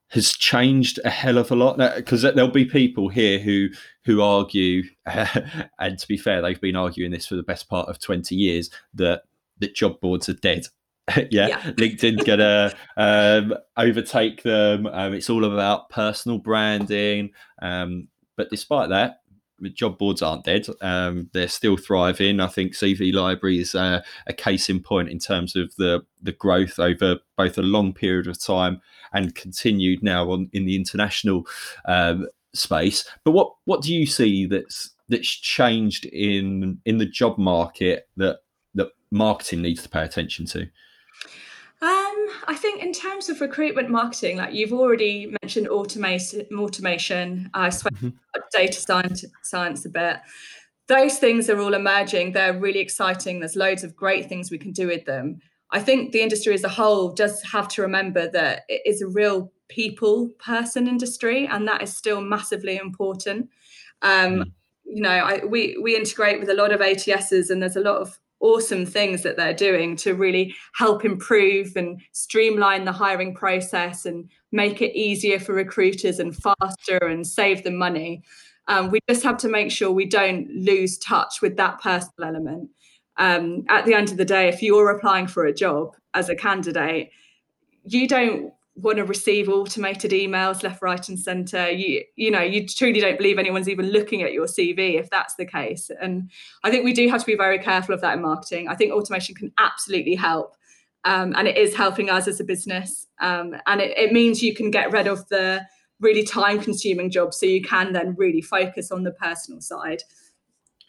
has 0.09 0.31
changed 0.31 0.99
a 1.05 1.09
hell 1.09 1.37
of 1.37 1.51
a 1.51 1.55
lot 1.55 1.77
because 1.95 2.23
there'll 2.23 2.49
be 2.49 2.65
people 2.65 3.09
here 3.09 3.39
who 3.39 3.69
who 4.05 4.21
argue 4.21 4.83
and 5.05 5.99
to 5.99 6.07
be 6.07 6.17
fair 6.17 6.41
they've 6.41 6.61
been 6.61 6.75
arguing 6.75 7.11
this 7.11 7.27
for 7.27 7.35
the 7.35 7.43
best 7.43 7.69
part 7.69 7.87
of 7.87 7.99
20 7.99 8.35
years 8.35 8.69
that 8.93 9.21
that 9.59 9.75
job 9.75 9.99
boards 10.01 10.27
are 10.27 10.33
dead 10.33 10.65
yeah. 11.31 11.47
yeah. 11.47 11.61
LinkedIn's 11.71 12.23
gonna 12.23 12.73
um, 12.97 13.53
overtake 13.77 14.43
them. 14.43 14.87
Um, 14.87 15.13
it's 15.13 15.29
all 15.29 15.45
about 15.45 15.89
personal 15.89 16.37
branding. 16.37 17.31
Um, 17.61 18.07
but 18.37 18.49
despite 18.49 18.89
that, 18.89 19.18
job 19.73 19.97
boards 19.97 20.21
aren't 20.21 20.43
dead. 20.43 20.67
Um, 20.81 21.29
they're 21.33 21.47
still 21.47 21.77
thriving. 21.77 22.39
I 22.39 22.47
think 22.47 22.73
CV 22.73 23.13
Library 23.13 23.59
is 23.59 23.75
uh, 23.75 24.01
a 24.27 24.33
case 24.33 24.69
in 24.69 24.81
point 24.81 25.09
in 25.09 25.19
terms 25.19 25.55
of 25.55 25.75
the 25.75 26.01
the 26.21 26.31
growth 26.31 26.79
over 26.79 27.17
both 27.37 27.57
a 27.57 27.63
long 27.63 27.93
period 27.93 28.27
of 28.27 28.41
time 28.41 28.81
and 29.13 29.35
continued 29.35 30.03
now 30.03 30.31
on 30.31 30.49
in 30.53 30.65
the 30.65 30.75
international 30.75 31.45
um, 31.85 32.27
space. 32.53 33.05
But 33.23 33.31
what 33.31 33.53
what 33.65 33.81
do 33.81 33.93
you 33.93 34.05
see 34.05 34.45
that's 34.45 34.91
that's 35.09 35.27
changed 35.27 36.05
in 36.05 36.79
in 36.85 36.97
the 36.97 37.05
job 37.05 37.37
market 37.37 38.07
that 38.17 38.39
that 38.75 38.89
marketing 39.11 39.61
needs 39.61 39.83
to 39.83 39.89
pay 39.89 40.03
attention 40.03 40.45
to? 40.47 40.67
Um, 41.81 42.27
I 42.47 42.55
think 42.55 42.83
in 42.83 42.91
terms 42.91 43.29
of 43.29 43.39
recruitment 43.39 43.89
marketing, 43.89 44.37
like 44.37 44.53
you've 44.53 44.73
already 44.73 45.33
mentioned 45.41 45.69
automation, 45.69 46.45
automation. 46.53 47.49
I 47.53 47.69
spoke 47.69 47.93
mm-hmm. 47.93 48.09
data 48.51 48.73
science, 48.73 49.23
science 49.43 49.85
a 49.85 49.89
bit. 49.89 50.17
Those 50.87 51.19
things 51.19 51.49
are 51.49 51.59
all 51.59 51.73
emerging. 51.73 52.33
They're 52.33 52.57
really 52.57 52.79
exciting. 52.79 53.39
There's 53.39 53.55
loads 53.55 53.85
of 53.85 53.95
great 53.95 54.27
things 54.27 54.51
we 54.51 54.57
can 54.57 54.73
do 54.73 54.87
with 54.87 55.05
them. 55.05 55.39
I 55.71 55.79
think 55.79 56.11
the 56.11 56.21
industry 56.21 56.53
as 56.53 56.63
a 56.63 56.69
whole 56.69 57.11
does 57.13 57.41
have 57.43 57.69
to 57.69 57.81
remember 57.81 58.29
that 58.31 58.63
it 58.67 58.81
is 58.85 59.01
a 59.01 59.07
real 59.07 59.51
people 59.69 60.29
person 60.39 60.87
industry, 60.87 61.47
and 61.47 61.65
that 61.67 61.81
is 61.81 61.95
still 61.95 62.19
massively 62.19 62.75
important. 62.75 63.49
Um, 64.01 64.31
mm. 64.33 64.51
You 64.83 65.03
know, 65.03 65.11
I, 65.11 65.45
we 65.45 65.77
we 65.81 65.95
integrate 65.95 66.39
with 66.39 66.49
a 66.49 66.55
lot 66.55 66.73
of 66.73 66.81
ATSs, 66.81 67.49
and 67.49 67.61
there's 67.61 67.75
a 67.75 67.81
lot 67.81 68.01
of 68.01 68.19
awesome 68.39 68.85
things 68.85 69.23
that 69.23 69.37
they're 69.37 69.53
doing 69.53 69.95
to 69.97 70.13
really 70.13 70.55
help 70.73 71.03
improve 71.03 71.75
and 71.75 72.01
streamline 72.11 72.85
the 72.85 72.91
hiring 72.91 73.35
process 73.35 74.05
and 74.05 74.29
make 74.51 74.81
it 74.81 74.97
easier 74.97 75.39
for 75.39 75.53
recruiters 75.53 76.19
and 76.19 76.35
faster 76.35 76.97
and 76.97 77.27
save 77.27 77.63
them 77.63 77.75
money. 77.75 78.23
Um, 78.67 78.91
we 78.91 78.99
just 79.09 79.23
have 79.23 79.37
to 79.37 79.49
make 79.49 79.71
sure 79.71 79.91
we 79.91 80.05
don't 80.05 80.49
lose 80.51 80.97
touch 80.97 81.41
with 81.41 81.57
that 81.57 81.81
personal 81.81 82.29
element. 82.29 82.69
Um, 83.17 83.65
at 83.67 83.85
the 83.85 83.93
end 83.93 84.11
of 84.11 84.17
the 84.17 84.25
day, 84.25 84.47
if 84.47 84.61
you're 84.61 84.91
applying 84.91 85.27
for 85.27 85.45
a 85.45 85.53
job 85.53 85.95
as 86.13 86.29
a 86.29 86.35
candidate, 86.35 87.09
you 87.83 88.07
don't 88.07 88.53
want 88.81 88.97
to 88.97 89.05
receive 89.05 89.49
automated 89.49 90.11
emails 90.11 90.63
left 90.63 90.81
right 90.81 91.07
and 91.09 91.19
center. 91.19 91.69
You 91.69 92.03
you 92.15 92.31
know 92.31 92.41
you 92.41 92.67
truly 92.67 92.99
don't 92.99 93.17
believe 93.17 93.37
anyone's 93.37 93.69
even 93.69 93.87
looking 93.91 94.21
at 94.21 94.33
your 94.33 94.45
cv 94.45 94.99
if 94.99 95.09
that's 95.09 95.35
the 95.35 95.45
case. 95.45 95.89
And 96.01 96.29
i 96.63 96.69
think 96.69 96.83
we 96.83 96.93
do 96.93 97.07
have 97.09 97.21
to 97.21 97.25
be 97.25 97.35
very 97.35 97.59
careful 97.59 97.93
of 97.93 98.01
that 98.01 98.15
in 98.15 98.21
marketing. 98.21 98.67
I 98.67 98.75
think 98.75 98.91
automation 98.91 99.35
can 99.35 99.51
absolutely 99.57 100.15
help 100.15 100.55
um, 101.05 101.33
and 101.37 101.47
it 101.47 101.57
is 101.57 101.75
helping 101.75 102.09
us 102.09 102.27
as 102.27 102.39
a 102.39 102.43
business. 102.43 103.07
Um, 103.21 103.55
and 103.67 103.81
it, 103.81 103.97
it 103.97 104.11
means 104.11 104.43
you 104.43 104.53
can 104.53 104.71
get 104.71 104.91
rid 104.91 105.07
of 105.07 105.27
the 105.29 105.65
really 105.99 106.23
time 106.23 106.59
consuming 106.59 107.09
jobs 107.09 107.37
so 107.37 107.45
you 107.45 107.61
can 107.61 107.93
then 107.93 108.15
really 108.17 108.41
focus 108.41 108.91
on 108.91 109.03
the 109.03 109.11
personal 109.11 109.61
side. 109.61 110.03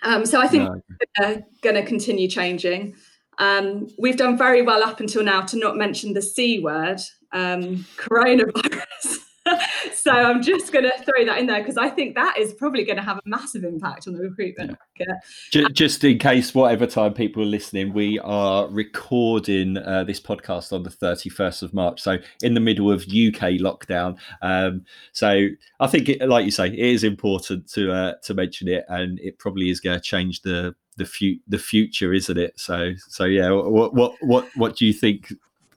Um, 0.02 0.24
so 0.24 0.40
i 0.40 0.48
think 0.48 0.64
no. 0.64 0.80
we're 1.18 1.44
going 1.62 1.76
to 1.76 1.84
continue 1.84 2.28
changing. 2.28 2.94
Um, 3.38 3.88
we've 3.98 4.16
done 4.16 4.36
very 4.36 4.62
well 4.62 4.82
up 4.82 5.00
until 5.00 5.22
now 5.22 5.42
to 5.42 5.58
not 5.58 5.76
mention 5.76 6.14
the 6.14 6.22
C 6.22 6.58
word, 6.58 7.00
um, 7.32 7.86
coronavirus. 7.96 9.18
so 9.94 10.10
I'm 10.10 10.42
just 10.42 10.72
going 10.72 10.84
to 10.84 10.92
throw 11.04 11.24
that 11.24 11.38
in 11.38 11.46
there 11.46 11.60
because 11.60 11.76
I 11.76 11.88
think 11.88 12.14
that 12.14 12.36
is 12.38 12.52
probably 12.52 12.84
going 12.84 12.96
to 12.96 13.02
have 13.02 13.18
a 13.18 13.22
massive 13.24 13.64
impact 13.64 14.06
on 14.06 14.14
the 14.14 14.20
recruitment 14.20 14.76
yeah. 14.98 15.06
market. 15.06 15.74
Just 15.74 16.04
in 16.04 16.18
case, 16.18 16.54
whatever 16.54 16.86
time 16.86 17.14
people 17.14 17.42
are 17.42 17.46
listening, 17.46 17.92
we 17.92 18.18
are 18.20 18.68
recording 18.68 19.78
uh, 19.78 20.04
this 20.04 20.20
podcast 20.20 20.72
on 20.72 20.82
the 20.82 20.90
31st 20.90 21.62
of 21.62 21.74
March, 21.74 22.00
so 22.00 22.18
in 22.42 22.54
the 22.54 22.60
middle 22.60 22.90
of 22.90 23.02
UK 23.02 23.58
lockdown. 23.60 24.18
Um, 24.42 24.84
so 25.12 25.48
I 25.80 25.86
think, 25.86 26.08
it, 26.08 26.28
like 26.28 26.44
you 26.44 26.50
say, 26.50 26.68
it 26.68 26.78
is 26.78 27.04
important 27.04 27.68
to 27.70 27.92
uh, 27.92 28.14
to 28.24 28.34
mention 28.34 28.68
it, 28.68 28.84
and 28.88 29.18
it 29.20 29.38
probably 29.38 29.70
is 29.70 29.80
going 29.80 29.96
to 29.96 30.02
change 30.02 30.42
the 30.42 30.74
the, 30.96 31.06
fu- 31.06 31.38
the 31.48 31.58
future, 31.58 32.12
isn't 32.12 32.38
it? 32.38 32.58
So 32.58 32.92
so 33.08 33.24
yeah, 33.24 33.50
what 33.50 33.94
what 33.94 34.14
what 34.20 34.48
what 34.54 34.76
do 34.76 34.86
you 34.86 34.92
think 34.92 35.32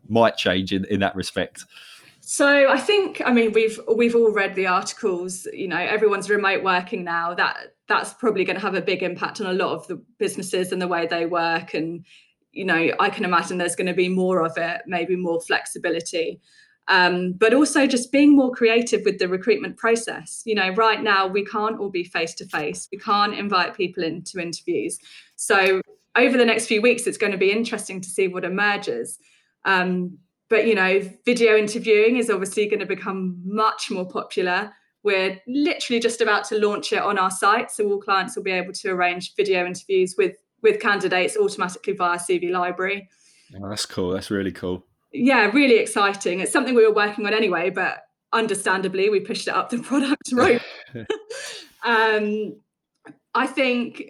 might 0.08 0.38
change 0.38 0.74
in, 0.74 0.86
in 0.86 1.00
that 1.02 1.16
respect? 1.16 1.66
So 2.26 2.70
I 2.70 2.78
think, 2.78 3.22
I 3.26 3.34
mean, 3.34 3.52
we've 3.52 3.80
we've 3.94 4.16
all 4.16 4.32
read 4.32 4.56
the 4.56 4.68
articles. 4.68 5.46
You 5.52 5.68
know, 5.68 5.78
everyone's 5.78 6.30
remote 6.30 6.64
working 6.64 7.04
now. 7.04 7.34
That 7.34 7.76
that's 7.88 8.14
probably 8.14 8.46
going 8.46 8.56
to 8.56 8.62
have 8.62 8.76
a 8.76 8.82
big 8.82 9.04
impact 9.04 9.42
on 9.42 9.48
a 9.48 9.54
lot 9.54 9.76
of 9.76 9.88
the 9.88 10.02
businesses 10.20 10.72
and 10.72 10.82
the 10.82 10.88
way 10.88 11.06
they 11.06 11.26
work. 11.26 11.74
And 11.74 12.06
you 12.54 12.64
know, 12.64 12.92
I 13.00 13.10
can 13.10 13.26
imagine 13.26 13.58
there's 13.58 13.76
going 13.76 13.88
to 13.88 13.94
be 13.94 14.08
more 14.08 14.46
of 14.46 14.54
it, 14.58 14.84
maybe 14.86 15.16
more 15.16 15.42
flexibility, 15.42 16.40
um, 16.88 17.34
but 17.34 17.54
also 17.54 17.88
just 17.88 18.12
being 18.12 18.36
more 18.36 18.52
creative 18.52 19.02
with 19.04 19.20
the 19.20 19.28
recruitment 19.28 19.78
process. 19.78 20.44
You 20.46 20.56
know, 20.56 20.70
right 20.70 21.02
now 21.02 21.28
we 21.28 21.44
can't 21.44 21.80
all 21.80 21.90
be 21.90 22.04
face 22.04 22.34
to 22.36 22.46
face. 22.46 22.88
We 22.92 23.00
can't 23.00 23.34
invite 23.34 23.76
people 23.76 24.04
into 24.04 24.40
interviews. 24.40 25.00
So 25.36 25.82
over 26.16 26.38
the 26.38 26.46
next 26.46 26.68
few 26.68 26.82
weeks, 26.82 27.08
it's 27.08 27.18
going 27.18 27.32
to 27.32 27.38
be 27.38 27.52
interesting 27.52 28.00
to 28.02 28.10
see 28.10 28.28
what 28.28 28.46
emerges. 28.46 29.20
Um, 29.66 30.18
but 30.50 30.68
you 30.68 30.76
know 30.76 31.02
video 31.26 31.58
interviewing 31.58 32.18
is 32.18 32.30
obviously 32.30 32.68
going 32.68 32.80
to 32.80 32.86
become 32.86 33.42
much 33.44 33.90
more 33.90 34.08
popular. 34.08 34.72
We're 35.04 35.42
literally 35.48 36.00
just 36.00 36.22
about 36.22 36.46
to 36.46 36.60
launch 36.60 36.94
it 36.94 37.02
on 37.02 37.18
our 37.18 37.32
site 37.32 37.72
so 37.72 37.86
all 37.86 38.00
clients 38.00 38.36
will 38.36 38.44
be 38.44 38.52
able 38.52 38.72
to 38.74 38.90
arrange 38.90 39.36
video 39.36 39.66
interviews 39.66 40.16
with 40.18 40.36
with 40.62 40.80
candidates 40.80 41.36
automatically 41.36 41.94
via 41.94 42.18
cv 42.18 42.52
library. 42.52 43.10
Oh, 43.56 43.68
that's 43.68 43.86
cool. 43.86 44.12
That's 44.12 44.30
really 44.30 44.52
cool. 44.52 44.86
Yeah 45.12 45.50
really 45.54 45.78
exciting. 45.78 46.40
It's 46.40 46.52
something 46.52 46.76
we 46.76 46.86
were 46.86 46.94
working 46.94 47.26
on 47.26 47.34
anyway 47.34 47.70
but 47.70 48.04
understandably 48.32 49.10
we 49.10 49.20
pushed 49.20 49.48
it 49.48 49.56
up 49.56 49.70
the 49.70 49.80
product 49.90 50.32
road. 50.32 50.62
Um, 51.86 52.62
i 53.36 53.46
think 53.46 54.04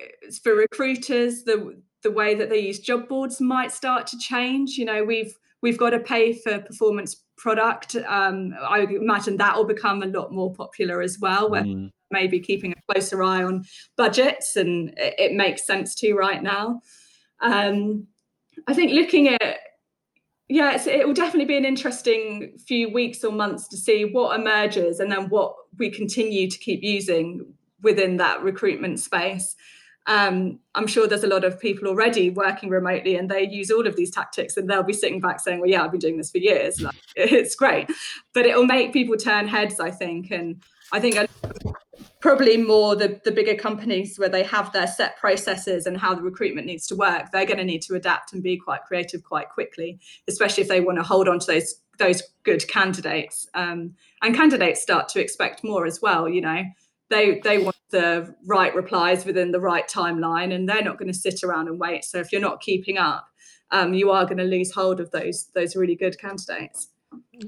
for 0.44 0.54
recruiters 0.54 1.42
the 1.44 1.82
the 2.04 2.12
way 2.12 2.36
that 2.36 2.52
they 2.52 2.60
use 2.60 2.80
job 2.80 3.08
boards 3.08 3.42
might 3.42 3.72
start 3.72 4.06
to 4.08 4.18
change. 4.20 4.78
You 4.78 4.86
know 4.86 5.04
we've 5.04 5.34
we've 5.63 5.78
got 5.78 5.91
to 5.91 5.99
pay 5.99 6.34
for 6.34 6.60
performance 6.60 7.23
product. 7.38 7.95
Um, 7.95 8.54
I 8.62 8.82
imagine 8.82 9.38
that 9.38 9.56
will 9.56 9.63
become 9.63 10.04
a 10.04 10.08
lot 10.08 10.32
more 10.32 10.54
popular 10.54 11.02
as 11.02 11.17
well, 11.19 11.49
where 11.49 11.63
mm. 11.63 11.89
maybe 12.12 12.39
keeping 12.39 12.73
a 12.73 12.93
closer 12.93 13.23
eye 13.23 13.43
on 13.43 13.63
budgets, 13.97 14.56
and 14.56 14.89
it, 14.97 15.15
it 15.17 15.34
makes 15.34 15.65
sense 15.65 15.95
to 15.95 16.13
right 16.13 16.43
now. 16.43 16.82
Um, 17.41 18.08
I 18.67 18.76
think 18.76 18.91
looking 18.91 19.30
at 19.30 19.58
yeah, 20.49 20.80
it 20.86 21.08
will 21.08 21.15
definitely 21.15 21.45
be 21.45 21.58
an 21.58 21.65
interesting 21.65 22.58
few 22.67 22.93
weeks 22.93 23.23
or 23.23 23.32
months 23.32 23.67
to 23.69 23.78
see 23.78 24.04
what 24.04 24.39
emerges 24.39 24.99
and 24.99 25.12
then 25.12 25.30
what 25.30 25.56
we 25.80 25.89
continue 25.89 26.49
to 26.49 26.58
keep 26.60 26.84
using 26.84 27.54
within 27.82 28.17
that 28.17 28.43
recruitment 28.43 28.99
space 28.99 29.56
um, 30.06 30.60
I'm 30.76 30.88
sure 30.88 31.08
there's 31.08 31.24
a 31.24 31.28
lot 31.28 31.46
of 31.46 31.60
people 31.60 31.88
already 31.88 32.30
working 32.30 32.70
remotely 32.70 33.16
and 33.16 33.30
they 33.30 33.48
use 33.48 33.72
all 33.72 33.88
of 33.88 33.96
these 33.96 34.12
tactics 34.12 34.58
and 34.58 34.70
they'll 34.70 34.84
be 34.84 34.94
sitting 34.94 35.22
back 35.22 35.39
saying, 35.39 35.60
well, 35.60 35.70
yeah, 35.70 35.84
I've 35.84 35.92
been 35.92 36.00
doing 36.00 36.18
this 36.18 36.32
for 36.32 36.39
years. 36.39 36.82
Like, 36.82 36.96
it's 37.16 37.56
great. 37.56 37.89
But 38.34 38.46
it'll 38.46 38.66
make 38.66 38.92
people 38.92 39.16
turn 39.16 39.48
heads, 39.48 39.80
I 39.80 39.92
think. 39.92 40.32
And 40.32 40.62
I 40.92 41.00
think 41.00 41.30
probably 42.20 42.58
more 42.58 42.96
the, 42.96 43.22
the 43.24 43.32
bigger 43.32 43.56
companies 43.56 44.20
where 44.20 44.30
they 44.30 44.44
have 44.44 44.74
their 44.74 44.88
set 44.88 45.18
processes 45.18 45.86
and 45.86 45.98
how 45.98 46.13
the 46.13 46.22
recruitment 46.22 46.68
needs 46.68 46.86
to 46.88 46.96
work, 46.96 47.32
they're 47.32 47.46
going 47.46 47.60
to 47.60 47.66
need 47.66 47.82
to 47.84 47.96
adapt 47.96 48.34
and 48.34 48.44
be 48.44 48.58
quite 48.58 48.84
creative 48.84 49.24
quite 49.24 49.50
quickly, 49.50 50.00
especially 50.28 50.63
if 50.63 50.70
they 50.70 50.82
want 50.82 50.98
to 50.98 51.04
hold 51.04 51.28
on 51.28 51.39
to 51.39 51.48
those 51.48 51.76
those 52.00 52.24
good 52.42 52.68
candidates. 52.68 53.48
Um, 53.54 53.94
and 54.24 54.36
candidates 54.36 54.82
start 54.82 55.10
to 55.10 55.22
expect 55.22 55.63
more 55.63 55.86
as 55.86 56.02
well, 56.02 56.28
you 56.28 56.42
know 56.42 56.63
they 57.13 57.39
they 57.39 57.60
want 57.60 57.72
the 57.93 58.36
right 58.45 58.75
replies 58.75 59.25
within 59.25 59.51
the 59.51 59.60
right 59.62 59.88
timeline 59.88 60.53
and 60.53 60.67
they're 60.67 60.84
not 60.84 60.97
going 60.97 61.12
to 61.12 61.17
sit 61.17 61.43
around 61.43 61.69
and 61.69 61.79
wait. 61.79 62.03
So 62.03 62.19
if 62.19 62.34
you're 62.34 62.41
not 62.41 62.60
keeping 62.60 62.97
up 62.97 63.27
um, 63.73 63.93
you 63.93 64.12
are 64.12 64.23
going 64.23 64.38
to 64.38 64.43
lose 64.43 64.71
hold 64.71 65.01
of 65.01 65.12
those 65.12 65.49
those 65.56 65.75
really 65.75 65.95
good 65.95 66.17
candidates. 66.17 66.89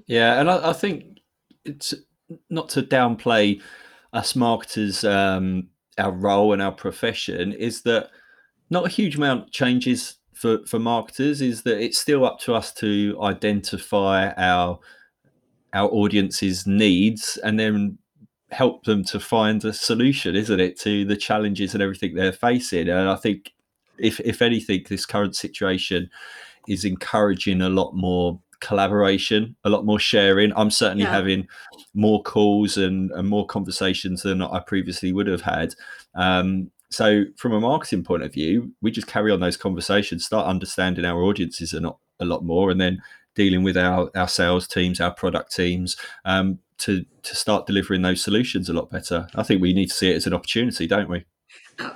Yeah 0.08 0.40
and 0.40 0.50
i, 0.50 0.72
I 0.72 0.74
think 0.74 1.20
it's 1.64 1.94
not 2.50 2.70
to 2.70 2.82
downplay 2.82 3.62
us 4.12 4.36
marketers 4.36 5.04
um, 5.04 5.70
our 5.98 6.12
role 6.12 6.52
and 6.54 6.62
our 6.62 6.72
profession 6.72 7.54
is 7.54 7.84
that 7.84 8.10
not 8.70 8.86
a 8.86 8.90
huge 8.90 9.16
amount 9.16 9.52
changes 9.52 10.18
for 10.34 10.66
for 10.66 10.80
marketers 10.80 11.42
is 11.42 11.64
that 11.64 11.80
it's 11.80 11.98
still 11.98 12.26
up 12.26 12.40
to 12.40 12.54
us 12.54 12.74
to 12.74 13.18
identify 13.22 14.32
our 14.34 14.80
our 15.74 15.90
audience's 15.90 16.66
needs 16.66 17.38
and 17.44 17.60
then 17.60 17.98
help 18.56 18.86
them 18.86 19.04
to 19.04 19.20
find 19.20 19.64
a 19.66 19.74
solution, 19.74 20.36
isn't 20.36 20.60
it, 20.62 20.80
to 20.80 21.04
the 21.04 21.18
challenges 21.18 21.74
and 21.74 21.84
everything 21.84 22.16
they're 22.16 22.32
facing? 22.32 22.88
And 22.88 23.10
I 23.10 23.16
think, 23.16 23.54
if 23.98 24.20
if 24.22 24.42
anything, 24.42 24.86
this 24.88 25.06
current 25.06 25.36
situation 25.36 26.10
is 26.68 26.86
encouraging 26.86 27.62
a 27.62 27.70
lot 27.70 27.94
more 27.94 28.40
collaboration, 28.62 29.56
a 29.64 29.70
lot 29.70 29.86
more 29.86 30.00
sharing. 30.00 30.54
I'm 30.56 30.72
certainly 30.72 31.04
yeah. 31.04 31.12
having 31.12 31.48
more 31.94 32.24
calls 32.24 32.78
and, 32.78 33.12
and 33.12 33.28
more 33.28 33.46
conversations 33.46 34.24
than 34.24 34.42
I 34.42 34.60
previously 34.60 35.12
would 35.12 35.28
have 35.28 35.42
had. 35.42 35.76
Um, 36.16 36.72
so, 36.90 37.26
from 37.36 37.52
a 37.54 37.60
marketing 37.60 38.04
point 38.04 38.24
of 38.24 38.34
view, 38.34 38.72
we 38.82 38.90
just 38.90 39.08
carry 39.08 39.32
on 39.32 39.42
those 39.42 39.58
conversations, 39.58 40.26
start 40.26 40.48
understanding 40.48 41.04
our 41.04 41.22
audiences 41.22 41.74
a 41.74 41.82
lot, 41.82 42.00
a 42.20 42.26
lot 42.26 42.44
more, 42.44 42.72
and 42.72 42.80
then 42.80 43.02
dealing 43.36 43.64
with 43.64 43.78
our, 43.78 44.10
our 44.16 44.28
sales 44.28 44.68
teams, 44.68 45.00
our 45.00 45.14
product 45.14 45.56
teams, 45.56 45.96
um, 46.24 46.60
to 46.78 47.06
to 47.24 47.36
start 47.36 47.66
delivering 47.66 48.02
those 48.02 48.22
solutions 48.22 48.70
a 48.70 48.74
lot 48.74 48.90
better. 48.90 49.28
I 49.36 49.44
think 49.44 49.62
we 49.62 49.74
need 49.74 49.88
to 49.88 49.96
see 49.96 50.12
it 50.12 50.16
as 50.16 50.28
an 50.28 50.34
opportunity, 50.34 50.88
don't 50.88 51.10
we? 51.10 51.26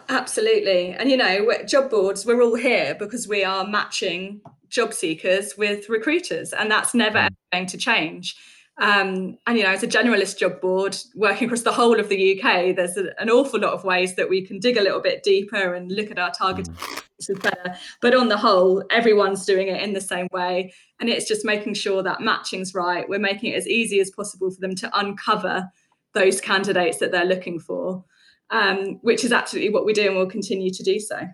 Absolutely. 0.10 0.92
And 0.92 1.10
you 1.10 1.18
know, 1.18 1.52
job 1.66 1.90
boards, 1.90 2.26
we're 2.26 2.42
all 2.42 2.56
here 2.56 2.96
because 2.96 3.28
we 3.28 3.44
are 3.44 3.66
matching 3.66 4.42
job 4.70 4.94
seekers 4.94 5.58
with 5.58 5.90
recruiters, 5.90 6.54
and 6.54 6.70
that's 6.70 6.94
never 6.94 7.20
mm. 7.20 7.36
going 7.52 7.66
to 7.68 7.78
change. 7.78 8.36
Um, 8.80 9.38
and 9.46 9.58
you 9.58 9.64
know, 9.64 9.72
as 9.72 9.84
a 9.84 9.88
generalist 9.88 10.38
job 10.38 10.62
board 10.62 10.98
working 11.14 11.48
across 11.48 11.64
the 11.64 11.72
whole 11.72 12.00
of 12.00 12.08
the 12.08 12.40
UK, 12.40 12.76
there's 12.76 12.96
a, 12.96 13.10
an 13.22 13.30
awful 13.30 13.60
lot 13.60 13.74
of 13.74 13.84
ways 13.84 14.16
that 14.16 14.30
we 14.30 14.42
can 14.42 14.58
dig 14.58 14.78
a 14.78 14.82
little 14.82 15.02
bit 15.02 15.22
deeper 15.22 15.74
and 15.74 15.92
look 15.92 16.10
at 16.10 16.18
our 16.18 16.32
target 16.32 16.70
mm. 16.70 17.42
better. 17.42 17.76
But 18.02 18.16
on 18.16 18.30
the 18.30 18.38
whole, 18.38 18.84
everyone's 18.90 19.46
doing 19.46 19.68
it 19.68 19.82
in 19.82 19.92
the 19.92 20.02
same 20.02 20.30
way, 20.32 20.74
and 21.00 21.10
it's 21.10 21.28
just 21.28 21.46
making 21.46 21.74
sure 21.74 22.02
that 22.04 22.22
matching's 22.22 22.74
right. 22.74 23.08
We're 23.08 23.20
making 23.20 23.52
it 23.52 23.58
as 23.58 23.68
easy 23.68 24.00
as 24.00 24.12
possible 24.12 24.50
for 24.50 24.62
them 24.62 24.76
to 24.76 24.98
uncover 24.98 25.70
those 26.14 26.40
candidates 26.40 26.98
that 27.00 27.12
they're 27.12 27.26
looking 27.26 27.60
for, 27.60 28.06
um, 28.50 29.00
which 29.02 29.26
is 29.26 29.34
absolutely 29.34 29.74
what 29.74 29.86
we 29.86 29.92
do, 29.92 30.08
and 30.08 30.16
we'll 30.16 30.26
continue 30.26 30.72
to 30.72 30.84
do 30.84 31.02
so. 31.02 31.28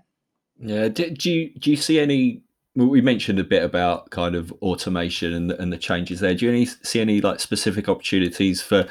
Yeah. 0.57 0.87
Do, 0.87 1.11
do 1.11 1.31
you 1.31 1.53
do 1.59 1.69
you 1.69 1.77
see 1.77 1.99
any 1.99 2.41
we 2.75 3.01
mentioned 3.01 3.39
a 3.39 3.43
bit 3.43 3.63
about 3.63 4.09
kind 4.09 4.35
of 4.35 4.51
automation 4.61 5.33
and, 5.33 5.51
and 5.51 5.71
the 5.71 5.77
changes 5.77 6.19
there. 6.19 6.35
Do 6.35 6.45
you 6.45 6.51
any, 6.51 6.65
see 6.65 6.99
any 6.99 7.21
like 7.21 7.39
specific 7.39 7.87
opportunities 7.87 8.61
for 8.61 8.87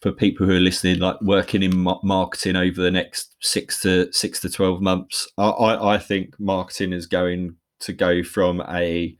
for 0.00 0.12
people 0.12 0.46
who 0.46 0.52
are 0.52 0.60
listening, 0.60 0.98
like 0.98 1.20
working 1.22 1.62
in 1.62 1.86
marketing 2.02 2.56
over 2.56 2.82
the 2.82 2.90
next 2.90 3.34
six 3.40 3.80
to 3.82 4.12
six 4.12 4.40
to 4.40 4.50
twelve 4.50 4.82
months? 4.82 5.28
I, 5.38 5.94
I 5.94 5.98
think 5.98 6.34
marketing 6.38 6.92
is 6.92 7.06
going 7.06 7.56
to 7.80 7.92
go 7.92 8.22
from 8.22 8.60
a 8.62 9.16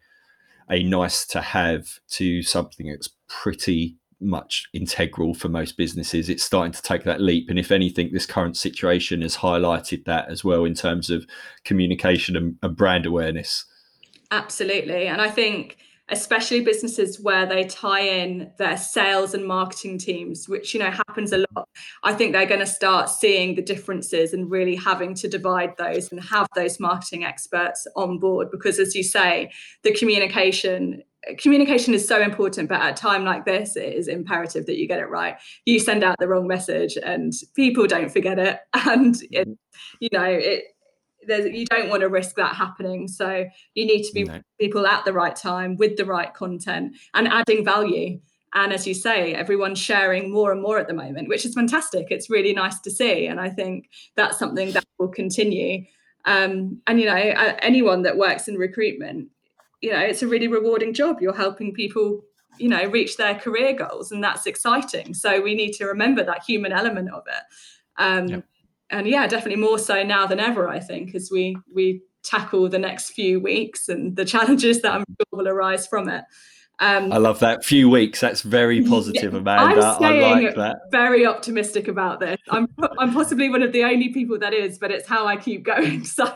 a 0.69 0.83
nice 0.83 1.27
to 1.27 1.41
have 1.41 1.87
to 2.09 2.43
something 2.43 2.89
that's 2.89 3.11
pretty 3.29 3.97
much 4.21 4.67
integral 4.73 5.35
for 5.35 5.49
most 5.49 5.77
businesses. 5.77 6.29
It's 6.29 6.43
starting 6.43 6.73
to 6.73 6.83
take 6.83 7.05
that 7.05 7.21
leap. 7.21 7.51
And 7.51 7.59
if 7.59 7.71
anything, 7.71 8.11
this 8.13 8.27
current 8.27 8.57
situation 8.57 9.23
has 9.23 9.37
highlighted 9.37 10.05
that 10.07 10.31
as 10.31 10.43
well 10.43 10.65
in 10.65 10.75
terms 10.75 11.11
of 11.11 11.27
communication 11.65 12.37
and, 12.37 12.57
and 12.63 12.77
brand 12.77 13.05
awareness. 13.07 13.67
Absolutely. 14.31 15.07
And 15.07 15.21
I 15.21 15.31
think 15.31 15.77
especially 16.11 16.61
businesses 16.61 17.19
where 17.21 17.47
they 17.47 17.65
tie 17.65 18.01
in 18.01 18.51
their 18.59 18.77
sales 18.77 19.33
and 19.33 19.47
marketing 19.47 19.97
teams 19.97 20.47
which 20.49 20.75
you 20.75 20.81
know 20.81 20.91
happens 20.91 21.33
a 21.33 21.39
lot 21.55 21.67
i 22.03 22.13
think 22.13 22.33
they're 22.33 22.45
going 22.45 22.61
to 22.61 22.67
start 22.67 23.09
seeing 23.09 23.55
the 23.55 23.63
differences 23.63 24.35
and 24.35 24.51
really 24.51 24.77
having 24.77 25.15
to 25.15 25.27
divide 25.27 25.75
those 25.79 26.13
and 26.13 26.23
have 26.23 26.47
those 26.55 26.79
marketing 26.79 27.25
experts 27.25 27.87
on 27.97 28.19
board 28.19 28.51
because 28.51 28.79
as 28.79 28.95
you 28.95 29.03
say 29.03 29.51
the 29.83 29.95
communication 29.95 31.03
communication 31.39 31.95
is 31.95 32.07
so 32.07 32.21
important 32.21 32.69
but 32.69 32.83
at 32.83 32.93
a 32.93 32.95
time 32.95 33.25
like 33.25 33.47
this 33.47 33.75
it 33.75 33.95
is 33.95 34.07
imperative 34.07 34.67
that 34.67 34.79
you 34.79 34.87
get 34.87 35.01
it 35.01 35.09
right 35.09 35.37
you 35.65 35.79
send 35.81 36.05
out 36.05 36.17
the 36.19 36.29
wrong 36.29 36.47
message 36.47 36.99
and 37.03 37.33
people 37.57 37.87
don't 37.87 38.13
forget 38.13 38.39
it 38.39 38.61
and 38.75 39.23
it, 39.31 39.49
mm-hmm. 39.49 39.53
you 40.01 40.09
know 40.13 40.25
it 40.25 40.65
you 41.29 41.67
don't 41.67 41.89
want 41.89 42.03
to 42.03 42.09
risk 42.09 42.37
that 42.37 42.55
happening. 42.55 43.09
So 43.09 43.47
you 43.75 43.87
need 43.87 44.03
to 44.05 44.13
be 44.13 44.25
no. 44.25 44.41
people 44.61 44.87
at 44.87 45.05
the 45.05 45.13
right 45.13 45.35
time 45.35 45.77
with 45.77 45.97
the 45.97 46.05
right 46.05 46.33
content 46.33 46.97
and 47.15 47.29
adding 47.29 47.65
value. 47.65 48.21
And 48.55 48.73
as 48.73 48.87
you 48.87 48.95
say, 48.95 49.35
everyone's 49.35 49.81
sharing 49.81 50.31
more 50.31 50.53
and 50.53 50.63
more 50.63 50.79
at 50.79 50.87
the 50.87 50.95
moment, 50.95 51.29
which 51.29 51.45
is 51.45 51.55
fantastic. 51.55 52.07
It's 52.11 52.31
really 52.31 52.53
nice 52.53 52.79
to 52.81 52.91
see. 52.91 53.27
And 53.27 53.41
I 53.41 53.51
think 53.51 53.91
that's 54.15 54.39
something 54.39 54.71
that 54.73 54.85
will 54.99 55.09
continue. 55.09 55.85
Um, 56.25 56.81
and, 56.87 57.01
you 57.01 57.07
know, 57.07 57.15
anyone 57.15 58.03
that 58.03 58.17
works 58.17 58.47
in 58.47 58.55
recruitment, 58.55 59.29
you 59.81 59.93
know, 59.93 59.99
it's 59.99 60.23
a 60.23 60.29
really 60.29 60.49
rewarding 60.49 60.95
job. 60.95 61.21
You're 61.21 61.35
helping 61.35 61.75
people, 61.75 62.23
you 62.59 62.69
know, 62.69 62.87
reach 62.87 63.17
their 63.17 63.35
career 63.35 63.73
goals, 63.73 64.13
and 64.13 64.23
that's 64.23 64.47
exciting. 64.47 65.15
So 65.15 65.43
we 65.43 65.55
need 65.55 65.73
to 65.73 65.87
remember 65.87 66.23
that 66.25 66.45
human 66.45 66.73
element 66.73 67.11
of 67.11 67.25
it. 67.27 67.43
Um, 67.99 68.29
yep. 68.29 68.45
And 68.91 69.07
yeah, 69.07 69.27
definitely 69.27 69.63
more 69.63 69.79
so 69.79 70.03
now 70.03 70.27
than 70.27 70.41
ever, 70.41 70.69
I 70.69 70.79
think, 70.79 71.15
as 71.15 71.31
we 71.31 71.57
we 71.73 72.03
tackle 72.23 72.69
the 72.69 72.79
next 72.79 73.11
few 73.11 73.39
weeks 73.41 73.89
and 73.89 74.17
the 74.17 74.25
challenges 74.25 74.83
that 74.83 74.93
I'm 74.93 75.05
sure 75.09 75.27
will 75.39 75.49
arise 75.49 75.87
from 75.87 76.09
it. 76.09 76.25
Um, 76.81 77.13
I 77.13 77.19
love 77.19 77.39
that 77.39 77.65
few 77.65 77.89
weeks. 77.89 78.21
That's 78.21 78.43
very 78.43 78.83
positive, 78.89 79.33
yeah, 79.33 79.39
Amanda. 79.39 79.97
i 80.01 80.21
like 80.21 80.57
that. 80.57 80.77
Very 80.91 81.25
optimistic 81.25 81.89
about 81.89 82.21
this. 82.21 82.39
I'm 82.51 82.69
I'm 82.99 83.13
possibly 83.13 83.49
one 83.49 83.63
of 83.63 83.73
the 83.73 83.85
only 83.85 84.09
people 84.09 84.39
that 84.41 84.53
is, 84.53 84.79
but 84.79 84.91
it's 84.91 85.07
how 85.09 85.27
I 85.27 85.37
keep 85.37 85.63
going. 85.63 86.05
So 86.15 86.33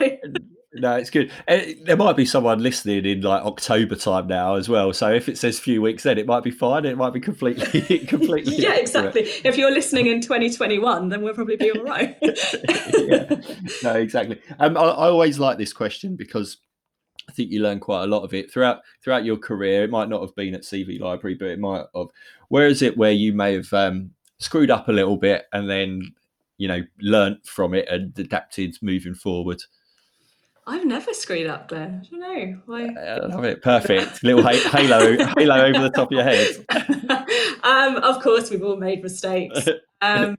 no, 0.75 0.97
it's 0.97 1.09
good. 1.09 1.33
Eh, 1.47 1.75
there 1.83 1.97
might 1.97 2.17
be 2.17 2.27
someone 2.27 2.63
listening 2.63 3.07
in 3.07 3.23
like 3.23 3.43
October 3.43 3.97
time 3.97 4.27
now 4.27 4.57
as 4.57 4.69
well. 4.69 4.93
So 4.93 5.11
if 5.11 5.29
it 5.29 5.39
says 5.39 5.59
few 5.59 5.81
weeks, 5.81 6.03
then 6.03 6.19
it 6.19 6.27
might 6.27 6.43
be 6.43 6.51
fine. 6.51 6.85
It 6.85 6.99
might 6.99 7.15
be 7.15 7.21
completely, 7.21 7.99
completely. 8.07 8.57
yeah, 8.57 8.77
exactly. 8.77 9.23
If 9.45 9.57
you're 9.57 9.71
listening 9.71 10.09
in 10.09 10.21
2021, 10.21 11.09
then 11.09 11.23
we'll 11.23 11.35
probably 11.35 11.57
be 11.57 11.71
all 11.73 11.85
right. 11.85 12.19
yeah. 12.23 13.41
No, 13.83 13.95
exactly. 13.95 14.41
Um, 14.59 14.77
I, 14.77 14.83
I 14.83 15.09
always 15.09 15.39
like 15.39 15.57
this 15.57 15.73
question 15.73 16.17
because 16.17 16.59
I 17.29 17.33
think 17.33 17.51
you 17.51 17.63
learn 17.63 17.81
quite 17.81 18.05
a 18.05 18.07
lot 18.07 18.25
of 18.25 18.35
it 18.35 18.53
throughout 18.53 18.81
throughout 19.03 19.25
your 19.25 19.39
career. 19.39 19.85
It 19.85 19.91
might 19.91 20.11
not 20.11 20.21
have 20.21 20.35
been 20.35 20.55
at 20.55 20.63
CV 20.63 21.01
Library, 21.01 21.35
but 21.35 21.49
it 21.49 21.59
might 21.59 21.85
have. 21.95 22.09
Where 22.49 22.67
is 22.67 22.83
it 22.83 22.97
where 22.97 23.13
you 23.13 23.33
may 23.33 23.55
have 23.55 23.73
um, 23.73 24.11
screwed 24.39 24.71
up 24.71 24.89
a 24.89 24.93
little 24.93 25.17
bit 25.17 25.47
and 25.53 25.69
then 25.69 26.03
you 26.59 26.69
know 26.69 26.83
learnt 27.01 27.47
from 27.47 27.73
it 27.73 27.89
and 27.89 28.19
adapted 28.19 28.77
moving 28.83 29.15
forward? 29.15 29.63
I've 30.69 30.85
never 30.85 31.15
screwed 31.15 31.47
up, 31.47 31.69
Glenn. 31.69 32.03
I 32.05 32.11
don't 32.11 32.21
know 32.21 32.61
why. 32.67 32.89
I 32.95 33.27
love 33.27 33.43
it. 33.45 33.63
Perfect. 33.63 34.23
Little 34.23 34.47
halo, 34.47 35.17
halo 35.39 35.65
over 35.65 35.81
the 35.81 35.91
top 35.91 36.09
of 36.09 36.13
your 36.13 36.25
head. 36.25 36.57
um, 37.63 37.97
of 37.97 38.23
course, 38.23 38.51
we've 38.51 38.63
all 38.63 38.77
made 38.77 39.03
mistakes. 39.03 39.67
Um, 40.01 40.37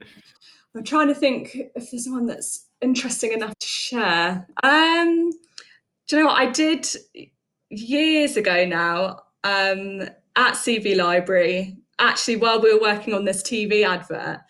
I'm 0.74 0.84
trying 0.84 1.08
to 1.08 1.14
think 1.14 1.54
if 1.74 1.90
there's 1.90 2.08
one 2.08 2.24
that's 2.24 2.64
interesting 2.80 3.32
enough 3.32 3.52
to 3.58 3.66
share. 3.66 4.46
Um, 4.62 5.30
do 6.08 6.16
you 6.16 6.22
know 6.22 6.28
what 6.28 6.40
I 6.40 6.50
did 6.50 6.88
years 7.68 8.38
ago 8.38 8.64
now 8.64 9.18
um, 9.44 10.00
at 10.34 10.54
CV 10.54 10.96
Library? 10.96 11.76
Actually, 11.98 12.36
while 12.36 12.58
we 12.58 12.72
were 12.72 12.80
working 12.80 13.12
on 13.12 13.26
this 13.26 13.42
TV 13.42 13.86
advert, 13.86 14.40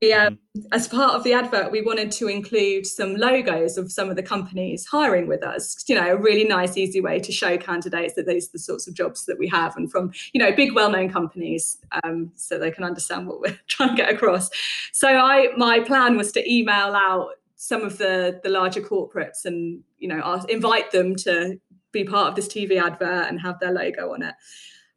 we 0.00 0.12
um, 0.12 0.38
as 0.72 0.86
part 0.86 1.14
of 1.14 1.24
the 1.24 1.32
advert 1.32 1.72
we 1.72 1.82
wanted 1.82 2.10
to 2.12 2.28
include 2.28 2.86
some 2.86 3.16
logos 3.16 3.76
of 3.76 3.90
some 3.90 4.08
of 4.08 4.16
the 4.16 4.22
companies 4.22 4.86
hiring 4.86 5.26
with 5.26 5.42
us 5.42 5.84
you 5.88 5.94
know 5.94 6.12
a 6.12 6.16
really 6.16 6.44
nice 6.44 6.76
easy 6.76 7.00
way 7.00 7.18
to 7.18 7.32
show 7.32 7.58
candidates 7.58 8.14
that 8.14 8.26
these 8.26 8.48
are 8.48 8.52
the 8.52 8.58
sorts 8.58 8.86
of 8.86 8.94
jobs 8.94 9.26
that 9.26 9.38
we 9.38 9.48
have 9.48 9.76
and 9.76 9.90
from 9.90 10.12
you 10.32 10.38
know 10.38 10.54
big 10.54 10.74
well-known 10.74 11.10
companies 11.10 11.78
um, 12.04 12.30
so 12.36 12.58
they 12.58 12.70
can 12.70 12.84
understand 12.84 13.26
what 13.26 13.40
we're 13.40 13.58
trying 13.68 13.90
to 13.90 13.96
get 13.96 14.12
across. 14.12 14.50
So 14.92 15.08
i 15.08 15.48
my 15.56 15.80
plan 15.80 16.16
was 16.16 16.32
to 16.32 16.52
email 16.52 16.94
out 16.94 17.30
some 17.56 17.82
of 17.82 17.98
the 17.98 18.40
the 18.42 18.50
larger 18.50 18.80
corporates 18.80 19.44
and 19.44 19.82
you 19.98 20.08
know 20.08 20.20
ask, 20.24 20.48
invite 20.48 20.90
them 20.92 21.16
to 21.16 21.60
be 21.92 22.04
part 22.04 22.28
of 22.28 22.36
this 22.36 22.46
tv 22.46 22.80
advert 22.80 23.28
and 23.28 23.40
have 23.40 23.58
their 23.58 23.72
logo 23.72 24.12
on 24.12 24.22
it 24.22 24.34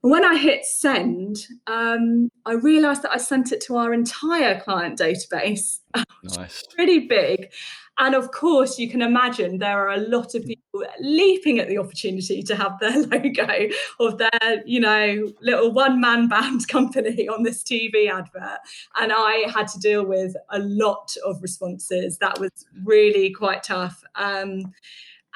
when 0.04 0.26
I 0.26 0.38
hit 0.38 0.66
send, 0.66 1.48
um, 1.66 2.30
I 2.46 2.56
realized 2.56 3.04
that 3.04 3.13
I 3.13 3.18
sent 3.18 3.54
it 3.54 3.62
to 3.68 3.78
our 3.78 3.94
entire 3.94 4.60
client 4.60 5.00
database. 5.00 5.80
Nice. 6.38 6.63
pretty 6.74 7.00
big. 7.00 7.52
And 8.00 8.16
of 8.16 8.32
course, 8.32 8.80
you 8.80 8.89
can 8.89 9.02
imagine 9.02 9.58
there 9.58 9.78
are 9.78 9.92
a 9.92 9.98
lot 9.98 10.36
of 10.36 10.46
people 10.46 10.86
leaping 11.02 11.60
at 11.60 11.68
the 11.68 11.78
opportunity 11.78 12.42
to 12.44 12.56
have 12.56 12.80
their 12.80 13.04
logo 13.08 13.68
of 14.00 14.18
their, 14.18 14.63
you 14.66 14.80
know, 14.80 15.32
little 15.42 15.72
one 15.72 16.00
man 16.00 16.28
band 16.30 16.68
company 16.70 17.28
on 17.28 17.44
this 17.44 17.62
TV 17.62 18.10
advert. 18.10 18.60
And 18.96 19.12
I 19.13 19.46
had 19.54 19.68
to 19.70 19.80
deal 19.80 20.06
with 20.06 20.34
a 20.50 20.60
lot 20.60 21.13
of 21.26 21.42
responses. 21.42 22.18
That 22.20 22.39
was 22.39 22.52
really 22.86 23.32
quite 23.32 23.63
tough 23.63 24.02
um, 24.16 24.74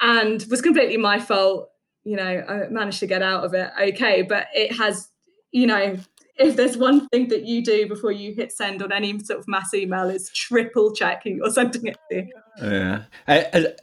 and 0.00 0.44
was 0.50 0.62
completely 0.62 0.96
my 0.96 1.18
fault 1.20 1.70
you 2.08 2.16
know, 2.16 2.42
I 2.48 2.68
managed 2.70 3.00
to 3.00 3.06
get 3.06 3.20
out 3.20 3.44
of 3.44 3.52
it 3.52 3.70
okay. 3.78 4.22
But 4.22 4.46
it 4.54 4.74
has, 4.78 5.08
you 5.52 5.66
know, 5.66 5.98
if 6.36 6.56
there's 6.56 6.78
one 6.78 7.06
thing 7.08 7.28
that 7.28 7.44
you 7.44 7.62
do 7.62 7.86
before 7.86 8.12
you 8.12 8.32
hit 8.32 8.50
send 8.50 8.82
on 8.82 8.92
any 8.92 9.18
sort 9.18 9.40
of 9.40 9.46
mass 9.46 9.74
email 9.74 10.08
is 10.08 10.30
triple 10.30 10.94
check 10.94 11.24
who 11.24 11.30
you're 11.30 11.50
sending 11.50 11.86
it 11.86 11.98
to. 12.10 12.26
Yeah. 12.62 13.02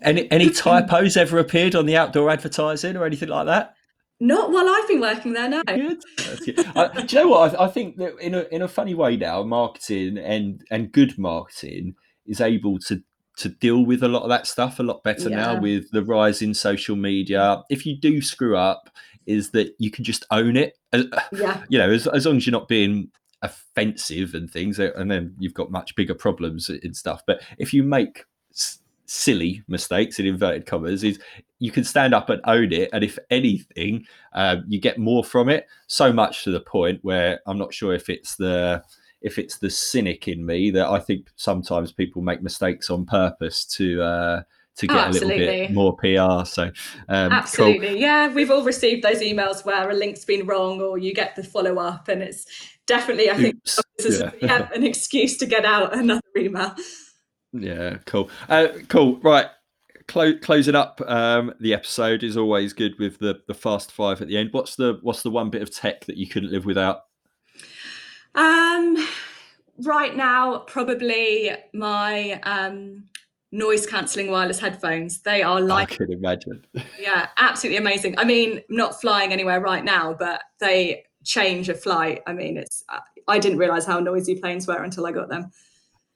Any 0.01 0.31
any 0.31 0.49
typos 0.49 1.15
ever 1.17 1.37
appeared 1.37 1.75
on 1.75 1.85
the 1.85 1.97
outdoor 1.97 2.31
advertising 2.31 2.97
or 2.97 3.05
anything 3.05 3.29
like 3.29 3.45
that? 3.45 3.75
Not 4.19 4.51
while 4.51 4.67
I've 4.67 4.87
been 4.87 5.01
working 5.01 5.33
there. 5.33 5.47
No. 5.47 5.61
Good. 5.63 6.01
good. 6.45 6.65
I, 6.75 7.01
do 7.03 7.15
you 7.15 7.23
know 7.23 7.29
what? 7.29 7.59
I, 7.59 7.65
I, 7.65 7.67
think 7.67 7.97
that 7.97 8.17
in 8.19 8.33
a 8.33 8.47
in 8.49 8.63
a 8.63 8.67
funny 8.67 8.95
way 8.95 9.17
now, 9.17 9.43
marketing 9.43 10.17
and 10.17 10.63
and 10.71 10.91
good 10.91 11.19
marketing 11.19 11.93
is 12.25 12.41
able 12.41 12.79
to 12.87 13.03
to 13.37 13.49
deal 13.49 13.85
with 13.85 14.01
a 14.01 14.07
lot 14.07 14.23
of 14.23 14.29
that 14.29 14.47
stuff 14.47 14.79
a 14.79 14.83
lot 14.83 15.03
better 15.03 15.29
yeah. 15.29 15.35
now 15.35 15.59
with 15.59 15.91
the 15.91 16.03
rise 16.03 16.41
in 16.41 16.53
social 16.53 16.95
media. 16.95 17.61
If 17.69 17.85
you 17.85 17.97
do 17.97 18.21
screw 18.21 18.55
up, 18.55 18.89
is 19.25 19.51
that 19.51 19.75
you 19.79 19.91
can 19.91 20.03
just 20.03 20.25
own 20.31 20.55
it. 20.55 20.77
Yeah. 21.31 21.63
You 21.69 21.79
know, 21.79 21.89
as, 21.89 22.07
as 22.07 22.25
long 22.25 22.37
as 22.37 22.45
you're 22.45 22.51
not 22.51 22.67
being 22.67 23.09
offensive 23.41 24.33
and 24.33 24.49
things, 24.49 24.79
uh, 24.79 24.91
and 24.95 25.09
then 25.09 25.35
you've 25.39 25.53
got 25.53 25.71
much 25.71 25.95
bigger 25.95 26.13
problems 26.13 26.69
and 26.69 26.95
stuff. 26.95 27.21
But 27.25 27.41
if 27.57 27.73
you 27.73 27.83
make 27.83 28.25
s- 28.53 28.79
silly 29.05 29.63
mistakes 29.67 30.19
in 30.19 30.25
inverted 30.25 30.65
commas, 30.65 31.03
is 31.03 31.19
you 31.59 31.71
can 31.71 31.83
stand 31.83 32.13
up 32.13 32.29
and 32.29 32.41
own 32.45 32.71
it, 32.71 32.89
and 32.93 33.03
if 33.03 33.17
anything, 33.29 34.05
uh, 34.33 34.57
you 34.67 34.79
get 34.79 34.97
more 34.97 35.23
from 35.23 35.49
it. 35.49 35.67
So 35.87 36.13
much 36.13 36.43
to 36.43 36.51
the 36.51 36.61
point 36.61 36.99
where 37.03 37.39
I'm 37.45 37.57
not 37.57 37.73
sure 37.73 37.93
if 37.93 38.09
it's 38.09 38.35
the 38.35 38.83
if 39.25 39.39
it's 39.39 39.57
the 39.57 39.71
cynic 39.71 40.27
in 40.27 40.45
me 40.45 40.69
that 40.69 40.87
I 40.87 40.99
think 40.99 41.29
sometimes 41.35 41.91
people 41.91 42.21
make 42.21 42.43
mistakes 42.43 42.91
on 42.91 43.05
purpose 43.05 43.65
to 43.65 44.01
uh, 44.01 44.41
to 44.77 44.87
get 44.87 45.07
oh, 45.07 45.09
a 45.09 45.11
little 45.11 45.29
bit 45.29 45.71
more 45.71 45.97
PR. 45.97 46.45
So 46.45 46.65
um, 47.09 47.31
absolutely, 47.31 47.87
cool. 47.87 47.97
yeah, 47.97 48.31
we've 48.31 48.51
all 48.51 48.63
received 48.63 49.03
those 49.03 49.21
emails 49.21 49.65
where 49.65 49.89
a 49.89 49.93
link's 49.95 50.23
been 50.23 50.45
wrong, 50.45 50.79
or 50.79 50.99
you 50.99 51.13
get 51.13 51.35
the 51.35 51.43
follow 51.43 51.79
up, 51.79 52.07
and 52.07 52.21
it's 52.21 52.45
definitely 52.85 53.31
I 53.31 53.35
think 53.35 53.63
this 53.63 54.05
is 54.05 54.23
yeah. 54.41 54.69
an 54.73 54.83
excuse 54.83 55.37
to 55.37 55.47
get 55.47 55.65
out 55.65 55.97
another 55.97 56.21
email. 56.37 56.75
Yeah, 57.51 57.97
cool, 58.05 58.29
uh, 58.47 58.67
cool, 58.89 59.17
right. 59.17 59.47
Clo- 60.07 60.37
closing 60.37 60.75
up 60.75 61.01
um, 61.07 61.51
the 61.59 61.73
episode 61.73 62.21
is 62.21 62.37
always 62.37 62.73
good 62.73 62.93
with 62.99 63.17
the 63.17 63.41
the 63.47 63.55
fast 63.55 63.91
five 63.91 64.21
at 64.21 64.27
the 64.27 64.37
end. 64.37 64.49
What's 64.51 64.75
the 64.75 64.99
what's 65.01 65.23
the 65.23 65.31
one 65.31 65.49
bit 65.49 65.63
of 65.63 65.73
tech 65.73 66.05
that 66.05 66.17
you 66.17 66.27
couldn't 66.27 66.51
live 66.51 66.65
without? 66.65 66.99
Um, 68.35 69.07
right 69.83 70.15
now, 70.15 70.59
probably 70.59 71.51
my 71.73 72.39
um, 72.43 73.05
noise 73.51 73.85
cancelling 73.85 74.29
wireless 74.29 74.59
headphones. 74.59 75.21
They 75.21 75.41
are 75.41 75.61
like 75.61 75.93
I 75.93 75.95
can 75.95 76.11
imagine. 76.11 76.65
Yeah, 76.99 77.27
absolutely 77.37 77.77
amazing. 77.77 78.17
I 78.17 78.25
mean, 78.25 78.61
not 78.69 78.99
flying 78.99 79.31
anywhere 79.31 79.61
right 79.61 79.83
now, 79.83 80.13
but 80.13 80.41
they 80.59 81.05
change 81.23 81.69
a 81.69 81.73
flight. 81.73 82.21
I 82.27 82.33
mean, 82.33 82.57
it's 82.57 82.83
I 83.27 83.39
didn't 83.39 83.57
realize 83.57 83.85
how 83.85 83.99
noisy 83.99 84.35
planes 84.35 84.67
were 84.67 84.83
until 84.83 85.05
I 85.05 85.11
got 85.11 85.29
them. 85.29 85.51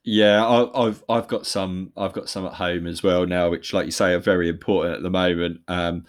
Yeah, 0.04 0.46
I, 0.46 0.86
have 0.86 1.04
I've 1.10 1.28
got 1.28 1.46
some 1.46 1.92
I've 1.98 2.14
got 2.14 2.30
some 2.30 2.46
at 2.46 2.54
home 2.54 2.88
as 2.88 3.04
well 3.04 3.26
now, 3.26 3.50
which, 3.50 3.74
like 3.74 3.86
you 3.86 3.92
say, 3.92 4.14
are 4.14 4.20
very 4.20 4.50
important 4.50 4.96
at 4.96 5.04
the 5.04 5.10
moment. 5.10 5.62
Um, 5.68 6.06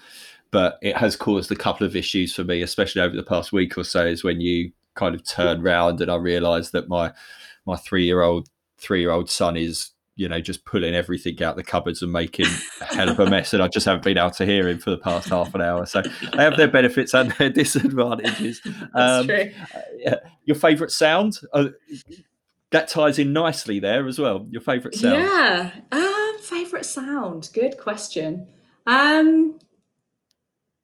but 0.50 0.78
it 0.82 0.96
has 0.96 1.14
caused 1.14 1.52
a 1.52 1.56
couple 1.56 1.86
of 1.86 1.94
issues 1.94 2.34
for 2.34 2.42
me, 2.42 2.62
especially 2.62 3.02
over 3.02 3.14
the 3.14 3.22
past 3.22 3.52
week 3.52 3.78
or 3.78 3.84
so. 3.84 4.04
Is 4.06 4.24
when 4.24 4.40
you 4.40 4.72
kind 4.94 5.14
of 5.14 5.24
turned 5.24 5.64
round 5.64 6.00
and 6.00 6.10
I 6.10 6.16
realised 6.16 6.72
that 6.72 6.88
my 6.88 7.12
my 7.66 7.76
three 7.76 8.04
year 8.04 8.22
old 8.22 8.48
three 8.78 9.00
year 9.00 9.10
old 9.10 9.30
son 9.30 9.56
is 9.56 9.90
you 10.16 10.28
know 10.28 10.40
just 10.40 10.64
pulling 10.64 10.94
everything 10.94 11.42
out 11.42 11.56
the 11.56 11.62
cupboards 11.62 12.02
and 12.02 12.12
making 12.12 12.46
a 12.80 12.94
hell 12.94 13.08
of 13.08 13.18
a 13.18 13.30
mess 13.30 13.54
and 13.54 13.62
i 13.62 13.68
just 13.68 13.86
haven't 13.86 14.04
been 14.04 14.18
able 14.18 14.30
to 14.30 14.44
hear 14.44 14.68
him 14.68 14.78
for 14.78 14.90
the 14.90 14.98
past 14.98 15.28
half 15.28 15.54
an 15.54 15.62
hour. 15.62 15.86
So 15.86 16.02
they 16.02 16.42
have 16.42 16.56
their 16.56 16.68
benefits 16.68 17.14
and 17.14 17.30
their 17.32 17.50
disadvantages. 17.62 18.60
Um, 18.94 19.26
true. 19.26 19.50
Uh, 20.06 20.16
your 20.44 20.56
favorite 20.56 20.90
sound? 20.90 21.40
Uh, 21.52 21.68
that 22.70 22.88
ties 22.88 23.18
in 23.18 23.32
nicely 23.32 23.80
there 23.80 24.06
as 24.06 24.18
well. 24.18 24.46
Your 24.50 24.60
favorite 24.60 24.94
sound? 24.94 25.14
Yeah 25.14 25.70
um 25.92 26.38
favorite 26.40 26.84
sound. 26.86 27.48
Good 27.54 27.78
question. 27.78 28.46
Um 28.86 29.58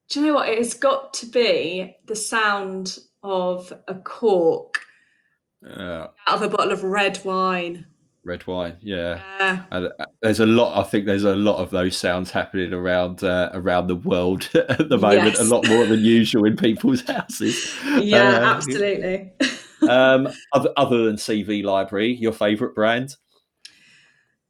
do 0.08 0.20
you 0.20 0.26
know 0.26 0.34
what? 0.34 0.48
It's 0.48 0.74
got 0.74 1.12
to 1.14 1.26
be 1.26 1.96
the 2.06 2.16
sound 2.16 2.98
of 3.26 3.72
a 3.88 3.94
cork 3.96 4.80
uh, 5.68 6.06
out 6.28 6.36
of 6.36 6.42
a 6.42 6.48
bottle 6.48 6.72
of 6.72 6.84
red 6.84 7.20
wine. 7.24 7.86
red 8.24 8.46
wine. 8.46 8.76
Yeah, 8.80 9.20
Yeah. 9.40 9.62
and 9.70 9.86
uh, 9.98 10.04
there's 10.22 10.40
a 10.40 10.46
lot. 10.46 10.78
I 10.78 10.88
think 10.88 11.06
there's 11.06 11.24
a 11.24 11.34
lot 11.34 11.56
of 11.58 11.70
those 11.70 11.96
sounds 11.96 12.30
happening 12.30 12.72
around 12.72 13.24
uh, 13.24 13.50
around 13.52 13.88
the 13.88 13.96
world 13.96 14.48
at 14.54 14.88
the 14.88 14.98
moment. 14.98 15.34
Yes. 15.34 15.40
A 15.40 15.44
lot 15.44 15.66
more 15.68 15.86
than 15.86 16.00
usual 16.00 16.44
in 16.44 16.56
people's 16.56 17.00
houses. 17.08 17.74
Yeah, 17.98 18.28
Uh, 18.28 18.54
absolutely. 18.54 19.32
um, 19.88 20.28
other, 20.52 20.72
other 20.76 21.04
than 21.04 21.16
CV 21.16 21.64
Library, 21.64 22.14
your 22.14 22.32
favourite 22.32 22.74
brand? 22.74 23.16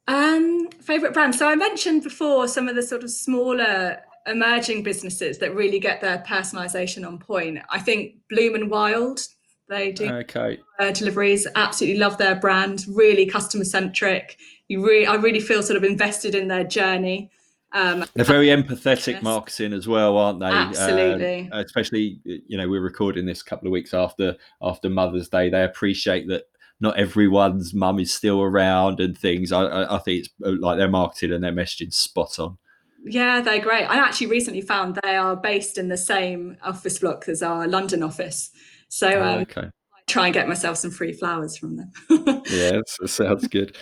Um, 0.07 0.69
favorite 0.81 1.13
brand. 1.13 1.35
So 1.35 1.49
I 1.49 1.55
mentioned 1.55 2.03
before 2.03 2.47
some 2.47 2.69
of 2.69 2.75
the 2.75 2.83
sort 2.83 3.03
of 3.03 3.11
smaller 3.11 3.99
emerging 4.27 4.83
businesses 4.83 5.39
that 5.39 5.55
really 5.55 5.79
get 5.79 6.01
their 6.01 6.19
personalization 6.19 7.07
on 7.07 7.17
point. 7.17 7.59
I 7.69 7.79
think 7.79 8.15
Bloom 8.29 8.55
and 8.55 8.69
Wild, 8.69 9.21
they 9.69 9.91
do 9.91 10.09
Okay, 10.09 10.59
uh, 10.79 10.91
deliveries. 10.91 11.47
Absolutely 11.55 11.99
love 11.99 12.17
their 12.17 12.35
brand. 12.35 12.85
Really 12.87 13.25
customer 13.25 13.65
centric. 13.65 14.37
You 14.67 14.85
really, 14.85 15.07
I 15.07 15.15
really 15.15 15.39
feel 15.39 15.63
sort 15.63 15.77
of 15.77 15.83
invested 15.83 16.35
in 16.35 16.47
their 16.47 16.63
journey. 16.63 17.31
Um, 17.73 18.05
they're 18.15 18.25
very 18.25 18.47
empathetic 18.47 19.13
Yes. 19.13 19.23
marketing 19.23 19.73
as 19.73 19.87
well, 19.87 20.17
aren't 20.17 20.39
they? 20.39 20.45
Uh, 20.45 20.69
Absolutely. 20.69 21.49
especially, 21.51 22.19
you 22.23 22.57
know, 22.57 22.67
we're 22.67 22.81
recording 22.81 23.25
this 23.25 23.41
a 23.41 23.45
couple 23.45 23.67
of 23.67 23.71
weeks 23.71 23.93
after 23.93 24.35
after 24.61 24.89
Mother's 24.89 25.27
Day. 25.29 25.49
They 25.49 25.63
appreciate 25.63 26.27
that 26.29 26.45
not 26.79 26.97
everyone's 26.97 27.73
mum 27.73 27.99
is 27.99 28.13
still 28.13 28.41
around 28.41 28.99
and 28.99 29.17
things. 29.17 29.51
I, 29.51 29.63
I, 29.63 29.95
I 29.95 29.99
think 29.99 30.19
it's 30.19 30.29
uh, 30.45 30.53
like 30.59 30.77
their 30.77 30.89
marketing 30.89 31.33
and 31.33 31.43
their 31.43 31.51
messaging 31.51 31.93
spot 31.93 32.39
on. 32.39 32.57
Yeah, 33.05 33.41
they're 33.41 33.61
great. 33.61 33.85
I 33.85 33.97
actually 33.97 34.27
recently 34.27 34.61
found 34.61 34.99
they 35.03 35.15
are 35.15 35.35
based 35.35 35.77
in 35.77 35.87
the 35.87 35.97
same 35.97 36.57
office 36.63 36.99
block 36.99 37.27
as 37.29 37.41
our 37.41 37.67
London 37.67 38.03
office. 38.03 38.49
So 38.89 39.21
um, 39.21 39.39
okay, 39.41 39.61
I 39.61 39.99
try 40.07 40.25
and 40.27 40.33
get 40.33 40.47
myself 40.47 40.77
some 40.77 40.91
free 40.91 41.13
flowers 41.13 41.57
from 41.57 41.77
them. 41.77 41.91
yeah, 42.09 42.79
that 42.99 43.07
sounds 43.07 43.47
good. 43.47 43.75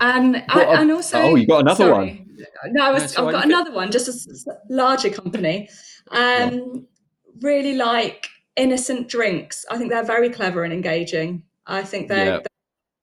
And 0.00 0.44
What 0.52 0.68
a- 0.68 0.80
and 0.80 0.90
also 0.92 1.20
oh, 1.20 1.34
you 1.34 1.46
got 1.46 1.60
another 1.62 1.84
sorry. 1.86 2.24
No, 2.66 2.84
I 2.84 2.92
was, 2.92 3.16
no 3.16 3.26
I've 3.26 3.34
right, 3.34 3.40
got 3.40 3.44
another 3.46 3.72
one, 3.72 3.90
just 3.90 4.46
a 4.46 4.52
larger 4.70 5.10
company. 5.10 5.68
Um, 6.12 6.86
really 7.40 7.74
like 7.74 8.28
innocent 8.56 9.08
drinks. 9.08 9.64
I 9.70 9.76
think 9.76 9.90
they're 9.90 10.04
very 10.04 10.30
clever 10.30 10.62
and 10.62 10.72
engaging. 10.72 11.42
I 11.66 11.82
think 11.82 12.08
their 12.08 12.24
Yeah. 12.26 12.32
their 12.36 12.46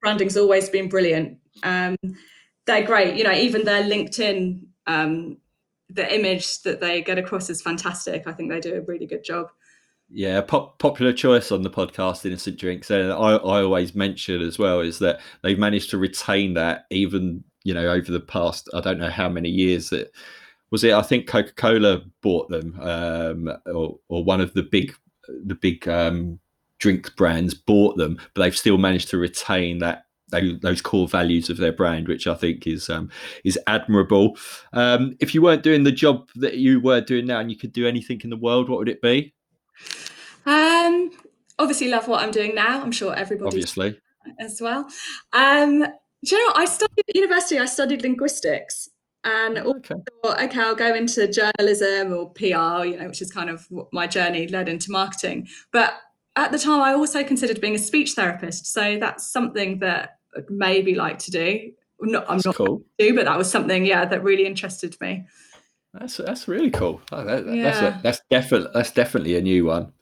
branding's 0.02 0.38
always 0.38 0.70
been 0.70 0.88
brilliant. 0.88 1.38
Um, 1.64 1.98
they're 2.66 2.86
great. 2.86 3.16
You 3.16 3.26
know, 3.26 3.34
even 3.34 3.66
their 3.66 3.84
LinkedIn, 3.84 4.62
um, 4.88 5.38
the 5.90 6.14
image 6.14 6.62
that 6.64 6.82
they 6.82 7.02
get 7.02 7.18
across 7.18 7.50
is 7.50 7.62
fantastic. 7.62 8.24
I 8.28 8.34
think 8.34 8.50
they 8.50 8.60
do 8.60 8.76
a 8.76 8.82
really 8.82 9.06
good 9.06 9.24
job. 9.24 9.52
Yeah, 10.10 10.42
pop, 10.42 10.78
popular 10.80 11.14
choice 11.14 11.52
on 11.52 11.64
the 11.64 11.70
podcast, 11.70 12.26
Innocent 12.26 12.60
Drinks. 12.60 12.92
And 12.92 13.12
I, 13.12 13.36
I 13.36 13.64
always 13.64 13.96
mention 13.96 14.42
as 14.42 14.60
well 14.60 14.80
is 14.80 15.00
that 15.00 15.20
they've 15.42 15.58
managed 15.58 15.90
to 15.92 15.98
retain 15.98 16.54
that 16.54 16.86
even, 16.92 17.44
you 17.64 17.74
know, 17.74 17.90
over 17.90 18.12
the 18.12 18.20
past, 18.20 18.70
I 18.74 18.82
don't 18.82 19.00
know 19.00 19.10
how 19.10 19.30
many 19.30 19.50
years 19.50 19.90
that 19.90 20.12
was 20.70 20.84
it. 20.84 20.94
I 20.94 21.02
think 21.02 21.28
Coca 21.28 21.54
Cola 21.54 22.02
bought 22.22 22.50
them, 22.50 22.80
um, 22.80 23.52
or, 23.66 23.98
or 24.08 24.24
one 24.24 24.42
of 24.42 24.54
the 24.54 24.64
big, 24.64 24.96
the 25.28 25.56
big 25.56 25.88
um, 25.88 26.40
drink 26.78 27.16
brands 27.16 27.54
bought 27.56 27.98
them, 27.98 28.20
but 28.34 28.44
they've 28.44 28.58
still 28.58 28.78
managed 28.78 29.10
to 29.10 29.18
retain 29.18 29.80
that. 29.80 30.05
Those, 30.42 30.60
those 30.60 30.82
core 30.82 31.08
values 31.08 31.50
of 31.50 31.58
their 31.58 31.72
brand, 31.72 32.08
which 32.08 32.28
I 32.28 32.36
think 32.36 32.68
is 32.68 32.90
um, 32.90 33.10
is 33.44 33.60
admirable. 33.68 34.38
Um, 34.74 35.16
if 35.20 35.34
you 35.34 35.42
weren't 35.42 35.64
doing 35.64 35.84
the 35.84 35.92
job 35.92 36.30
that 36.36 36.58
you 36.58 36.80
were 36.80 37.02
doing 37.02 37.26
now, 37.26 37.40
and 37.40 37.50
you 37.50 37.58
could 37.58 37.74
do 37.74 37.88
anything 37.88 38.22
in 38.24 38.30
the 38.30 38.38
world, 38.38 38.70
what 38.70 38.80
would 38.80 38.90
it 38.90 39.02
be? 39.02 39.34
Um, 40.46 41.12
obviously, 41.60 41.90
love 41.90 42.08
what 42.08 42.24
I'm 42.24 42.32
doing 42.32 42.56
now. 42.56 42.82
I'm 42.82 42.92
sure 42.92 43.16
everybody 43.16 43.48
Obviously, 43.48 44.00
as 44.40 44.62
well. 44.62 44.88
Um, 45.34 45.86
do 46.26 46.36
you 46.36 46.48
know, 46.48 46.54
I 46.56 46.66
studied 46.66 47.04
at 47.08 47.16
university, 47.16 47.60
I 47.60 47.66
studied 47.66 48.02
linguistics 48.02 48.90
and 49.24 49.58
okay. 49.58 49.96
thought, 50.24 50.42
okay, 50.42 50.60
I'll 50.60 50.76
go 50.76 50.94
into 50.94 51.28
journalism 51.28 52.14
or 52.14 52.30
PR, 52.32 52.86
you 52.86 52.98
know, 52.98 53.08
which 53.08 53.22
is 53.22 53.32
kind 53.32 53.50
of 53.50 53.66
what 53.70 53.88
my 53.92 54.08
journey 54.08 54.48
led 54.48 54.70
into 54.70 54.92
marketing. 54.92 55.48
But 55.72 55.96
at 56.36 56.52
the 56.52 56.60
time, 56.60 56.82
I 56.82 56.94
also 56.94 57.24
considered 57.24 57.62
being 57.62 57.76
a 57.76 57.80
speech 57.80 58.14
therapist. 58.14 58.72
So 58.72 58.98
that's 59.00 59.32
something 59.32 59.80
that 59.80 60.18
I'd 60.38 60.50
maybe 60.50 60.96
like 60.96 61.20
to 61.20 61.32
do. 61.32 61.72
Not, 62.02 62.26
I'm 62.30 62.38
That's 62.38 62.46
not 62.46 62.56
cool. 62.56 62.84
do, 63.00 63.16
but 63.16 63.26
that 63.26 63.38
was 63.38 63.50
something, 63.50 63.86
yeah, 63.86 64.04
that 64.06 64.24
really 64.24 64.46
interested 64.46 64.96
me. 65.00 65.26
That's 65.94 66.18
that's 66.18 66.48
really 66.48 66.72
cool. 66.72 67.02
Oh, 67.14 67.24
that, 67.24 67.46
that- 67.46 67.56
Yeah. 67.56 67.64
That's 67.64 67.80
a, 67.82 68.00
that's 68.04 68.22
definitely 68.30 68.70
that's 68.74 68.92
definitely 68.92 69.38
a 69.38 69.42
new 69.42 69.66
one. 69.66 69.94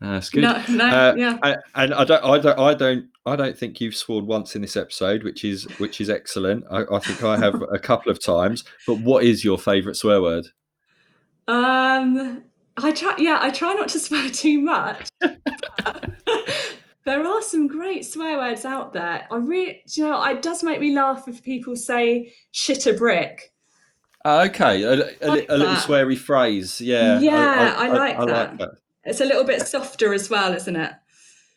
That's 0.00 0.30
good. 0.30 0.40
No, 0.42 0.62
no, 0.70 0.84
Uh, 0.86 1.14
yeah. 1.16 1.38
I- 1.42 1.56
and 1.74 1.92
I 1.94 2.04
don't, 2.04 2.24
I 2.24 2.38
don't, 2.38 2.58
I 2.58 2.74
don't, 2.74 3.06
I 3.26 3.36
don't 3.36 3.56
think 3.56 3.80
you've 3.80 3.94
sworn 3.94 4.26
once 4.26 4.56
in 4.56 4.62
this 4.62 4.76
episode, 4.76 5.22
which 5.24 5.44
is 5.44 5.64
which 5.78 6.00
is 6.00 6.08
excellent. 6.10 6.64
I, 6.70 6.84
I 6.90 6.98
think 7.00 7.22
I 7.22 7.36
have 7.38 7.62
a 7.70 7.78
couple 7.78 8.10
of 8.10 8.18
times. 8.24 8.64
But 8.86 9.00
what 9.00 9.22
is 9.24 9.44
your 9.44 9.58
favourite 9.58 9.96
swear 9.96 10.22
word? 10.22 10.46
Um, 11.48 12.42
I 12.78 12.92
try, 12.92 13.14
yeah, 13.18 13.38
I 13.42 13.50
try 13.50 13.74
not 13.74 13.88
to 13.90 13.98
swear 14.00 14.30
too 14.30 14.58
much. 14.60 15.08
There 17.04 17.24
are 17.26 17.42
some 17.42 17.66
great 17.66 18.04
swear 18.04 18.38
words 18.38 18.64
out 18.64 18.92
there. 18.92 19.26
I 19.30 19.36
really, 19.36 19.82
you 19.86 20.04
know, 20.04 20.22
it 20.24 20.42
does 20.42 20.62
make 20.62 20.80
me 20.80 20.94
laugh 20.94 21.26
if 21.28 21.42
people 21.42 21.76
say 21.76 22.32
"shit 22.50 22.86
a 22.86 22.92
brick." 22.92 23.52
Ah, 24.24 24.44
okay, 24.44 24.82
a, 24.82 24.92
a, 24.92 25.26
Like 25.28 25.46
a 25.48 25.56
little 25.56 25.74
sweary 25.74 26.16
phrase. 26.16 26.80
Yeah, 26.80 27.18
Yeah, 27.18 27.74
I 27.76 27.88
like 27.88 28.16
I 28.16 28.24
that. 28.26 28.50
like 28.50 28.58
that. 28.58 28.70
It's 29.04 29.20
a 29.20 29.24
little 29.24 29.42
bit 29.44 29.66
softer 29.66 30.14
as 30.14 30.30
well, 30.30 30.54
isn't 30.54 30.76
it? 30.76 30.92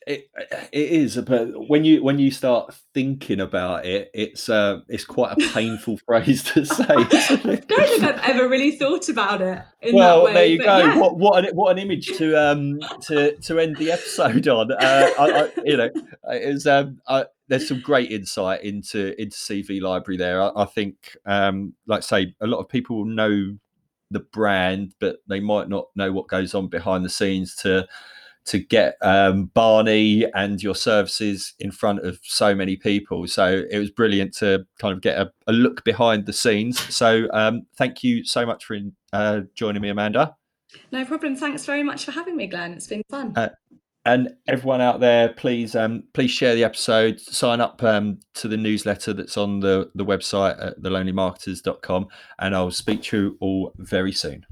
It, 0.08 0.30
it 0.72 0.90
is, 0.92 1.16
but 1.18 1.68
when 1.68 1.84
you 1.84 2.04
when 2.04 2.20
you 2.20 2.30
start 2.30 2.76
thinking 2.94 3.40
about 3.40 3.88
it, 3.88 4.12
it's 4.14 4.50
uh, 4.50 4.82
it's 4.88 5.04
quite 5.04 5.32
a 5.32 5.50
painful 5.52 5.98
phrase 6.06 6.44
to 6.44 6.64
say. 6.64 6.86
i 6.88 7.04
don't 7.04 7.70
think 7.70 8.04
i've 8.04 8.20
ever 8.20 8.48
really 8.48 8.74
thought 8.74 9.10
about 9.10 9.42
it 9.42 9.64
in 9.82 9.96
well, 9.96 10.20
that 10.20 10.26
way. 10.26 10.34
there 10.34 10.46
you 10.46 10.58
but 10.60 10.66
go. 10.66 10.78
yeah. 10.78 10.98
What 10.98 11.18
what 11.18 11.44
an, 11.44 11.56
what 11.56 11.72
an 11.72 11.80
image 11.80 12.16
to 12.18 12.36
um 12.36 12.80
to 13.02 13.36
to 13.38 13.60
end 13.60 13.78
the 13.78 13.92
episode 13.92 14.48
on. 14.48 14.72
Uh, 14.72 15.10
I, 15.18 15.24
I, 15.26 15.50
you 15.66 15.78
know, 15.78 15.90
it 16.30 16.54
was, 16.54 16.68
um, 16.68 17.02
I, 17.08 17.26
there's 17.48 17.68
some 17.68 17.82
great 17.82 18.12
insight 18.12 18.64
into 18.64 19.20
into 19.20 19.36
CV 19.36 19.82
Library 19.82 20.18
there. 20.18 20.40
I, 20.40 20.52
I 20.56 20.66
think, 20.66 21.18
um, 21.26 21.74
like 21.88 22.00
I 22.00 22.02
say, 22.02 22.36
a 22.42 22.48
lot 22.48 22.60
of 22.60 22.70
people 22.70 23.06
know 23.06 23.58
the 24.12 24.20
brand, 24.20 24.94
but 25.00 25.18
they 25.28 25.40
might 25.40 25.68
not 25.68 25.88
know 25.96 26.12
what 26.12 26.28
goes 26.28 26.54
on 26.54 26.68
behind 26.68 27.04
the 27.04 27.10
scenes 27.10 27.56
to 27.56 27.88
to 28.46 28.60
get 28.60 28.96
um, 29.02 29.46
Barney 29.54 30.26
and 30.34 30.62
your 30.62 30.76
services 30.76 31.54
in 31.60 31.72
front 31.72 32.06
of 32.06 32.20
so 32.24 32.54
many 32.54 32.76
people. 32.76 33.28
So 33.28 33.64
it 33.70 33.80
was 33.80 33.92
brilliant 33.92 34.36
to 34.38 34.66
kind 34.80 34.94
of 34.94 35.02
get 35.02 35.18
a, 35.18 35.32
a 35.48 35.52
look 35.52 35.84
behind 35.84 36.26
the 36.26 36.34
scenes. 36.34 36.80
So 36.96 37.28
um, 37.34 37.64
thank 37.76 38.04
you 38.04 38.24
so 38.24 38.46
much 38.46 38.66
for 38.66 38.78
uh, 39.14 39.42
joining 39.56 39.82
me, 39.82 39.90
Amanda. 39.90 40.36
No 40.92 41.06
problem. 41.06 41.36
Thanks 41.36 41.66
very 41.66 41.84
much 41.84 42.06
for 42.06 42.12
having 42.12 42.36
me, 42.36 42.48
Glenn. 42.48 42.74
It's 42.74 42.88
been 42.88 43.04
fun. 43.10 43.34
Uh, 43.36 43.50
And 44.06 44.36
everyone 44.48 44.82
out 44.82 45.00
there, 45.00 45.30
please 45.30 45.76
um, 45.76 46.04
please 46.14 46.30
share 46.30 46.54
the 46.54 46.64
episode. 46.64 47.20
Sign 47.20 47.60
up 47.60 47.82
um, 47.82 48.20
to 48.36 48.48
the 48.48 48.58
newsletter 48.58 49.14
that's 49.14 49.36
on 49.36 49.62
the, 49.62 49.90
the 49.96 50.06
website 50.06 50.64
at 50.64 50.80
thelonelymarketers.com. 50.82 52.08
And 52.38 52.56
I'll 52.56 52.70
speak 52.70 53.02
to 53.04 53.18
you 53.18 53.38
all 53.40 53.74
very 53.78 54.12
soon. 54.12 54.46